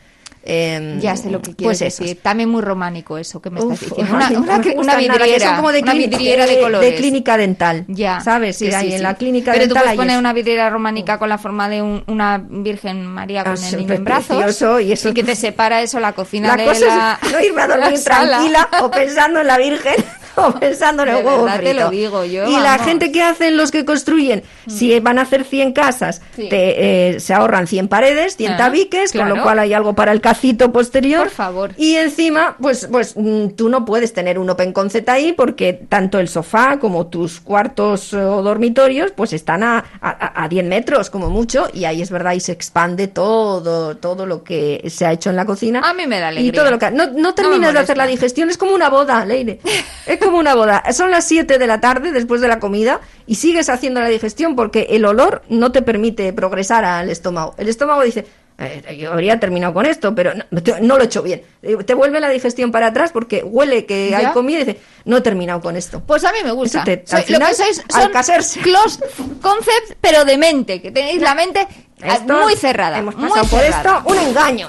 Em, 0.44 1.00
Ya 1.00 1.16
sé 1.16 1.30
lo 1.30 1.40
que 1.40 1.54
quieres 1.54 1.78
pues 1.80 1.98
decir. 1.98 2.18
También 2.22 2.48
muy 2.48 2.60
románico 2.62 3.16
eso 3.18 3.40
que 3.40 3.50
me 3.50 3.60
estás 3.60 3.80
Uf, 3.82 3.88
diciendo. 3.88 4.16
ay, 4.20 4.36
Una, 4.36 4.56
nada, 4.84 4.98
vidriera, 4.98 5.46
son 5.46 5.56
como 5.56 5.72
de, 5.72 5.82
vidriera 5.82 6.46
de 6.46 6.54
de- 6.56 6.60
colores. 6.60 6.90
de 6.90 6.96
clínica 6.96 7.36
dental. 7.36 7.84
Ya. 7.88 8.20
¿Sabes? 8.20 8.56
Sí, 8.56 8.70
sí, 8.70 8.86
en 8.86 8.92
sí. 8.92 8.98
la 8.98 9.14
clínica 9.14 9.52
Pero 9.52 9.64
tú 9.64 9.68
dental 9.68 9.82
puedes 9.82 9.90
hay 9.92 9.96
poner 9.96 10.10
eso. 10.12 10.20
una 10.20 10.32
vidriera 10.32 10.70
románica 10.70 11.18
con 11.18 11.28
la 11.28 11.38
forma 11.38 11.68
de 11.68 11.82
un- 11.82 12.04
una 12.06 12.42
Virgen 12.46 13.06
María 13.06 13.42
con 13.42 13.52
Ah, 13.52 13.54
el 13.54 13.58
sí, 13.60 13.76
niño 13.76 13.94
en 13.94 14.04
brazos. 14.04 14.36
y 14.82 14.92
eso- 14.92 15.14
que 15.14 15.22
te 15.24 15.34
separa 15.36 15.80
eso 15.82 16.00
la 16.00 16.12
cocina 16.12 16.48
La 16.48 16.56
de 16.56 16.64
cosa 16.64 16.86
la 16.86 17.18
es 17.22 17.32
no 17.32 17.40
irme 17.40 17.62
a 17.62 17.66
dormir 17.68 18.00
tranquila 18.04 18.68
o 18.82 18.90
pensando 18.90 19.40
en 19.40 19.46
la 19.46 19.58
Virgen 19.58 19.94
o 20.36 20.52
pensando 20.60 21.02
en 21.02 21.08
el 21.10 21.16
huevo 21.24 21.44
verdad 21.44 21.60
te 21.60 21.66
frito. 21.70 21.84
lo 21.84 21.90
digo 21.90 22.24
yo, 22.24 22.48
Y 22.48 22.52
la 22.60 22.78
gente 22.78 23.12
que 23.12 23.22
hacen 23.22 23.56
los 23.56 23.70
que 23.70 23.84
construyen, 23.84 24.42
si 24.66 24.98
van 25.00 25.18
a 25.18 25.22
hacer 25.22 25.44
100 25.44 25.72
casas, 25.72 26.20
Sí. 26.36 26.48
te, 26.48 27.10
eh, 27.14 27.20
se 27.20 27.34
ahorran 27.34 27.66
100 27.66 27.88
paredes, 27.88 28.36
100 28.36 28.52
Ah, 28.52 28.56
tabiques, 28.56 29.12
con 29.12 29.28
lo 29.28 29.42
cual 29.42 29.58
hay 29.58 29.72
algo 29.72 29.94
para 29.94 30.12
el 30.12 30.20
cacito 30.20 30.72
posterior. 30.72 31.24
Por 31.24 31.30
favor. 31.30 31.70
Y 31.76 31.96
encima, 31.96 32.56
pues, 32.60 32.88
pues 32.90 33.14
mm, 33.16 33.48
tú 33.50 33.68
no 33.68 33.84
puedes 33.84 34.12
tener 34.12 34.38
un 34.38 34.50
open 34.50 34.72
concept 34.72 35.08
ahí 35.08 35.32
porque 35.32 35.72
tanto 35.88 36.18
el 36.18 36.28
sofá 36.28 36.78
como 36.78 37.06
tus 37.06 37.40
cuartos 37.40 38.12
eh, 38.12 38.16
o 38.16 38.42
dormitorios 38.42 39.12
pues 39.12 39.32
están 39.32 39.62
a, 39.62 39.84
a, 40.00 40.44
a 40.44 40.48
10 40.48 40.64
metros 40.66 41.10
como 41.10 41.30
mucho 41.30 41.68
y 41.72 41.84
ahí 41.84 42.02
es 42.02 42.10
verdad 42.10 42.32
y 42.32 42.40
se 42.40 42.52
expande 42.52 43.08
todo, 43.08 43.96
todo 43.96 44.26
lo 44.26 44.42
que 44.44 44.84
se 44.88 45.06
ha 45.06 45.12
hecho 45.12 45.30
en 45.30 45.36
la 45.36 45.44
cocina. 45.44 45.80
A 45.84 45.94
mí 45.94 46.06
me 46.06 46.18
da 46.20 46.28
alegría. 46.28 46.48
Y 46.48 46.52
todo 46.52 46.70
lo 46.70 46.78
que... 46.78 46.90
No, 46.90 47.06
no 47.12 47.34
terminas 47.34 47.72
de 47.72 47.78
hacer 47.80 47.96
la 47.96 48.06
digestión, 48.06 48.50
es 48.50 48.58
como 48.58 48.74
una 48.74 48.88
boda, 48.90 49.24
Leire. 49.24 49.58
Es 50.06 50.18
como 50.24 50.38
una 50.38 50.54
boda. 50.54 50.82
Son 50.92 51.10
las 51.10 51.24
7 51.26 51.58
de 51.58 51.66
la 51.66 51.80
tarde 51.80 52.10
después 52.12 52.40
de 52.40 52.48
la 52.48 52.58
comida 52.58 53.00
y 53.26 53.36
sigues 53.36 53.68
haciendo 53.68 54.00
la 54.00 54.08
digestión 54.08 54.56
porque 54.56 54.86
el 54.90 55.04
olor 55.04 55.42
no 55.48 55.70
te 55.72 55.82
permite 55.82 56.32
progresar 56.32 56.84
al 56.84 57.10
estómago. 57.10 57.54
El 57.58 57.68
estómago 57.68 58.02
dice, 58.02 58.26
"Eh, 58.58 58.96
yo 59.00 59.12
habría 59.12 59.38
terminado 59.40 59.72
con 59.74 59.86
esto, 59.86 60.14
pero 60.14 60.32
no, 60.34 60.44
no 60.80 60.96
lo 60.96 61.02
he 61.02 61.06
hecho 61.06 61.22
bien. 61.22 61.42
Eh, 61.62 61.76
Te 61.84 61.94
vuelve 61.94 62.20
la 62.20 62.28
digestión 62.28 62.70
para 62.72 62.88
atrás 62.88 63.10
porque 63.12 63.42
huele 63.42 63.84
que 63.86 64.10
¿Ya? 64.10 64.18
hay 64.18 64.26
comida 64.26 64.60
y 64.60 64.64
dice, 64.64 64.80
no 65.04 65.16
he 65.16 65.20
terminado 65.20 65.60
con 65.60 65.76
esto. 65.76 66.00
Pues 66.06 66.24
a 66.24 66.32
mí 66.32 66.38
me 66.44 66.52
gusta. 66.52 66.78
Eso 66.78 66.84
te- 66.84 67.02
Soy- 67.06 67.18
al 67.20 67.24
final, 67.24 67.40
lo 67.42 67.48
que 67.48 67.54
sois 67.54 67.82
al 67.94 68.02
son 68.04 68.12
casarse. 68.12 68.60
close 68.60 69.00
concepts, 69.40 69.96
pero 70.00 70.24
de 70.24 70.38
mente, 70.38 70.80
que 70.80 70.90
tenéis 70.90 71.20
la 71.20 71.34
mente 71.34 71.66
Esto- 72.02 72.34
muy 72.42 72.54
cerrada. 72.56 72.98
Hemos 72.98 73.16
muy 73.16 73.28
pasado 73.28 73.46
por 73.48 73.60
cerrada. 73.60 73.98
esto 73.98 74.10
un 74.10 74.18
engaño. 74.18 74.68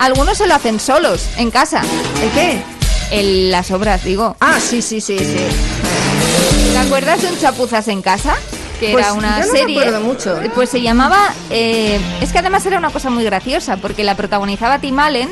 Algunos 0.00 0.36
se 0.38 0.46
lo 0.46 0.54
hacen 0.54 0.80
solos, 0.80 1.28
en 1.38 1.50
casa. 1.50 1.82
¿El 2.22 2.30
qué? 2.30 2.62
En 3.10 3.50
las 3.50 3.70
obras, 3.70 4.04
digo. 4.04 4.36
Ah, 4.40 4.58
sí, 4.60 4.82
sí, 4.82 5.00
sí, 5.00 5.18
sí. 5.18 5.36
¿Te 6.72 6.78
acuerdas 6.78 7.22
de 7.22 7.28
un 7.28 7.38
chapuzas 7.38 7.88
en 7.88 8.02
casa? 8.02 8.34
Que 8.80 8.90
Pues 8.90 9.04
era 9.04 9.14
una 9.14 9.40
yo 9.40 9.46
no 9.46 9.52
me 9.52 9.58
serie. 9.60 9.78
acuerdo 9.78 10.00
mucho. 10.00 10.38
Pues 10.54 10.68
se 10.70 10.82
llamaba. 10.82 11.32
eh, 11.50 12.00
es 12.20 12.32
que 12.32 12.38
además 12.40 12.66
era 12.66 12.76
una 12.78 12.90
cosa 12.90 13.08
muy 13.08 13.22
graciosa, 13.24 13.76
porque 13.76 14.02
la 14.04 14.16
protagonizaba 14.16 14.80
Tim 14.80 14.98
Allen. 14.98 15.30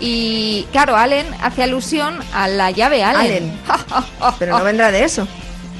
Y 0.00 0.66
claro, 0.72 0.96
Allen 0.96 1.26
hace 1.42 1.62
alusión 1.64 2.18
a 2.34 2.48
la 2.48 2.70
llave 2.70 3.04
Allen. 3.04 3.52
Pero 4.38 4.58
no 4.58 4.64
vendrá 4.64 4.90
de 4.90 5.04
eso. 5.04 5.28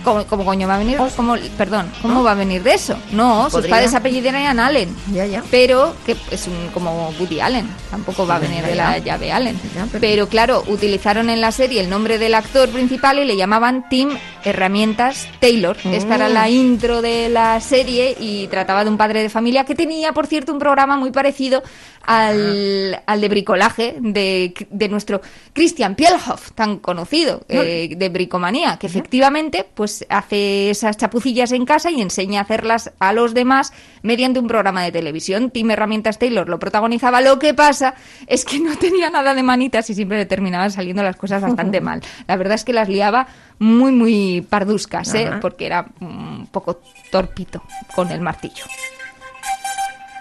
¿Cómo, 0.05 0.25
cómo 0.27 0.45
coño 0.45 0.67
va 0.67 0.75
a 0.75 0.79
venir? 0.79 0.99
¿Cómo, 1.17 1.37
perdón, 1.57 1.91
¿cómo 2.03 2.23
va 2.25 2.33
a 2.33 2.35
venir 2.35 2.63
de 2.63 2.75
eso? 2.75 2.97
No, 3.13 3.49
sus 3.51 3.67
padres 3.69 3.95
apellidarían 3.95 4.59
Allen. 4.59 4.95
Ya, 5.13 5.27
ya. 5.27 5.43
Pero 5.51 5.95
que 6.05 6.17
es 6.31 6.47
un, 6.47 6.69
como 6.75 7.11
Woody 7.21 7.41
Allen, 7.41 7.69
tampoco 7.91 8.27
va 8.27 8.37
a 8.37 8.39
venir 8.41 8.63
ya, 8.63 8.67
de 8.69 8.75
la 8.75 8.99
llave 8.99 9.33
Allen. 9.33 9.59
Pero- 9.75 10.01
pero... 10.01 10.29
claro, 10.29 10.65
utilizaron 10.67 11.31
en 11.31 11.41
la 11.41 11.53
serie 11.53 11.81
el 11.81 11.89
nombre 11.91 12.19
del 12.19 12.35
actor 12.35 12.69
principal 12.69 13.19
y 13.19 13.25
le 13.25 13.37
llamaban 13.37 13.89
Tim 13.89 14.11
Herramientas 14.45 15.29
Taylor. 15.41 15.77
Esta 15.85 16.15
era 16.17 16.29
Mm. 16.29 16.33
la 16.33 16.49
intro 16.49 17.03
de 17.03 17.29
la 17.29 17.61
serie 17.61 18.17
y 18.19 18.47
trataba 18.49 18.85
de 18.85 18.91
un 18.91 18.97
padre 18.97 19.23
de 19.23 19.29
familia 19.29 19.65
que 19.65 19.75
tenía, 19.75 20.13
por 20.13 20.27
cierto, 20.27 20.53
un 20.53 20.59
programa 20.59 20.97
muy 20.97 21.11
parecido 21.11 21.63
al, 22.05 23.01
al 23.07 23.21
de 23.21 23.29
bricolaje 23.29 23.97
de, 24.01 24.55
de 24.71 24.89
nuestro 24.89 25.21
Christian 25.53 25.95
Pielhoff, 25.95 26.53
tan 26.53 26.79
conocido, 26.79 27.45
eh, 27.49 27.95
de 27.97 28.09
Bricomanía, 28.09 28.77
que 28.79 28.89
efectivamente 28.89 29.65
pues 29.75 30.05
hace 30.09 30.71
esas 30.71 30.97
chapucillas 30.97 31.53
en 31.53 31.65
casa 31.65 31.91
y 31.91 32.01
enseña 32.01 32.41
a 32.41 32.43
hacerlas 32.43 32.93
a 32.99 33.13
los 33.13 33.35
demás 33.35 33.73
mediante 34.03 34.41
un 34.41 34.49
programa 34.49 34.83
de 34.83 34.91
televisión. 34.91 35.51
Tim 35.51 35.71
Herramientas 35.71 36.19
Taylor 36.19 36.49
lo 36.49 36.59
protagonizaba. 36.59 37.21
Lo 37.21 37.39
que 37.39 37.55
pasa 37.55 37.95
es 38.27 38.45
que 38.45 38.59
no 38.59 38.77
tenía 38.77 39.11
nada 39.11 39.35
de 39.35 39.43
manitas 39.45 39.89
y 39.91 39.95
siempre 39.95 40.19
le 40.19 40.27
terminaban 40.27 40.71
saliendo 40.73 41.03
las 41.03 41.17
cosas 41.17 41.41
bastante 41.43 41.81
mal. 41.81 42.01
La 42.27 42.37
verdad 42.37 42.55
es 42.55 42.65
que 42.65 42.73
las 42.73 42.89
liaba 42.89 43.29
muy, 43.61 43.93
muy 43.93 44.32
parduscas, 44.41 45.15
¿eh? 45.15 45.31
Porque 45.41 45.67
era 45.67 45.87
un 46.01 46.49
poco 46.51 46.81
torpito 47.11 47.63
con 47.95 48.11
el 48.11 48.21
martillo. 48.21 48.65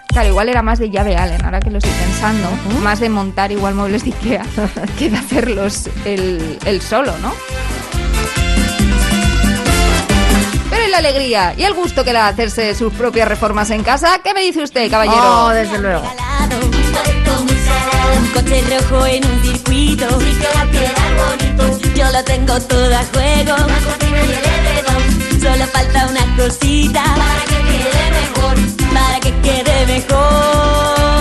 Claro, 0.08 0.28
igual 0.28 0.50
era 0.50 0.60
más 0.60 0.78
de 0.78 0.90
llave 0.90 1.16
Allen, 1.16 1.42
ahora 1.42 1.58
que 1.58 1.70
lo 1.70 1.78
estoy 1.78 1.94
pensando. 1.94 2.48
Más 2.82 3.00
de 3.00 3.08
montar 3.08 3.50
igual 3.50 3.74
muebles 3.74 4.04
de 4.04 4.10
Ikea 4.12 4.44
que 4.98 5.08
de 5.08 5.16
hacerlos 5.16 5.88
el 6.04 6.80
solo, 6.82 7.16
¿no? 7.18 7.32
La 10.92 10.98
alegría 10.98 11.54
y 11.56 11.64
el 11.64 11.72
gusto 11.72 12.04
que 12.04 12.12
da 12.12 12.28
hacerse 12.28 12.74
sus 12.74 12.92
propias 12.92 13.26
reformas 13.26 13.70
en 13.70 13.82
casa, 13.82 14.20
¿qué 14.22 14.34
me 14.34 14.42
dice 14.42 14.62
usted, 14.62 14.90
caballero? 14.90 15.46
Oh, 15.46 15.48
desde 15.48 15.78
luego. 15.78 16.02
Un 18.18 18.28
coche 18.28 18.62
rojo 18.68 19.06
en 19.06 19.24
un 19.24 19.42
circuito. 19.42 20.20
Sí 20.20 20.36
que 20.38 20.46
va 20.54 20.60
a 20.60 20.70
quedar 20.70 21.12
bonito. 21.16 21.88
Yo 21.94 22.12
lo 22.12 22.22
tengo 22.24 22.60
todo 22.60 22.94
a 22.94 23.04
juego. 23.06 23.56
La 23.56 23.78
cocina 23.78 24.20
y 24.20 24.32
el 24.32 24.44
edredón. 24.52 25.40
Solo 25.40 25.66
falta 25.72 26.06
una 26.08 26.36
cosita. 26.36 27.02
Para 27.02 27.44
que 27.48 27.56
quede 27.70 28.10
mejor. 28.20 28.54
Para 28.92 29.20
que 29.20 29.32
quede 29.40 29.86
mejor. 29.86 31.11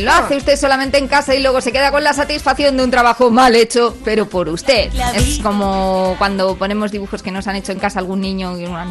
Lo 0.00 0.12
hace 0.12 0.36
usted 0.36 0.56
solamente 0.58 0.98
en 0.98 1.08
casa 1.08 1.34
y 1.34 1.40
luego 1.42 1.60
se 1.60 1.72
queda 1.72 1.90
con 1.90 2.02
la 2.04 2.12
satisfacción 2.12 2.76
de 2.76 2.84
un 2.84 2.90
trabajo 2.90 3.30
mal 3.30 3.54
hecho, 3.56 3.96
pero 4.04 4.28
por 4.28 4.48
usted. 4.48 4.90
Es 5.14 5.38
como 5.42 6.14
cuando 6.18 6.56
ponemos 6.56 6.90
dibujos 6.92 7.22
que 7.22 7.30
nos 7.30 7.46
han 7.46 7.56
hecho 7.56 7.72
en 7.72 7.78
casa 7.78 7.98
algún 7.98 8.20
niño 8.20 8.58
y 8.58 8.64
una 8.66 8.86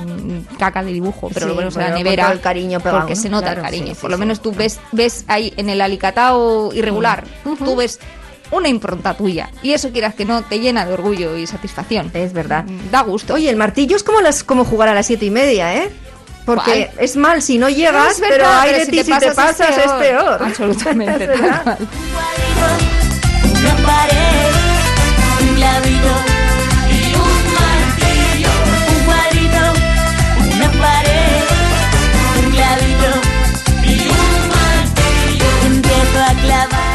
caca 0.58 0.84
de 0.84 0.92
dibujo, 0.94 1.30
pero 1.34 1.46
Sí, 1.46 1.50
lo 1.50 1.56
ponemos 1.56 1.76
en 1.78 1.82
la 1.84 1.90
nevera. 1.92 2.32
el 2.32 2.40
cariño 2.42 2.80
pegado, 2.80 3.00
porque 3.02 3.16
¿no? 3.16 3.22
se 3.22 3.30
nota 3.30 3.46
Claro, 3.48 3.62
el 3.62 3.66
cariño. 3.66 3.96
sí, 3.96 4.02
por 4.02 4.10
lo 4.12 4.18
sí. 4.18 4.20
menos 4.22 4.42
tú 4.42 4.52
ves, 4.54 4.80
ves 4.92 5.26
ahí 5.28 5.54
en 5.58 5.70
el 5.70 5.82
alicatao 5.82 6.72
irregular, 6.74 7.24
tú 7.44 7.76
ves 7.76 8.00
una 8.52 8.68
impronta 8.70 9.16
tuya. 9.16 9.50
Y 9.64 9.74
eso 9.74 9.90
quieras 9.92 10.14
que 10.14 10.26
no, 10.26 10.44
te 10.44 10.60
llena 10.60 10.86
de 10.86 10.94
orgullo 10.94 11.36
y 11.38 11.48
satisfacción. 11.48 12.12
Es 12.14 12.34
verdad. 12.34 12.66
Da 12.92 13.02
gusto. 13.02 13.34
Oye, 13.34 13.50
el 13.50 13.56
martillo 13.56 13.96
es 13.96 14.04
como 14.04 14.22
las 14.22 14.44
como 14.44 14.64
jugar 14.64 14.90
a 14.90 14.94
las 14.94 15.08
siete 15.08 15.26
y 15.26 15.32
media, 15.32 15.76
¿eh? 15.76 15.90
Porque 16.46 16.90
¿Cuál? 16.94 17.06
es 17.06 17.16
mal 17.16 17.42
si 17.42 17.58
no 17.58 17.70
llegas, 17.70 18.14
Es 18.14 18.20
verdad, 18.20 18.36
pero 18.38 18.50
hay 18.50 18.66
pero 18.72 18.80
de 18.80 18.86
si 18.86 18.92
ti 18.92 18.98
te 18.98 19.04
si 19.06 19.12
te 19.20 19.32
pasas 19.32 19.70
es 19.70 19.78
es 19.78 19.84
peor. 19.84 20.00
peor. 20.00 20.44
Absolutamente, 20.44 21.28
tal 21.28 21.40
cual. 21.64 21.78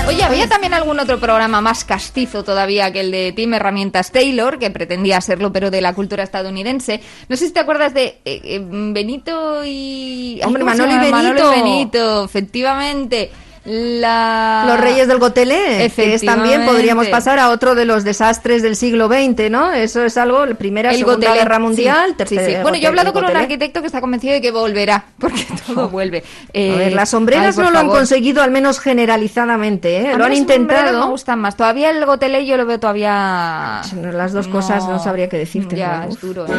Oye, 0.09 0.23
había 0.23 0.49
también 0.49 0.73
algún 0.73 0.99
otro 0.99 1.21
programa 1.21 1.61
más 1.61 1.85
castizo 1.85 2.43
todavía 2.43 2.91
que 2.91 3.01
el 3.01 3.11
de 3.11 3.33
Team 3.33 3.53
Herramientas 3.55 4.11
Taylor, 4.11 4.59
que 4.59 4.71
pretendía 4.71 5.21
serlo, 5.21 5.53
pero 5.53 5.71
de 5.71 5.83
la 5.83 5.95
cultura 5.95 6.23
estadounidense. 6.23 7.01
No 7.29 7.37
sé 7.37 7.47
si 7.47 7.53
te 7.53 7.61
acuerdas 7.61 7.93
de 7.93 8.19
eh, 8.25 8.41
eh, 8.43 8.61
Benito 8.67 9.63
y... 9.67 10.41
Hombre, 10.43 10.63
¿cómo 10.63 10.75
se 10.75 10.83
Manolo 10.83 11.03
y 11.03 11.05
llama? 11.05 11.23
Manolo 11.23 11.51
Benito. 11.51 11.53
y 11.53 11.63
Benito, 11.63 12.25
efectivamente. 12.25 13.31
La... 13.71 14.65
Los 14.67 14.81
Reyes 14.81 15.09
del 15.09 15.19
Gotelé, 15.19 15.93
que 15.95 16.15
es 16.15 16.25
también 16.25 16.65
podríamos 16.65 17.07
pasar 17.09 17.39
a 17.39 17.51
otro 17.51 17.75
de 17.75 17.85
los 17.85 18.03
desastres 18.03 18.63
del 18.63 18.77
siglo 18.77 19.09
XX, 19.09 19.51
¿no? 19.51 19.73
Eso 19.73 20.03
es 20.05 20.17
algo, 20.17 20.47
la 20.47 20.55
Primera, 20.55 20.91
El 20.91 20.97
Segunda 20.99 21.27
Gotelé, 21.29 21.39
Guerra 21.43 21.59
Mundial, 21.59 22.09
sí, 22.11 22.15
tercera 22.17 22.45
sí, 22.47 22.53
sí. 22.53 22.63
Bueno, 22.63 22.79
yo 22.79 22.85
he 22.85 22.89
hablado 22.89 23.13
con 23.13 23.25
un 23.25 23.37
arquitecto 23.37 23.81
que 23.81 23.87
está 23.87 24.01
convencido 24.01 24.33
de 24.33 24.41
que 24.41 24.51
volverá, 24.51 25.05
porque 25.19 25.47
todo 25.67 25.89
vuelve. 25.91 26.25
Eh, 26.55 26.73
A 26.75 26.79
ver, 26.79 26.93
las 26.95 27.11
sombreras 27.11 27.59
ay, 27.59 27.65
no 27.65 27.71
lo 27.71 27.79
han 27.79 27.89
conseguido, 27.89 28.43
al 28.43 28.51
menos 28.51 28.81
generalizadamente, 28.81 29.99
¿eh? 30.01 30.13
A 30.13 30.17
Lo 30.17 30.25
han 30.25 30.33
intentado. 30.33 31.01
me 31.05 31.11
gustan 31.11 31.39
más. 31.41 31.57
Todavía 31.57 31.91
el 31.91 32.05
gotelé 32.07 32.47
yo 32.47 32.57
lo 32.57 32.65
veo 32.65 32.81
todavía... 32.81 33.83
Las 34.13 34.33
dos 34.33 34.49
cosas 34.49 34.89
no 34.89 34.99
sabría 34.99 35.29
qué 35.29 35.37
decirte. 35.37 35.77
Ya, 35.77 35.99
¿no? 36.07 36.09
es 36.13 36.21
duro. 36.21 36.47
¿eh? 36.47 36.51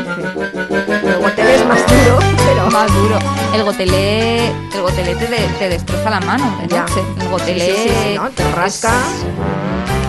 El 1.04 1.18
gotelé 1.22 1.56
es 1.56 1.66
más 1.66 1.80
duro, 1.88 2.20
pero... 2.48 2.70
Más 2.72 2.94
duro. 2.94 3.20
El 3.56 3.64
gotelé, 3.64 4.48
el 4.48 4.82
gotelé 4.82 5.16
te, 5.16 5.28
de- 5.28 5.48
te 5.58 5.70
destroza 5.70 6.10
la 6.10 6.20
mano 6.20 6.58
de 6.62 6.68
Ya. 6.68 6.86
Noche. 7.02 7.22
El 7.24 7.30
gotelé... 7.30 7.66
Sí, 7.66 7.74
sí, 7.84 7.90
sí, 8.04 8.16
¿no? 8.16 8.30
Te 8.30 8.52
rasca. 8.52 8.92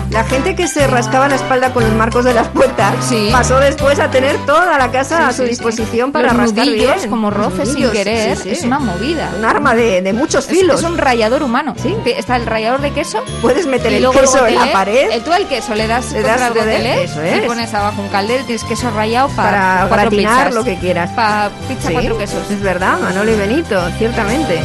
La 0.09 0.25
gente 0.25 0.57
que 0.57 0.67
se 0.67 0.87
rascaba 0.87 1.29
la 1.29 1.35
espalda 1.35 1.71
con 1.71 1.85
los 1.85 1.93
marcos 1.93 2.25
de 2.25 2.33
las 2.33 2.49
puertas 2.49 2.93
pasó 3.31 3.59
después 3.61 3.97
a 3.97 4.11
tener 4.11 4.35
toda 4.45 4.77
la 4.77 4.91
casa 4.91 5.17
Sí, 5.19 5.23
a 5.23 5.27
su 5.31 5.35
sí, 5.37 5.43
sí. 5.43 5.49
disposición 5.51 6.11
para 6.11 6.27
Los 6.33 6.35
rascar 6.35 6.65
nudillos, 6.65 6.95
bien. 6.97 7.09
como 7.09 7.29
roces 7.31 7.71
sin 7.71 7.89
querer, 7.91 8.35
sí, 8.35 8.43
sí. 8.43 8.49
es 8.49 8.63
una 8.63 8.79
movida. 8.79 9.31
Un 9.39 9.45
arma 9.45 9.73
de, 9.73 10.01
de 10.01 10.11
muchos 10.11 10.49
Es- 10.49 10.51
filos. 10.51 10.81
Es, 10.81 10.85
un 10.85 10.97
rallador 10.97 11.43
humano. 11.43 11.75
¿Sí? 11.81 11.95
Está 12.05 12.35
el 12.35 12.45
rallador 12.45 12.81
de 12.81 12.91
queso. 12.91 13.23
Puedes 13.41 13.65
meter 13.67 13.89
y 13.93 13.95
el 14.03 14.09
queso 14.11 14.45
en 14.45 14.55
la 14.55 14.59
gotelé, 14.59 14.73
pared. 14.73 15.11
eh, 15.13 15.21
tú 15.23 15.31
al 15.31 15.47
queso 15.47 15.75
le 15.75 15.87
das, 15.87 16.11
Le 16.11 16.23
das 16.23 16.41
el 16.41 16.47
gotelé 16.55 17.03
eso 17.05 17.23
y 17.23 17.27
es. 17.29 17.41
pones 17.45 17.73
abajo 17.73 18.01
un 18.01 18.09
caldero 18.09 18.41
y 18.41 18.45
tienes 18.47 18.65
queso 18.65 18.91
rallado 18.91 19.29
pa- 19.29 19.43
para 19.43 19.85
cuatro 19.87 20.09
gratinar 20.09 20.47
pizzas. 20.47 20.53
lo 20.55 20.63
que 20.65 20.77
quieras. 20.77 21.09
Para 21.11 21.51
pizza 21.69 21.87
Sí, 21.87 21.93
cuatro 21.93 22.17
quesos. 22.17 22.51
Es 22.51 22.61
verdad, 22.61 22.99
Manolo 22.99 23.31
y 23.31 23.35
Benito, 23.35 23.81
ciertamente. 23.97 24.59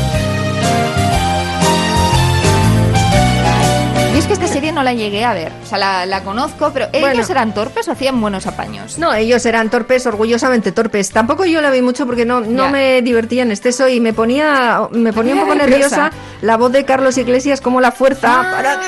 Es 4.17 4.27
que 4.27 4.33
esta 4.33 4.47
serie 4.49 4.73
no 4.73 4.83
la 4.83 4.95
llegué 4.95 5.25
a 5.25 5.35
ver. 5.35 5.53
O 5.63 5.67
sea, 5.67 5.77
la, 5.79 6.07
la 6.07 6.25
conozco, 6.25 6.71
pero 6.73 6.89
Bueno. 6.91 7.09
ellos 7.11 7.29
eran 7.31 7.53
torpes 7.53 7.87
o 7.87 7.93
hacían 7.93 8.19
buenos 8.21 8.47
apaños. 8.47 8.99
No, 8.99 9.13
ellos 9.15 9.45
eran 9.47 9.71
torpes, 9.71 10.07
orgullosamente 10.07 10.73
torpes. 10.73 11.11
Tampoco 11.11 11.45
yo 11.45 11.61
la 11.61 11.71
vi 11.71 11.83
mucho 11.83 12.07
porque 12.07 12.25
no, 12.25 12.41
no 12.41 12.65
Ya. 12.65 12.71
me 12.71 13.03
divertía 13.03 13.43
en 13.43 13.51
exceso 13.53 13.89
y 13.89 14.01
me 14.01 14.15
ponía, 14.15 14.89
me 14.91 15.13
ponía 15.13 15.35
un 15.35 15.41
poco 15.41 15.55
nerviosa 15.55 16.11
la 16.41 16.57
voz 16.57 16.73
de 16.73 16.85
Carlos 16.85 17.19
Iglesias 17.19 17.61
como 17.61 17.81
la 17.81 17.93
fuerza 17.93 18.49
para- 18.53 18.81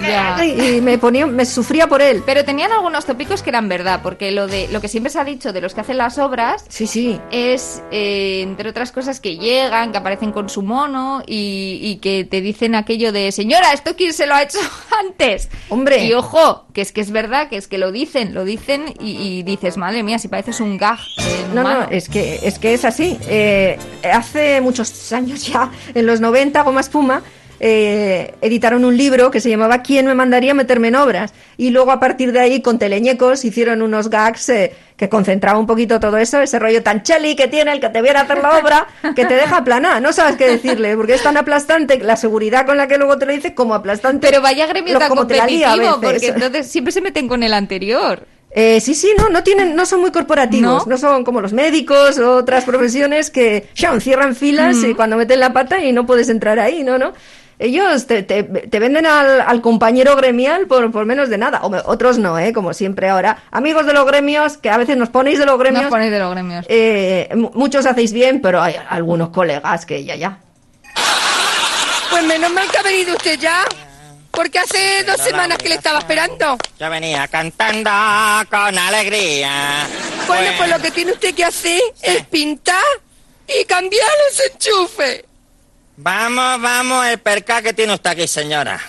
Ya. 0.00 0.44
y 0.44 0.80
me 0.80 0.98
ponía, 0.98 1.26
me 1.26 1.44
sufría 1.46 1.86
por 1.86 2.02
él. 2.02 2.22
Pero 2.26 2.44
tenían 2.44 2.72
algunos 2.72 3.06
tópicos 3.06 3.42
que 3.42 3.50
eran 3.50 3.68
verdad, 3.68 4.00
porque 4.02 4.30
lo 4.30 4.46
de 4.46 4.68
lo 4.68 4.80
que 4.80 4.88
siempre 4.88 5.10
se 5.10 5.18
ha 5.18 5.24
dicho 5.24 5.52
de 5.52 5.60
los 5.62 5.74
que 5.74 5.80
hacen 5.80 5.96
las 5.98 6.18
obras 6.18 6.64
sí, 6.68 6.86
sí. 6.86 7.18
es, 7.30 7.82
eh, 7.90 8.42
entre 8.42 8.68
otras 8.70 8.92
cosas, 8.92 9.18
que 9.20 9.38
llegan, 9.38 9.92
que 9.92 9.98
aparecen 9.98 10.30
con 10.32 10.48
su 10.50 10.62
mono 10.62 11.22
y, 11.26 11.78
y 11.82 11.96
que 11.96 12.24
te 12.24 12.40
dicen 12.42 12.74
aquello 12.74 13.12
de 13.12 13.32
señora, 13.32 13.72
¿esto 13.72 13.96
se 14.12 14.26
lo 14.26 14.34
ha 14.34 14.42
hecho 14.42 14.58
antes? 15.00 15.48
Hombre. 15.68 16.04
Y 16.04 16.12
ojo, 16.12 16.66
que 16.74 16.80
es 16.80 16.92
que 16.92 17.00
es 17.00 17.10
verdad, 17.10 17.48
que 17.48 17.56
es 17.56 17.68
que 17.68 17.78
lo 17.78 17.92
dicen, 17.92 18.34
lo 18.34 18.44
dicen 18.44 18.94
y, 19.00 19.12
y 19.38 19.42
dices, 19.42 19.76
madre 19.76 20.02
mía, 20.02 20.18
si 20.18 20.28
pareces 20.28 20.60
un 20.60 20.76
gag. 20.76 20.98
eh, 21.18 21.46
No, 21.54 21.60
humano". 21.62 21.80
no, 21.80 21.88
es 21.90 22.08
que, 22.08 22.40
es 22.42 22.58
que 22.58 22.74
es 22.74 22.84
así. 22.84 23.18
Eh, 23.28 23.78
hace 24.12 24.60
muchos 24.60 25.12
años 25.12 25.46
ya, 25.46 25.70
en 25.94 26.06
los 26.06 26.20
90, 26.20 26.62
Goma 26.62 26.80
Espuma, 26.80 27.22
eh, 27.60 28.34
editaron 28.40 28.84
un 28.84 28.96
libro 28.96 29.30
que 29.30 29.40
se 29.40 29.50
llamaba 29.50 29.82
¿Quién 29.82 30.06
me 30.06 30.14
mandaría 30.14 30.52
a 30.52 30.54
meterme 30.54 30.88
en 30.88 30.96
obras? 30.96 31.32
Y 31.58 31.70
luego 31.70 31.90
a 31.92 32.00
partir 32.00 32.32
de 32.32 32.40
ahí, 32.40 32.62
con 32.62 32.78
teleñecos, 32.78 33.44
hicieron 33.44 33.82
unos 33.82 34.08
gags 34.08 34.48
eh, 34.48 34.72
que 34.96 35.08
concentraba 35.08 35.58
un 35.58 35.66
poquito 35.66 36.00
todo 36.00 36.16
eso, 36.16 36.40
ese 36.40 36.58
rollo 36.58 36.82
tan 36.82 37.02
cheli 37.02 37.36
que 37.36 37.48
tiene 37.48 37.72
el 37.72 37.80
que 37.80 37.90
te 37.90 38.02
viene 38.02 38.18
a 38.18 38.22
hacer 38.22 38.38
la 38.38 38.58
obra, 38.58 38.86
que 39.14 39.24
te 39.24 39.34
deja 39.34 39.62
plana, 39.62 40.00
no 40.00 40.12
sabes 40.12 40.36
qué 40.36 40.48
decirle, 40.48 40.96
porque 40.96 41.14
es 41.14 41.22
tan 41.22 41.36
aplastante 41.36 41.98
la 41.98 42.16
seguridad 42.16 42.66
con 42.66 42.76
la 42.76 42.86
que 42.88 42.98
luego 42.98 43.16
te 43.18 43.26
lo 43.26 43.32
dice 43.32 43.54
como 43.54 43.74
aplastante. 43.74 44.26
Pero 44.26 44.42
vaya 44.42 44.66
gremio 44.66 44.98
tan 44.98 45.08
competitivo, 45.10 46.00
porque 46.02 46.28
entonces 46.28 46.66
siempre 46.66 46.92
se 46.92 47.00
meten 47.00 47.28
con 47.28 47.42
el 47.42 47.52
anterior. 47.54 48.26
Eh, 48.52 48.80
sí, 48.80 48.94
sí, 48.94 49.12
no, 49.16 49.28
no 49.28 49.44
tienen, 49.44 49.76
no 49.76 49.86
son 49.86 50.00
muy 50.00 50.10
corporativos, 50.10 50.86
no, 50.88 50.98
son 50.98 51.22
como 51.22 51.40
los 51.40 51.52
médicos 51.52 52.18
o 52.18 52.34
otras 52.36 52.64
profesiones 52.64 53.30
que 53.30 53.68
ya 53.76 53.98
cierran 54.00 54.34
filas 54.34 54.76
Mm. 54.78 54.90
y 54.90 54.94
cuando 54.94 55.16
meten 55.16 55.38
la 55.38 55.52
pata 55.52 55.78
y 55.84 55.92
no 55.92 56.04
puedes 56.04 56.28
entrar 56.28 56.58
ahí, 56.58 56.82
no, 56.82 56.98
no. 56.98 57.12
Ellos 57.62 58.06
te, 58.06 58.22
te- 58.22 58.42
te 58.42 58.78
venden 58.78 59.06
al, 59.06 59.42
al 59.42 59.60
compañero 59.60 60.16
gremial 60.16 60.66
por, 60.66 60.90
por 60.90 61.04
menos 61.04 61.28
de 61.28 61.36
nada. 61.38 61.60
O 61.62 61.70
otros 61.90 62.16
no, 62.18 62.38
¿eh? 62.38 62.52
Como 62.54 62.72
siempre 62.72 63.08
ahora. 63.10 63.42
Amigos 63.50 63.84
de 63.86 63.92
los 63.92 64.06
gremios, 64.06 64.56
que 64.56 64.70
a 64.70 64.78
veces 64.78 64.96
nos 64.96 65.10
ponéis 65.10 65.38
de 65.38 65.44
los 65.46 65.58
gremios. 65.58 65.82
Nos 65.82 65.90
ponéis 65.90 66.10
de 66.10 66.18
los 66.18 66.30
gremios. 66.32 66.64
eh, 66.68 67.28
mu- 67.36 67.50
muchos 67.54 67.84
hacéis 67.86 68.12
bien, 68.14 68.40
pero 68.40 68.62
hay 68.62 68.76
algunos 68.88 69.28
colegas 69.28 69.84
que 69.84 70.02
ya, 70.04 70.16
ya. 70.16 70.38
Pues 72.10 72.24
menos 72.24 72.50
mal 72.52 72.68
que 72.70 72.78
ha 72.78 72.82
venido 72.82 73.14
usted 73.14 73.38
ya. 73.38 73.64
Porque 74.30 74.58
hace 74.60 75.02
dos 75.04 75.20
semanas 75.20 75.58
que 75.58 75.68
le 75.68 75.74
estaba 75.74 75.98
esperando. 75.98 76.56
Yo 76.78 76.88
venía 76.88 77.26
cantando 77.28 77.90
con 78.48 78.78
alegría. 78.78 79.86
Bueno, 80.26 80.50
pues 80.56 80.70
lo 80.70 80.78
que 80.78 80.90
tiene 80.92 81.12
usted 81.12 81.34
que 81.34 81.44
hacer 81.44 81.80
es 82.00 82.24
pintar 82.26 82.80
y 83.48 83.64
cambiar 83.64 84.08
los 84.28 84.40
enchufes. 84.52 85.24
Vamos, 86.02 86.62
vamos, 86.62 87.06
el 87.06 87.18
percal 87.18 87.62
que 87.62 87.74
tiene 87.74 87.92
usted 87.92 88.08
aquí, 88.10 88.26
señora. 88.26 88.80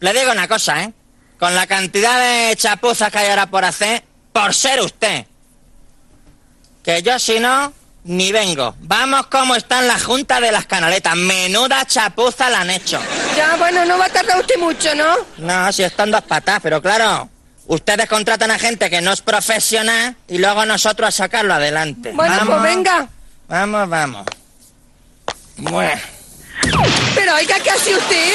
Le 0.00 0.14
digo 0.14 0.32
una 0.32 0.48
cosa, 0.48 0.82
¿eh? 0.82 0.92
Con 1.38 1.54
la 1.54 1.66
cantidad 1.66 2.18
de 2.18 2.56
chapuzas 2.56 3.12
que 3.12 3.18
hay 3.18 3.28
ahora 3.28 3.46
por 3.50 3.66
hacer, 3.66 4.02
por 4.32 4.54
ser 4.54 4.80
usted. 4.80 5.26
Que 6.82 7.02
yo, 7.02 7.18
si 7.18 7.38
no, 7.38 7.74
ni 8.04 8.32
vengo. 8.32 8.74
Vamos 8.80 9.26
como 9.26 9.54
están 9.56 9.86
las 9.86 10.04
juntas 10.04 10.40
de 10.40 10.50
las 10.50 10.64
canaletas. 10.64 11.14
Menuda 11.16 11.84
chapuza 11.84 12.48
la 12.48 12.60
han 12.62 12.70
hecho. 12.70 12.98
Ya, 13.36 13.56
bueno, 13.56 13.84
no 13.84 13.98
va 13.98 14.06
a 14.06 14.08
tardar 14.08 14.40
usted 14.40 14.58
mucho, 14.58 14.94
¿no? 14.94 15.14
No, 15.36 15.70
si 15.70 15.82
están 15.82 16.10
dos 16.10 16.22
patas, 16.22 16.60
pero 16.62 16.80
claro, 16.80 17.28
ustedes 17.66 18.08
contratan 18.08 18.50
a 18.50 18.58
gente 18.58 18.88
que 18.88 19.02
no 19.02 19.12
es 19.12 19.20
profesional 19.20 20.16
y 20.28 20.38
luego 20.38 20.64
nosotros 20.64 21.08
a 21.08 21.12
sacarlo 21.12 21.52
adelante. 21.52 22.12
Bueno, 22.14 22.36
Vamos. 22.38 22.54
pues 22.54 22.62
venga. 22.74 23.08
Vamos, 23.48 23.88
vamos. 23.90 24.26
Bueno. 25.58 26.21
Pero 27.14 27.34
oiga, 27.34 27.60
¿qué 27.60 27.70
hace 27.70 27.94
usted? 27.94 28.34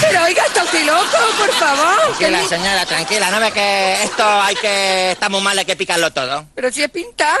Pero 0.00 0.22
oiga, 0.24 0.44
está 0.46 0.64
usted 0.64 0.84
loco, 0.84 1.18
por 1.38 1.52
favor. 1.54 2.16
Tranquila, 2.18 2.48
señora, 2.48 2.86
tranquila. 2.86 3.30
¿No 3.30 3.40
ve 3.40 3.52
que 3.52 4.02
esto 4.02 4.24
hay 4.24 4.54
que... 4.56 5.12
Está 5.12 5.28
muy 5.28 5.40
mal, 5.40 5.58
hay 5.58 5.64
que 5.64 5.76
picarlo 5.76 6.10
todo? 6.12 6.46
Pero 6.54 6.70
si 6.70 6.82
es 6.82 6.90
pintar. 6.90 7.38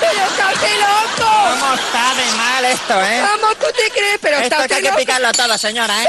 Pero 0.00 0.26
está 0.26 0.52
usted 0.52 0.76
loco. 0.80 1.30
¿Cómo 1.60 1.74
está 2.24 2.32
de 2.32 2.36
mal 2.36 2.64
esto, 2.64 3.02
eh? 3.02 3.20
Vamos, 3.22 3.56
¿tú 3.58 3.66
te 3.66 3.90
crees? 3.90 4.18
Pero 4.20 4.36
esto 4.36 4.44
está 4.44 4.58
usted 4.62 4.76
hay 4.76 4.82
que 4.82 4.88
loco. 4.88 5.00
picarlo 5.00 5.32
todo, 5.32 5.58
señora, 5.58 6.02
¿eh? 6.02 6.06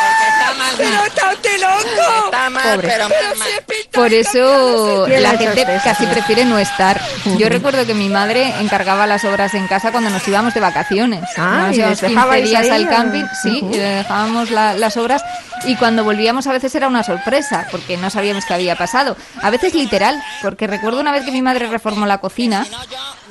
Porque 0.00 0.28
está 0.30 0.54
mal. 0.54 0.74
Pero 0.76 1.04
está 1.04 1.30
usted 1.32 1.60
loco. 1.60 2.24
Está 2.26 2.50
mal, 2.50 2.62
Pobre. 2.74 2.88
pero 2.88 3.08
Pero 3.08 3.34
mal. 3.36 3.48
Por 3.92 4.14
eso 4.14 5.04
¿Quién 5.06 5.22
la 5.22 5.30
gente 5.36 5.66
casi 5.84 6.06
prefiere 6.06 6.44
no 6.44 6.58
estar. 6.58 7.00
Yo 7.36 7.48
recuerdo 7.48 7.84
que 7.86 7.94
mi 7.94 8.08
madre 8.08 8.54
encargaba 8.60 9.06
las 9.06 9.24
obras 9.24 9.54
en 9.54 9.66
casa 9.66 9.90
cuando 9.90 10.10
nos 10.10 10.26
íbamos 10.26 10.54
de 10.54 10.60
vacaciones. 10.60 11.22
Ah, 11.36 11.64
nos 11.66 11.76
¿y 11.76 11.80
íbamos 11.80 12.00
les 12.02 12.10
dejabais 12.10 12.44
15 12.44 12.48
días 12.62 12.62
ahí, 12.64 12.82
al 12.84 12.88
camping, 12.88 13.24
sí, 13.42 13.60
le 13.70 13.78
dejábamos 13.78 14.50
la- 14.50 14.74
las 14.74 14.96
obras 14.96 15.22
y 15.64 15.76
cuando 15.76 16.04
volvíamos 16.04 16.46
a 16.46 16.52
veces 16.52 16.74
era 16.74 16.88
una 16.88 17.02
sorpresa 17.02 17.66
porque 17.70 17.96
no 17.98 18.08
sabíamos 18.10 18.44
qué 18.46 18.54
había 18.54 18.76
pasado. 18.76 19.16
A 19.42 19.50
veces 19.50 19.74
literal, 19.74 20.22
porque 20.42 20.66
recuerdo 20.66 21.00
una 21.00 21.12
vez 21.12 21.24
que 21.24 21.32
mi 21.32 21.42
madre 21.42 21.66
reformó 21.66 22.06
la 22.06 22.18
cocina 22.18 22.66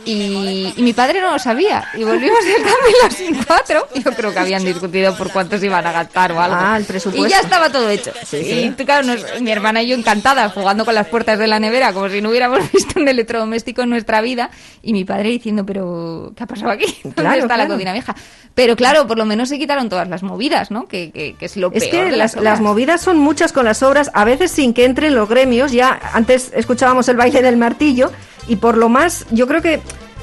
y, 0.06 0.74
y 0.78 0.82
mi 0.82 0.94
padre 0.94 1.22
no 1.22 1.32
lo 1.32 1.40
sabía 1.40 1.90
y 1.94 2.04
volvimos 2.20 2.46
del 2.46 2.56
camping 2.64 3.38
los 3.38 3.46
cuatro. 3.46 3.88
Yo 3.96 4.12
creo 4.14 4.34
que 4.34 4.40
habían 4.40 4.64
discutido 4.64 5.16
por 5.16 5.32
cuántos 5.32 5.64
iban 5.64 5.86
a 5.86 5.92
gastar 5.92 6.32
o 6.32 6.42
algo. 6.42 6.56
Ah, 6.60 6.78
el 6.78 6.84
presupuesto. 6.86 7.26
Y 7.28 7.30
ya 7.30 7.40
estaba 7.40 7.72
todo 7.72 7.90
hecho. 7.90 8.12
Sí, 8.26 8.38
y 8.38 8.74
sí. 8.78 8.86
claro, 8.86 9.08
nos- 9.08 9.42
mi 9.42 9.52
hermana 9.52 9.82
y 9.82 9.88
yo 9.88 9.96
encantadas 9.96 10.54
jugando 10.54 10.86
con 10.86 10.96
las 10.96 11.08
puertas 11.08 11.40
de 11.40 11.48
la 11.48 11.60
nevera 11.60 11.94
como 11.94 12.10
si 12.10 12.22
no 12.22 12.30
hubiéramos 12.30 12.60
visto 12.74 13.00
un 13.00 13.08
electrodoméstico 13.08 13.82
en 13.82 13.90
nuestra 13.90 14.22
vida 14.22 14.50
y 14.82 14.94
mi 14.94 15.06
padre 15.06 15.30
diciendo, 15.30 15.66
pero 15.66 16.32
¿qué 16.36 16.44
ha 16.44 16.48
pasado 16.48 16.72
aquí? 16.72 16.86
¿Dónde 17.04 17.22
Claro, 17.22 17.42
está 17.42 17.58
la 17.58 17.68
cocina 17.68 17.94
vieja? 17.94 18.16
Pero 18.56 18.76
claro, 18.76 19.08
por 19.08 19.18
lo 19.18 19.26
menos 19.26 19.50
se 19.50 19.58
quitaron 19.58 19.90
todas 19.90 20.08
las 20.10 20.24
movidas, 20.24 20.72
¿no? 20.72 20.88
Que, 20.88 21.12
que- 21.12 21.36
que 21.40 21.46
es 21.46 21.56
lo 21.58 21.72
Es 21.72 21.88
peor 21.88 22.06
que 22.06 22.12
de 22.12 22.18
las, 22.18 22.36
las, 22.36 22.44
las 22.44 22.54
obras. 22.60 22.62
movidas 22.62 23.02
son 23.02 23.18
muchas 23.18 23.54
con 23.54 23.66
las 23.66 23.82
obras, 23.84 24.12
a 24.14 24.26
veces 24.26 24.52
sin 24.52 24.74
que 24.74 24.86
entren 24.86 25.16
los 25.16 25.30
gremios. 25.30 25.72
Ya 25.72 26.00
antes 26.14 26.52
escuchábamos 26.54 27.08
el 27.10 27.16
baile 27.18 27.42
del 27.42 27.58
martillo 27.58 28.12
y 28.48 28.56
por 28.58 28.78
lo 28.78 28.90
más, 28.90 29.26
yo 29.32 29.48
creo 29.48 29.62
que 29.62 29.80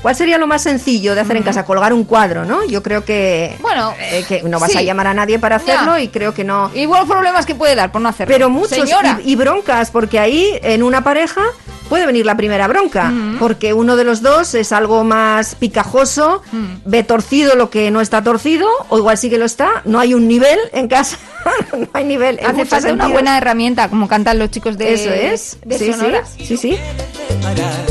¿cuál 0.07 0.15
sería 0.15 0.39
lo 0.39 0.47
más 0.47 0.63
sencillo 0.63 1.17
de 1.17 1.23
hacer 1.23 1.37
en 1.37 1.43
casa? 1.43 1.65
Colgar 1.65 1.93
un 1.93 2.05
cuadro, 2.05 2.45
¿no? 2.45 2.65
Yo 2.65 2.81
creo 2.81 3.05
que 3.05 3.57
Bueno, 3.61 3.93
eh, 3.99 4.25
que 4.29 4.41
no 4.45 4.61
vas 4.61 4.71
sí. 4.71 4.79
a 4.79 4.83
llamar 4.83 5.09
a 5.09 5.15
nadie 5.15 5.41
para 5.41 5.59
Ya. 5.59 5.65
hacerlo 5.75 5.99
y 5.99 6.07
creo 6.07 6.33
que 6.33 6.45
no. 6.45 6.71
Igual 6.77 7.09
problemas 7.09 7.45
que 7.45 7.57
puede 7.57 7.75
dar 7.75 7.91
por 7.91 8.01
no 8.01 8.09
hacerlo. 8.09 8.33
Pero 8.33 8.49
muchos 8.49 8.89
y, 9.25 9.33
y 9.33 9.35
broncas, 9.35 9.91
porque 9.91 10.21
ahí 10.21 10.61
en 10.63 10.85
una 10.85 11.03
pareja 11.03 11.43
puede 11.89 12.07
venir 12.07 12.25
la 12.25 12.37
primera 12.37 12.69
bronca, 12.69 13.13
porque 13.41 13.73
uno 13.73 13.97
de 13.97 14.05
los 14.05 14.23
dos 14.23 14.55
es 14.55 14.71
algo 14.71 15.03
más 15.03 15.57
picajoso, 15.57 16.41
ve 16.85 17.03
torcido 17.03 17.57
lo 17.57 17.69
que 17.71 17.91
no 17.91 18.01
está 18.01 18.23
torcido, 18.23 18.69
o 18.89 18.99
igual 18.99 19.19
sí 19.19 19.29
que 19.29 19.39
lo 19.39 19.45
está, 19.45 19.83
no 19.87 19.99
hay 19.99 20.15
un 20.15 20.29
nivel 20.29 20.59
en 20.73 20.87
casa 20.87 21.17
no 21.79 21.89
hay 21.95 22.05
nivel. 22.05 22.39
en 22.39 22.47
Hace 22.47 22.65
falta 22.65 22.93
una 22.93 23.09
buena 23.09 23.37
herramienta, 23.39 23.89
como 23.89 24.07
cantan 24.07 24.39
los 24.39 24.51
chicos 24.53 24.79
de 24.79 24.95
Eso 24.95 25.11
es. 25.11 25.59
de 25.65 25.79
sí, 25.79 25.93
Sonora. 25.93 26.23
sí, 26.27 26.47
sí, 26.47 26.57
sí. 26.57 26.79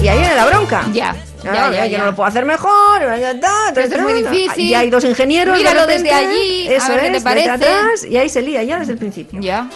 Y 0.02 0.08
ahí 0.08 0.20
viene 0.20 0.36
la 0.36 0.46
bronca. 0.46 0.86
Ya. 0.94 1.14
Ya, 1.46 1.72
ya, 1.72 1.86
yo 1.88 1.98
no 2.00 2.06
lo 2.06 2.16
puedo 2.16 2.28
hacer 2.28 2.46
mejor. 2.46 3.02
ya, 3.02 3.18
ya, 3.18 3.34
ya, 3.34 3.50
Pero 3.74 3.86
esto 3.88 3.98
es 3.98 4.04
muy 4.04 4.14
difícil. 4.14 4.64
Y 4.66 4.74
hay 4.74 4.90
dos 4.90 5.04
ingenieros. 5.04 5.54
de 5.54 5.60
Míralo 5.60 5.82
repente, 5.82 6.04
desde 6.04 6.16
allí, 6.16 6.68
a 6.68 6.72
Eso 6.78 6.90
ver 6.90 7.00
qué 7.02 7.08
es, 7.08 7.14
te 7.14 7.22
parece. 7.22 7.50
atrás, 7.50 8.06
y 8.10 8.18
ahí 8.18 8.30
se 8.30 8.42
lía 8.42 8.64
ya 8.64 8.80
desde 8.80 8.94
el 8.94 8.98
principio. 8.98 9.40
Ya. 9.42 9.70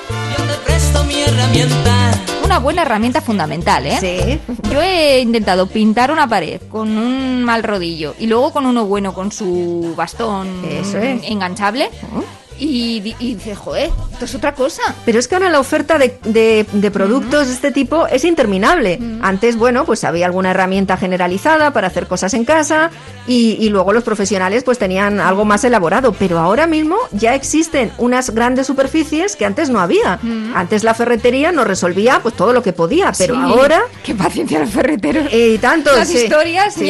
Presto 0.66 1.04
mi 1.06 1.22
herramienta. 1.22 2.12
Una 2.44 2.58
buena 2.60 2.82
herramienta 2.82 3.22
fundamental, 3.22 3.86
¿eh? 3.86 3.98
Sí. 4.00 4.40
Yo 4.72 4.82
he 4.82 5.20
intentado 5.20 5.68
pintar 5.68 6.12
una 6.12 6.28
pared 6.28 6.60
con 6.70 6.98
un 6.98 7.44
mal 7.44 7.62
rodillo 7.64 8.16
y 8.18 8.26
luego 8.26 8.52
con 8.52 8.66
uno 8.66 8.86
bueno 8.86 9.14
con 9.14 9.32
su 9.32 9.94
bastón 9.96 10.64
Eso 10.68 10.98
es. 10.98 11.22
enganchable. 11.26 11.90
Y 12.60 13.00
dices, 13.20 13.58
joder, 13.58 13.90
esto 14.12 14.26
es 14.26 14.36
otra 14.36 14.54
cosa. 14.54 14.82
Pero 15.06 15.20
es 15.20 15.28
que 15.28 15.36
ahora 15.36 15.50
la 15.50 15.60
oferta 15.60 15.98
de, 15.98 16.18
de- 16.26 16.66
de 16.72 16.92
productos 16.92 17.48
de 17.48 17.54
este 17.54 17.72
tipo 17.72 18.08
es 18.08 18.26
interminable. 18.26 19.00
Antes, 19.22 19.56
bueno, 19.56 19.86
pues 19.86 20.04
había 20.04 20.26
alguna 20.26 20.52
herramienta 20.52 20.98
generalizada 20.98 21.72
para 21.72 21.88
hacer 21.88 22.08
cosas 22.08 22.34
en 22.34 22.46
casa 22.46 22.92
y, 23.28 23.58
y 23.60 23.70
luego 23.70 23.94
los 23.94 24.04
profesionales 24.04 24.64
pues 24.64 24.78
tenían 24.78 25.20
algo 25.20 25.46
más 25.46 25.64
elaborado. 25.64 26.14
Pero 26.14 26.40
ahora 26.40 26.68
mismo 26.68 26.96
ya 27.12 27.36
existen 27.36 27.92
unas 27.98 28.30
grandes 28.32 28.68
superficies 28.68 29.36
que 29.36 29.46
antes 29.46 29.70
no 29.70 29.80
había. 29.80 30.20
Antes 30.54 30.84
la 30.84 30.94
ferretería 30.94 31.52
nos 31.52 31.66
resolvía 31.68 32.20
pues 32.22 32.36
todo 32.36 32.54
lo 32.54 32.62
que 32.64 32.74
podía, 32.74 33.12
pero 33.18 33.36
Sí. 33.36 33.42
ahora... 33.42 33.82
Qué 34.04 34.16
paciencia 34.16 34.60
los 34.60 34.70
ferreteros. 34.70 35.32
Y 35.32 35.58
tanto, 35.60 35.96
Las 35.96 36.08
sí. 36.08 36.18
historias, 36.18 36.74
sí. 36.74 36.90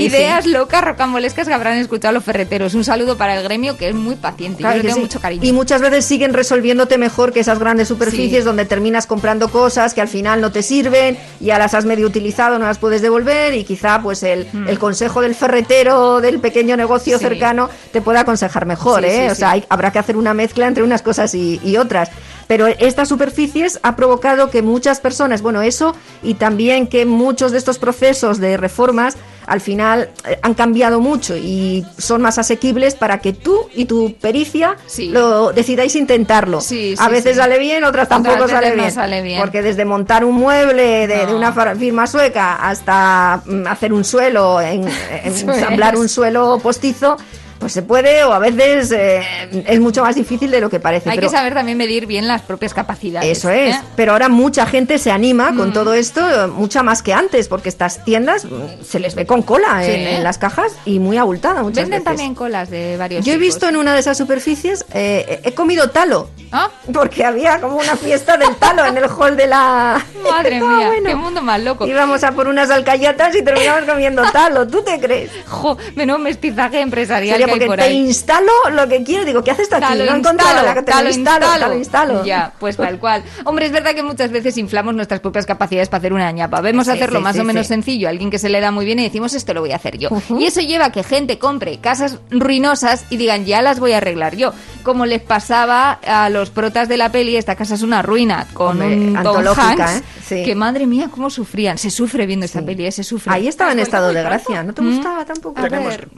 ideas 0.00 0.46
locas, 0.46 0.82
rocambolescas 0.84 1.46
que 1.48 1.54
habrán 1.54 1.78
escuchado 1.78 2.14
los 2.14 2.24
ferreteros. 2.24 2.74
Un 2.74 2.84
saludo 2.84 3.16
para 3.16 3.36
el 3.36 3.42
gremio 3.44 3.76
que 3.76 3.88
es 3.88 3.94
muy 3.94 4.14
paciente. 4.16 4.58
Claro 4.58 4.80
Sí. 4.94 5.00
mucho 5.00 5.20
cariño. 5.20 5.42
Y 5.44 5.52
muchas 5.52 5.80
veces 5.80 6.04
siguen 6.04 6.32
resolviéndote 6.34 6.98
mejor 6.98 7.32
que 7.32 7.40
esas 7.40 7.58
grandes 7.58 7.88
superficies 7.88 8.42
Sí. 8.42 8.46
donde 8.46 8.64
terminas 8.64 9.06
comprando 9.06 9.48
cosas 9.48 9.94
que 9.94 10.00
al 10.00 10.08
final 10.08 10.40
no 10.40 10.52
te 10.52 10.62
sirven, 10.62 11.18
ya 11.40 11.58
las 11.58 11.74
has 11.74 11.84
medio 11.84 12.06
utilizado, 12.06 12.58
no 12.58 12.66
las 12.66 12.78
puedes 12.78 13.02
devolver 13.02 13.54
y 13.54 13.64
quizá 13.64 14.00
pues 14.02 14.22
el, 14.22 14.46
el 14.66 14.78
consejo 14.78 15.20
del 15.20 15.34
ferretero 15.34 16.20
del 16.20 16.40
pequeño 16.40 16.76
negocio. 16.76 17.18
Sí. 17.18 17.24
cercano 17.24 17.68
te 17.92 18.00
puede 18.00 18.18
aconsejar 18.18 18.66
mejor, 18.66 19.04
¿eh? 19.04 19.30
o 19.30 19.34
sea, 19.34 19.50
hay- 19.52 19.64
habrá 19.68 19.90
que 19.92 19.98
hacer 19.98 20.16
una 20.16 20.34
mezcla 20.34 20.66
entre 20.66 20.82
unas 20.82 21.02
cosas 21.02 21.34
y, 21.34 21.60
y 21.64 21.76
otras. 21.76 22.10
Pero 22.46 22.66
estas 22.66 23.08
superficies 23.08 23.80
ha 23.82 23.96
provocado 23.96 24.50
que 24.50 24.60
muchas 24.60 25.00
personas, 25.00 25.40
bueno, 25.40 25.62
eso 25.62 25.94
y 26.22 26.34
también 26.34 26.86
que 26.86 27.06
muchos 27.06 27.52
de 27.52 27.58
estos 27.58 27.78
procesos 27.78 28.38
de 28.38 28.56
reformas 28.58 29.16
al 29.46 29.60
final 29.60 30.10
eh, 30.28 30.38
han 30.42 30.54
cambiado 30.54 31.00
mucho 31.00 31.36
y 31.36 31.84
son 31.98 32.22
más 32.22 32.38
asequibles 32.38 32.94
para 32.94 33.18
que 33.18 33.32
tú 33.32 33.68
y 33.74 33.84
tu 33.84 34.14
pericia 34.14 34.76
Sí. 34.86 35.08
lo 35.08 35.52
decidáis 35.52 35.96
intentarlo. 35.96 36.60
Sí, 36.60 36.94
a 36.98 37.08
veces 37.08 37.36
sale 37.36 37.58
bien, 37.58 37.84
otras 37.84 38.08
tampoco 38.08 38.48
sale, 38.48 38.70
no 38.70 38.76
bien, 38.76 38.92
sale 38.92 39.22
bien. 39.22 39.40
Porque 39.40 39.62
desde 39.62 39.84
montar 39.84 40.24
un 40.24 40.34
mueble 40.36 41.06
de, 41.06 41.34
una 41.34 41.52
firma 41.74 42.06
sueca 42.06 42.56
hasta 42.56 43.42
mm, 43.44 43.66
hacer 43.66 43.92
un 43.92 44.04
suelo, 44.04 44.60
en, 44.60 44.88
ensamblar 45.24 45.96
un 45.96 46.08
suelo 46.08 46.58
postizo, 46.62 47.16
pues 47.58 47.72
se 47.72 47.82
puede 47.82 48.24
o 48.24 48.32
a 48.32 48.38
veces 48.38 48.92
eh, 48.92 49.22
es 49.66 49.80
mucho 49.80 50.02
más 50.02 50.14
difícil 50.14 50.50
de 50.50 50.60
lo 50.60 50.68
que 50.70 50.80
parece. 50.80 51.10
Hay 51.10 51.16
pero 51.16 51.28
que 51.30 51.36
saber 51.36 51.54
también 51.54 51.78
medir 51.78 52.06
bien 52.06 52.26
las 52.28 52.42
propias 52.42 52.74
capacidades. 52.74 53.38
eso 53.38 53.50
es. 53.50 53.74
¿eh? 53.76 53.80
Pero 53.96 54.12
ahora 54.12 54.28
mucha 54.28 54.66
gente 54.66 54.98
se 54.98 55.10
anima 55.10 55.54
con 55.56 55.70
Mm. 55.70 55.72
todo 55.72 55.94
esto, 55.94 56.22
mucha 56.54 56.82
más 56.82 57.02
que 57.02 57.12
antes, 57.14 57.48
porque 57.48 57.68
estas 57.68 58.04
tiendas 58.04 58.46
se 58.86 59.00
les 59.00 59.14
ve 59.14 59.26
con 59.26 59.42
cola 59.42 59.82
Sí. 59.84 59.90
en, 59.92 60.06
en 60.08 60.24
las 60.24 60.38
cajas 60.38 60.72
y 60.84 60.98
muy 60.98 61.16
abultada 61.16 61.62
muchas 61.62 61.84
Venden 61.84 62.00
veces. 62.00 62.04
también 62.04 62.34
colas 62.34 62.70
de 62.70 62.96
varios 62.96 63.24
Yo 63.24 63.32
he 63.32 63.38
visto 63.38 63.68
en 63.68 63.76
una 63.76 63.94
de 63.94 64.00
esas 64.00 64.16
superficies, 64.18 64.84
eh, 64.92 65.40
he 65.44 65.52
comido 65.54 65.90
talo. 65.90 66.28
¿Ah? 66.52 66.70
Porque 66.92 67.24
había 67.24 67.60
como 67.60 67.76
una 67.76 67.96
fiesta 67.96 68.36
del 68.36 68.54
talo 68.56 68.84
en 68.86 68.96
el 68.96 69.04
hall 69.08 69.36
de 69.36 69.46
la... 69.46 70.04
Madre 70.30 70.54
Estaba 70.56 70.76
mía, 70.76 70.86
bueno. 70.88 71.08
qué 71.08 71.14
mundo 71.16 71.42
más 71.42 71.60
loco. 71.62 71.86
Íbamos 71.86 72.22
a 72.24 72.32
por 72.32 72.46
unas 72.48 72.70
alcayatas 72.70 73.34
y 73.36 73.42
terminamos 73.42 73.84
comiendo 73.90 74.22
talo. 74.30 74.66
¿Tú 74.68 74.82
te 74.82 75.00
crees? 75.00 75.30
Jo, 75.48 75.76
menudo 75.94 76.18
mestizaje 76.18 76.80
empresarial 76.80 77.38
Sería 77.38 77.52
que 77.58 77.66
por 77.66 77.76
te 77.76 77.82
ahí. 77.84 77.96
instalo 78.06 78.52
lo 78.72 78.88
que 78.88 79.02
quiero. 79.02 79.24
Digo, 79.24 79.42
¿qué 79.44 79.50
haces 79.50 79.68
tú 79.68 79.76
aquí? 79.76 79.84
Talo 79.86 80.04
no 80.06 80.12
he 80.14 80.18
encontrado 80.18 80.50
instalo, 80.50 80.66
la 80.68 80.74
que 80.74 80.82
te 80.82 80.92
talo 80.92 81.04
lo 81.04 81.14
instalo, 81.14 81.46
instalo. 81.46 81.60
talo 81.66 81.74
instalo. 81.78 82.24
Ya, 82.24 82.52
pues 82.58 82.76
tal 82.76 82.98
cual. 82.98 83.22
Hombre, 83.44 83.66
es 83.66 83.72
verdad 83.72 83.94
que 83.94 84.02
muchas 84.02 84.30
veces 84.30 84.56
inflamos 84.58 84.94
nuestras 84.94 85.20
propias 85.20 85.46
capacidades 85.46 85.88
para 85.88 85.98
hacer 85.98 86.12
una 86.12 86.30
ñapa. 86.32 86.60
Vemos 86.60 86.86
Sí, 86.86 86.92
hacerlo 86.92 87.18
sí, 87.20 87.22
más 87.24 87.34
sí, 87.36 87.40
o 87.40 87.44
menos 87.44 87.66
sí. 87.66 87.72
sencillo, 87.74 88.08
alguien 88.08 88.30
que 88.30 88.38
se 88.38 88.48
le 88.48 88.60
da 88.60 88.70
muy 88.70 88.84
bien 88.84 88.98
y 88.98 89.04
decimos 89.04 89.34
esto 89.34 89.54
lo 89.54 89.60
voy 89.60 89.72
a 89.72 89.76
hacer 89.76 89.98
yo. 89.98 90.08
Y 90.38 90.44
eso 90.46 90.60
lleva 90.60 90.86
a 90.86 90.92
que 90.92 91.02
gente 91.02 91.38
compre 91.38 91.78
casas 91.78 92.18
ruinosas 92.30 93.04
y 93.10 93.16
digan 93.16 93.44
ya 93.44 93.62
las 93.62 93.80
voy 93.80 93.92
a 93.92 93.98
arreglar 93.98 94.36
yo. 94.36 94.52
Como 94.82 95.06
les 95.06 95.22
pasaba 95.22 95.92
a 96.06 96.28
los 96.30 96.50
protas 96.50 96.88
de 96.88 96.96
la 96.96 97.10
peli, 97.10 97.36
esta 97.36 97.56
casa 97.56 97.74
es 97.74 97.82
una 97.82 98.02
ruina, 98.02 98.46
con 98.52 98.80
Hombre, 98.82 98.96
un 98.96 99.22
Tom 99.22 99.44
Hanks, 99.56 99.96
¿eh? 99.96 100.02
Sí. 100.26 100.42
que 100.44 100.54
madre 100.54 100.86
mía, 100.86 101.08
cómo 101.10 101.30
sufrían. 101.30 101.78
Se 101.78 101.90
sufre 101.90 102.26
viendo 102.26 102.44
esta 102.46 102.62
peli, 102.62 102.86
¿eh? 102.86 102.92
se 102.92 103.02
sufre. 103.04 103.32
Ahí 103.32 103.48
estaba 103.48 103.72
en 103.72 103.78
estado 103.78 104.12
de 104.12 104.22
gracia. 104.22 104.62
¿No 104.62 104.72
te 104.74 104.82
Mm. 104.82 104.94
gustaba 104.96 105.24
tampoco? 105.24 105.58
A 105.60 105.68
ver, 105.68 106.08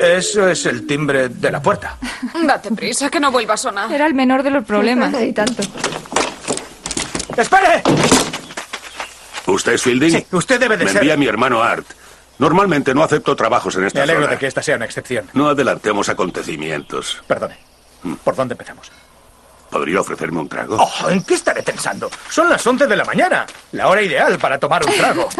Eso 0.00 0.48
es 0.48 0.66
el 0.66 0.86
timbre 0.86 1.28
de 1.28 1.50
la 1.50 1.60
puerta. 1.62 1.96
Date 2.46 2.70
prisa, 2.72 3.08
que 3.10 3.18
no 3.18 3.30
vuelva 3.32 3.54
a 3.54 3.56
sonar. 3.56 3.90
era 3.92 4.06
el 4.06 4.14
menor 4.14 4.42
de 4.42 4.50
los 4.50 4.64
problemas. 4.64 5.14
y 5.20 5.32
tanto. 5.32 5.62
¡Espere! 7.36 7.82
¿Usted 9.46 9.72
es 9.74 9.82
Fielding? 9.82 10.10
Sí, 10.12 10.26
usted 10.32 10.60
debe 10.60 10.76
de 10.76 10.84
Me 10.84 10.90
ser- 10.90 11.02
envía 11.02 11.16
mi 11.16 11.26
hermano 11.26 11.62
Art. 11.62 11.86
Normalmente 12.38 12.94
no 12.94 13.02
acepto 13.02 13.34
trabajos 13.34 13.74
en 13.76 13.84
esta 13.84 14.00
Me 14.00 14.02
alegro 14.04 14.22
zona. 14.24 14.32
de 14.34 14.38
que 14.38 14.46
esta 14.46 14.62
sea 14.62 14.76
una 14.76 14.84
excepción. 14.84 15.30
No 15.32 15.48
adelantemos 15.48 16.08
acontecimientos. 16.08 17.22
Perdone. 17.26 17.56
¿Por 18.22 18.36
dónde 18.36 18.52
empezamos? 18.54 18.90
¿Podría 19.70 20.00
ofrecerme 20.00 20.40
un 20.40 20.48
trago? 20.48 20.76
Oh, 20.78 21.08
¿En 21.10 21.22
qué 21.24 21.34
estaré 21.34 21.62
pensando? 21.62 22.10
Son 22.30 22.48
las 22.50 22.64
11 22.66 22.86
de 22.86 22.96
la 22.96 23.04
mañana. 23.04 23.46
La 23.72 23.88
hora 23.88 24.02
ideal 24.02 24.38
para 24.38 24.58
tomar 24.58 24.84
un 24.84 24.92
trago. 24.94 25.28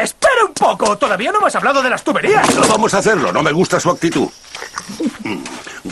Eh, 0.00 0.04
Todavía 0.96 1.32
no 1.32 1.40
me 1.40 1.48
has 1.48 1.56
hablado 1.56 1.82
de 1.82 1.90
las 1.90 2.02
tuberías. 2.04 2.54
No 2.54 2.66
vamos 2.68 2.94
a 2.94 2.98
hacerlo, 2.98 3.32
no 3.32 3.42
me 3.42 3.52
gusta 3.52 3.78
su 3.80 3.90
actitud. 3.90 4.28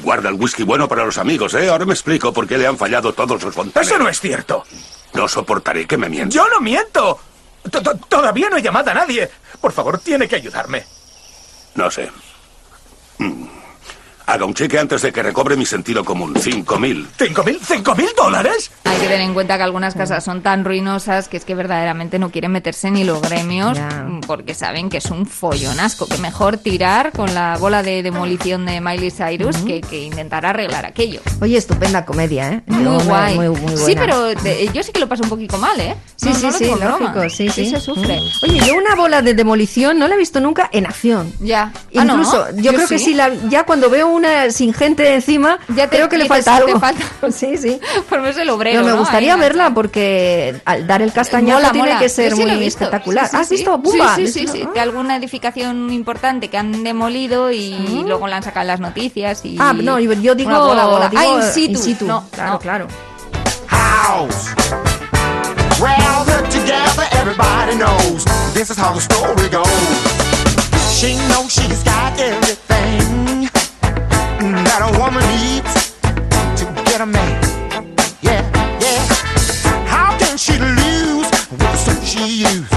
Guarda 0.03 0.29
el 0.29 0.35
whisky 0.37 0.63
bueno 0.63 0.89
para 0.89 1.05
los 1.05 1.19
amigos, 1.19 1.55
¿eh? 1.55 1.69
Ahora 1.69 1.85
me 1.85 1.93
explico 1.95 2.33
por 2.33 2.47
qué 2.47 2.57
le 2.59 2.67
han 2.67 2.77
fallado 2.79 3.13
todos 3.13 3.43
los 3.43 3.55
fontaneros. 3.55 3.93
Eso 3.93 3.99
no 4.03 4.09
es 4.09 4.21
cierto. 4.21 4.65
No 5.15 5.29
soportaré 5.29 5.87
que 5.87 5.97
me 5.97 6.09
mientan. 6.09 6.31
¡Yo 6.31 6.49
no 6.49 6.61
miento! 6.61 7.19
To- 7.71 7.83
to- 7.83 7.97
Todavía 8.09 8.49
no 8.49 8.57
he 8.57 8.63
llamado 8.63 8.91
a 8.91 8.95
nadie. 8.95 9.31
Por 9.61 9.73
favor, 9.73 9.99
tiene 9.99 10.29
que 10.29 10.37
ayudarme. 10.37 10.85
No 11.75 11.91
sé. 11.91 12.11
Mm. 13.19 13.47
Haga 14.29 14.45
un 14.45 14.55
cheque 14.55 14.77
antes 14.79 15.03
de 15.03 15.13
que 15.13 15.23
recobre 15.23 15.57
mi 15.57 15.65
sentido 15.65 16.05
común. 16.05 16.35
Cinco 16.41 16.79
mil. 16.81 17.07
¿Cinco 17.17 17.45
mil? 17.45 17.61
¿Cinco 17.65 17.95
mil 17.95 18.09
dólares? 18.17 18.73
Hay 18.85 18.97
que 18.97 19.03
tener 19.07 19.21
en 19.21 19.35
cuenta 19.35 19.57
que 19.57 19.63
algunas 19.63 19.95
casas 19.95 20.25
son 20.25 20.43
tan 20.43 20.65
ruinosas 20.65 21.29
que 21.29 21.37
es 21.37 21.45
que 21.45 21.55
verdaderamente 21.55 22.19
no 22.19 22.31
quieren 22.31 22.51
meterse 22.51 22.91
ni 22.91 23.05
los 23.05 23.23
gremios 23.23 23.79
porque 24.27 24.55
saben 24.55 24.89
que 24.91 24.97
es 24.99 25.07
un 25.13 25.27
follonasco, 25.27 26.09
que 26.09 26.19
mejor 26.19 26.57
tirar 26.57 27.13
con 27.13 27.33
la 27.35 27.57
bola 27.59 27.85
de 27.85 28.03
demolición 28.03 28.67
de 28.67 28.81
Miley 28.81 29.13
Cyrus 29.13 29.57
que, 29.59 29.81
que 29.81 30.03
intentar 30.03 30.45
arreglar 30.45 30.87
aquello. 30.87 31.21
Oye, 31.41 31.57
estupenda 31.57 32.05
comedia, 32.05 32.51
¿eh? 32.53 32.63
Muy 32.67 32.83
Yo 32.85 33.01
guay. 33.05 33.35
Muy, 33.37 33.49
muy 33.51 33.77
sí, 33.77 33.95
buena. 33.95 34.01
pero 34.01 34.35
te- 34.43 34.69
yo 34.73 34.83
sí 34.83 34.91
que 34.91 34.99
lo 35.01 35.09
paso 35.09 35.23
un 35.23 35.29
poquito 35.29 35.57
mal, 35.59 35.79
¿eh? 35.81 35.95
Sí, 36.17 36.31
No, 36.31 36.35
sí, 36.35 36.43
no 36.43 36.51
lo 36.51 36.59
sí, 36.59 36.65
lógico, 37.05 37.31
sí, 37.31 37.49
sí. 37.49 37.71
se 37.71 37.79
sufre. 37.81 38.19
Mm. 38.21 38.45
Oye, 38.51 38.61
yo 38.67 38.75
una 38.75 38.97
bola 38.97 39.23
de 39.23 39.35
demolición 39.35 39.99
no 40.01 40.09
la 40.09 40.17
he 40.17 40.19
visto 40.19 40.41
nunca 40.41 40.69
en 40.73 40.87
acción. 40.87 41.33
Ya. 41.41 41.73
Ah, 41.97 42.05
¿no? 42.05 42.15
Incluso, 42.15 42.47
yo, 42.57 42.73
creo 42.73 42.89
que 42.89 42.99
sí. 42.99 43.05
si 43.07 43.15
la, 43.15 43.31
ya 43.49 43.65
cuando 43.65 43.89
veo 43.89 44.09
una 44.17 44.51
sin 44.51 44.73
gente 44.75 45.15
encima, 45.15 45.59
Ya 45.69 45.89
te 45.89 45.97
creo 45.97 46.09
que 46.09 46.19
le 46.19 46.27
falta 46.27 46.57
te 46.59 46.65
algo. 46.65 46.81
falta. 46.81 47.05
sí, 47.31 47.57
sí. 47.57 47.81
Por 48.09 48.27
eso 48.27 48.41
el 48.43 48.51
obrero. 48.51 48.81
Pero 48.81 48.87
me 48.87 48.93
¿no? 48.93 48.99
gustaría 48.99 49.37
verla 49.37 49.73
porque 49.75 50.61
al 50.65 50.87
dar 50.87 51.03
el 51.03 51.13
castañazo 51.13 51.59
Mola, 51.61 51.73
tiene 51.73 51.89
mola. 51.89 52.01
que 52.01 52.09
ser 52.09 52.35
sí 52.35 52.45
muy 52.45 52.67
espectacular. 52.67 53.27
Sí, 53.27 53.31
sí, 53.31 53.37
¿Has 53.37 53.49
sí. 53.49 53.55
visto? 53.57 53.79
¡Bumba! 53.79 54.17
Sí, 54.17 54.27
sí, 54.27 54.47
sí, 54.47 54.49
sí. 54.49 54.69
De 54.75 54.81
alguna 54.81 55.17
edificación 55.17 55.93
importante 55.93 56.49
que 56.51 56.59
han 56.59 56.83
demolido 56.83 57.51
y 57.53 57.77
luego 58.07 58.27
la 58.27 58.37
han 58.39 58.43
sacado 58.43 58.63
en 58.63 58.69
las 58.69 58.81
noticias 58.81 59.45
y... 59.45 59.57
Ah, 59.61 59.73
no, 59.73 59.99
yo 59.99 60.13
yo 60.15 60.35
digo, 60.35 60.51
bola, 60.51 60.87
bola. 60.87 61.09
digo 61.09 61.23
ah, 61.23 61.59
in 61.59 61.77
situ. 61.77 62.07
No, 62.07 62.25
claro, 62.31 62.53
no. 62.55 62.59
claro. 62.59 62.87
House. 63.69 64.51
Well, 65.81 66.25
put 66.25 66.51
together, 66.51 67.07
everybody 67.13 67.77
knows 67.77 68.25
this 68.55 68.71
is 68.71 68.79
how 68.79 68.93
the 68.95 69.01
story 69.01 69.49
goes. 69.51 69.67
She 70.99 71.15
knows 71.29 71.53
she's 71.53 71.83
got 71.85 72.19
everything 72.19 73.06
that 74.79 74.95
a 74.95 74.99
woman 74.99 75.25
needs 75.41 75.97
to 76.61 76.67
get 76.85 77.01
a 77.01 77.07
man. 77.07 77.43
Yeah, 78.21 78.43
yeah. 78.79 79.05
How 79.87 80.19
can 80.19 80.37
she 80.37 80.53
lose 80.59 81.31
with 81.51 81.61
the 81.61 81.77
stuff 81.77 82.05
she 82.05 82.43
used? 82.43 82.76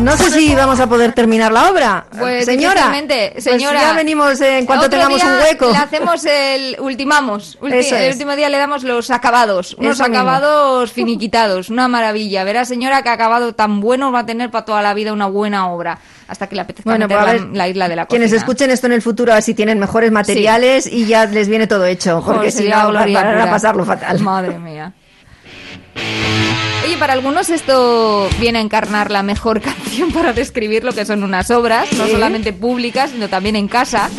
36 0.00 0.04
No 0.04 0.16
sé 0.16 0.30
si 0.30 0.54
vamos 0.54 0.80
a 0.80 0.86
poder 0.88 1.12
terminar 1.12 1.52
la 1.52 1.70
obra. 1.70 2.06
Pues 2.18 2.44
señora, 2.44 2.92
pues 3.06 3.44
señora. 3.44 3.80
ya 3.80 3.92
venimos 3.94 4.40
en 4.40 4.66
cuanto 4.66 4.88
tengamos 4.88 5.22
un 5.22 5.30
hueco. 5.38 5.70
Le 5.70 5.76
hacemos 5.78 6.24
el 6.24 6.76
ultimamos. 6.80 7.58
Ulti- 7.60 7.92
el 7.92 8.12
último 8.12 8.36
día 8.36 8.48
le 8.48 8.58
damos 8.58 8.82
los 8.82 9.10
acabados. 9.10 9.74
Unos 9.78 9.94
Eso 9.94 10.04
mismo. 10.08 10.18
acabados 10.20 10.92
finiquitados. 10.92 11.70
Una 11.70 11.88
maravilla. 11.88 12.44
Verá, 12.44 12.64
señora, 12.64 13.02
que 13.02 13.08
acabado 13.10 13.54
tan 13.54 13.80
bueno 13.80 14.12
va 14.12 14.20
a 14.20 14.26
tener 14.26 14.50
para 14.50 14.64
toda 14.64 14.82
la 14.82 14.94
vida 14.94 15.12
una 15.12 15.26
buena 15.26 15.68
obra. 15.70 15.98
Hasta 16.28 16.46
que 16.48 16.54
le 16.54 16.60
apetezca 16.62 16.88
Bueno, 16.90 17.08
meter 17.08 17.18
pues 17.24 17.40
la, 17.42 17.48
la 17.56 17.68
isla 17.68 17.88
de 17.88 17.96
la 17.96 18.06
Quienes 18.06 18.28
cocina. 18.28 18.38
escuchen 18.40 18.70
esto 18.70 18.86
en 18.86 18.92
el 18.92 19.02
futuro, 19.02 19.32
así 19.34 19.52
tienen 19.52 19.80
mejores 19.80 20.12
materiales 20.12 20.86
y 20.86 21.06
ya 21.06 21.26
les 21.26 21.48
viene 21.48 21.66
todo 21.66 21.84
hecho. 21.86 22.22
Porque 22.24 22.50
si 22.52 22.68
no, 22.68 22.92
van 22.92 23.16
a 23.16 23.50
pasarlo 23.50 23.84
fatal. 23.84 24.20
Madre 24.20 24.58
mía. 24.58 24.92
Oye, 26.82 26.96
para 26.96 27.12
algunos 27.12 27.50
esto 27.50 28.28
viene 28.40 28.58
a 28.58 28.62
encarnar 28.62 29.10
la 29.10 29.22
mejor 29.22 29.60
canción 29.62 30.12
para 30.12 30.32
describir 30.32 30.82
lo 30.82 30.92
que 30.92 31.04
son 31.04 31.22
unas 31.22 31.50
obras, 31.50 31.92
no 31.92 32.06
solamente 32.06 32.52
públicas, 32.52 33.10
sino 33.10 33.28
también 33.28 33.56
en 33.56 33.68
casa. 33.68 34.10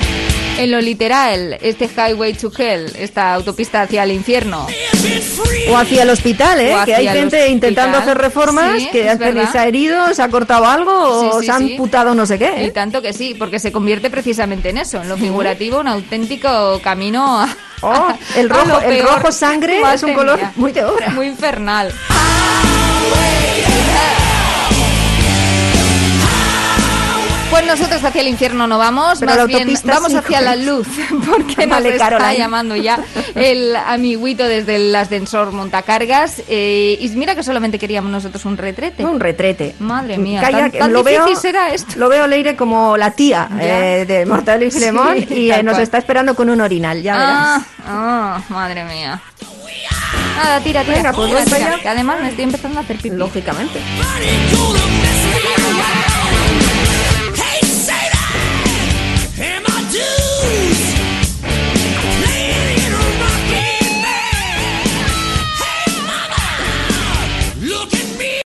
En 0.58 0.70
lo 0.70 0.80
literal, 0.80 1.58
este 1.62 1.88
Highway 1.90 2.34
to 2.34 2.52
Hell, 2.56 2.92
esta 2.98 3.34
autopista 3.34 3.82
hacia 3.82 4.04
el 4.04 4.12
infierno. 4.12 4.68
O 5.70 5.78
hacia 5.78 6.04
el 6.04 6.10
hospital, 6.10 6.60
¿eh? 6.60 6.76
Que 6.86 6.96
hay 6.96 7.08
gente 7.08 7.48
intentando 7.48 7.98
hacer 7.98 8.18
reformas 8.18 8.78
Sí, 8.78 8.90
que 8.92 9.18
se 9.52 9.58
ha 9.60 9.66
herido, 9.66 10.14
se 10.14 10.22
ha 10.22 10.30
cortado 10.30 10.66
algo 10.66 10.92
o 10.94 11.40
Sí, 11.40 11.46
se 11.48 11.52
han 11.52 11.68
sí. 11.68 11.76
putado 11.78 12.14
no 12.14 12.26
sé 12.26 12.38
qué. 12.38 12.54
Y 12.62 12.66
¿eh? 12.66 12.72
tanto 12.72 13.02
que 13.02 13.14
sí, 13.14 13.36
porque 13.38 13.60
se 13.60 13.72
convierte 13.72 14.10
precisamente 14.10 14.70
en 14.70 14.78
eso, 14.78 15.02
en 15.02 15.10
lo 15.10 15.18
figurativo, 15.18 15.80
un 15.80 15.88
auténtico 15.88 16.80
camino 16.84 17.42
a, 17.42 17.50
Oh, 17.84 18.14
el 18.36 18.48
rojo, 18.48 18.80
el 18.82 19.02
rojo 19.02 19.32
sangre 19.32 19.82
es 19.94 20.04
un 20.04 20.14
color 20.14 20.40
muy 20.56 20.72
de 20.72 20.86
obra. 20.86 21.10
Muy 21.10 21.28
infernal. 21.28 21.92
Pues 27.52 27.66
nosotros 27.68 28.02
hacia 28.04 28.22
el 28.22 28.30
infierno 28.30 28.66
no 28.66 28.78
vamos, 28.78 29.20
Pero 29.20 29.34
más 29.36 29.48
bien 29.48 29.68
vamos 29.84 30.12
sí, 30.12 30.18
hacia 30.18 30.40
la 30.42 30.56
luz, 30.68 30.88
porque 31.30 31.68
nos 31.68 31.84
está 31.86 32.10
Caroline. 32.10 32.38
llamando 32.38 32.76
ya 32.78 32.98
el 33.36 33.76
amiguito 33.76 34.48
desde 34.48 34.78
el 34.78 34.96
ascensor 34.96 35.52
montacargas. 35.52 36.42
Eh, 36.48 36.98
y 37.00 37.10
mira 37.10 37.36
que 37.36 37.44
solamente 37.44 37.78
queríamos 37.78 38.10
nosotros 38.12 38.46
un 38.46 38.58
retrete. 38.58 39.04
Un 39.06 39.20
retrete. 39.20 39.76
Madre 39.80 40.18
mía, 40.18 40.40
Calla, 40.42 40.70
tan, 40.72 40.94
lo 40.94 41.04
veo, 41.04 41.26
difícil 41.26 41.42
será 41.52 41.74
esto. 41.74 41.94
Lo 41.98 42.08
veo, 42.10 42.26
Leire, 42.26 42.56
como 42.56 42.96
la 42.96 43.12
tía 43.12 43.50
eh, 43.60 44.06
de 44.08 44.26
Mortadelo 44.26 44.66
y 44.66 44.72
Sí, 44.72 44.80
Filemón 44.80 45.18
y 45.30 45.52
eh, 45.52 45.62
nos 45.62 45.78
está 45.78 45.98
esperando 45.98 46.34
con 46.36 46.50
un 46.50 46.62
orinal, 46.62 47.02
ya 47.04 47.16
Ah, 47.16 47.18
verás. 47.58 47.68
ah, 47.88 48.42
madre 48.50 48.84
mía. 48.86 49.22
Nada, 50.38 50.60
tira, 50.62 50.84
tira. 50.84 50.96
Venga, 50.98 51.14
pues 51.14 51.46
tira, 51.46 51.58
tira, 51.58 51.80
que 51.82 51.90
además 51.90 52.22
me 52.22 52.30
estoy 52.30 52.46
empezando 52.46 52.80
a 52.80 52.84
hacer 52.84 52.96
pipí. 52.98 53.16
Lógicamente. 53.16 53.80
Please. 60.42 60.91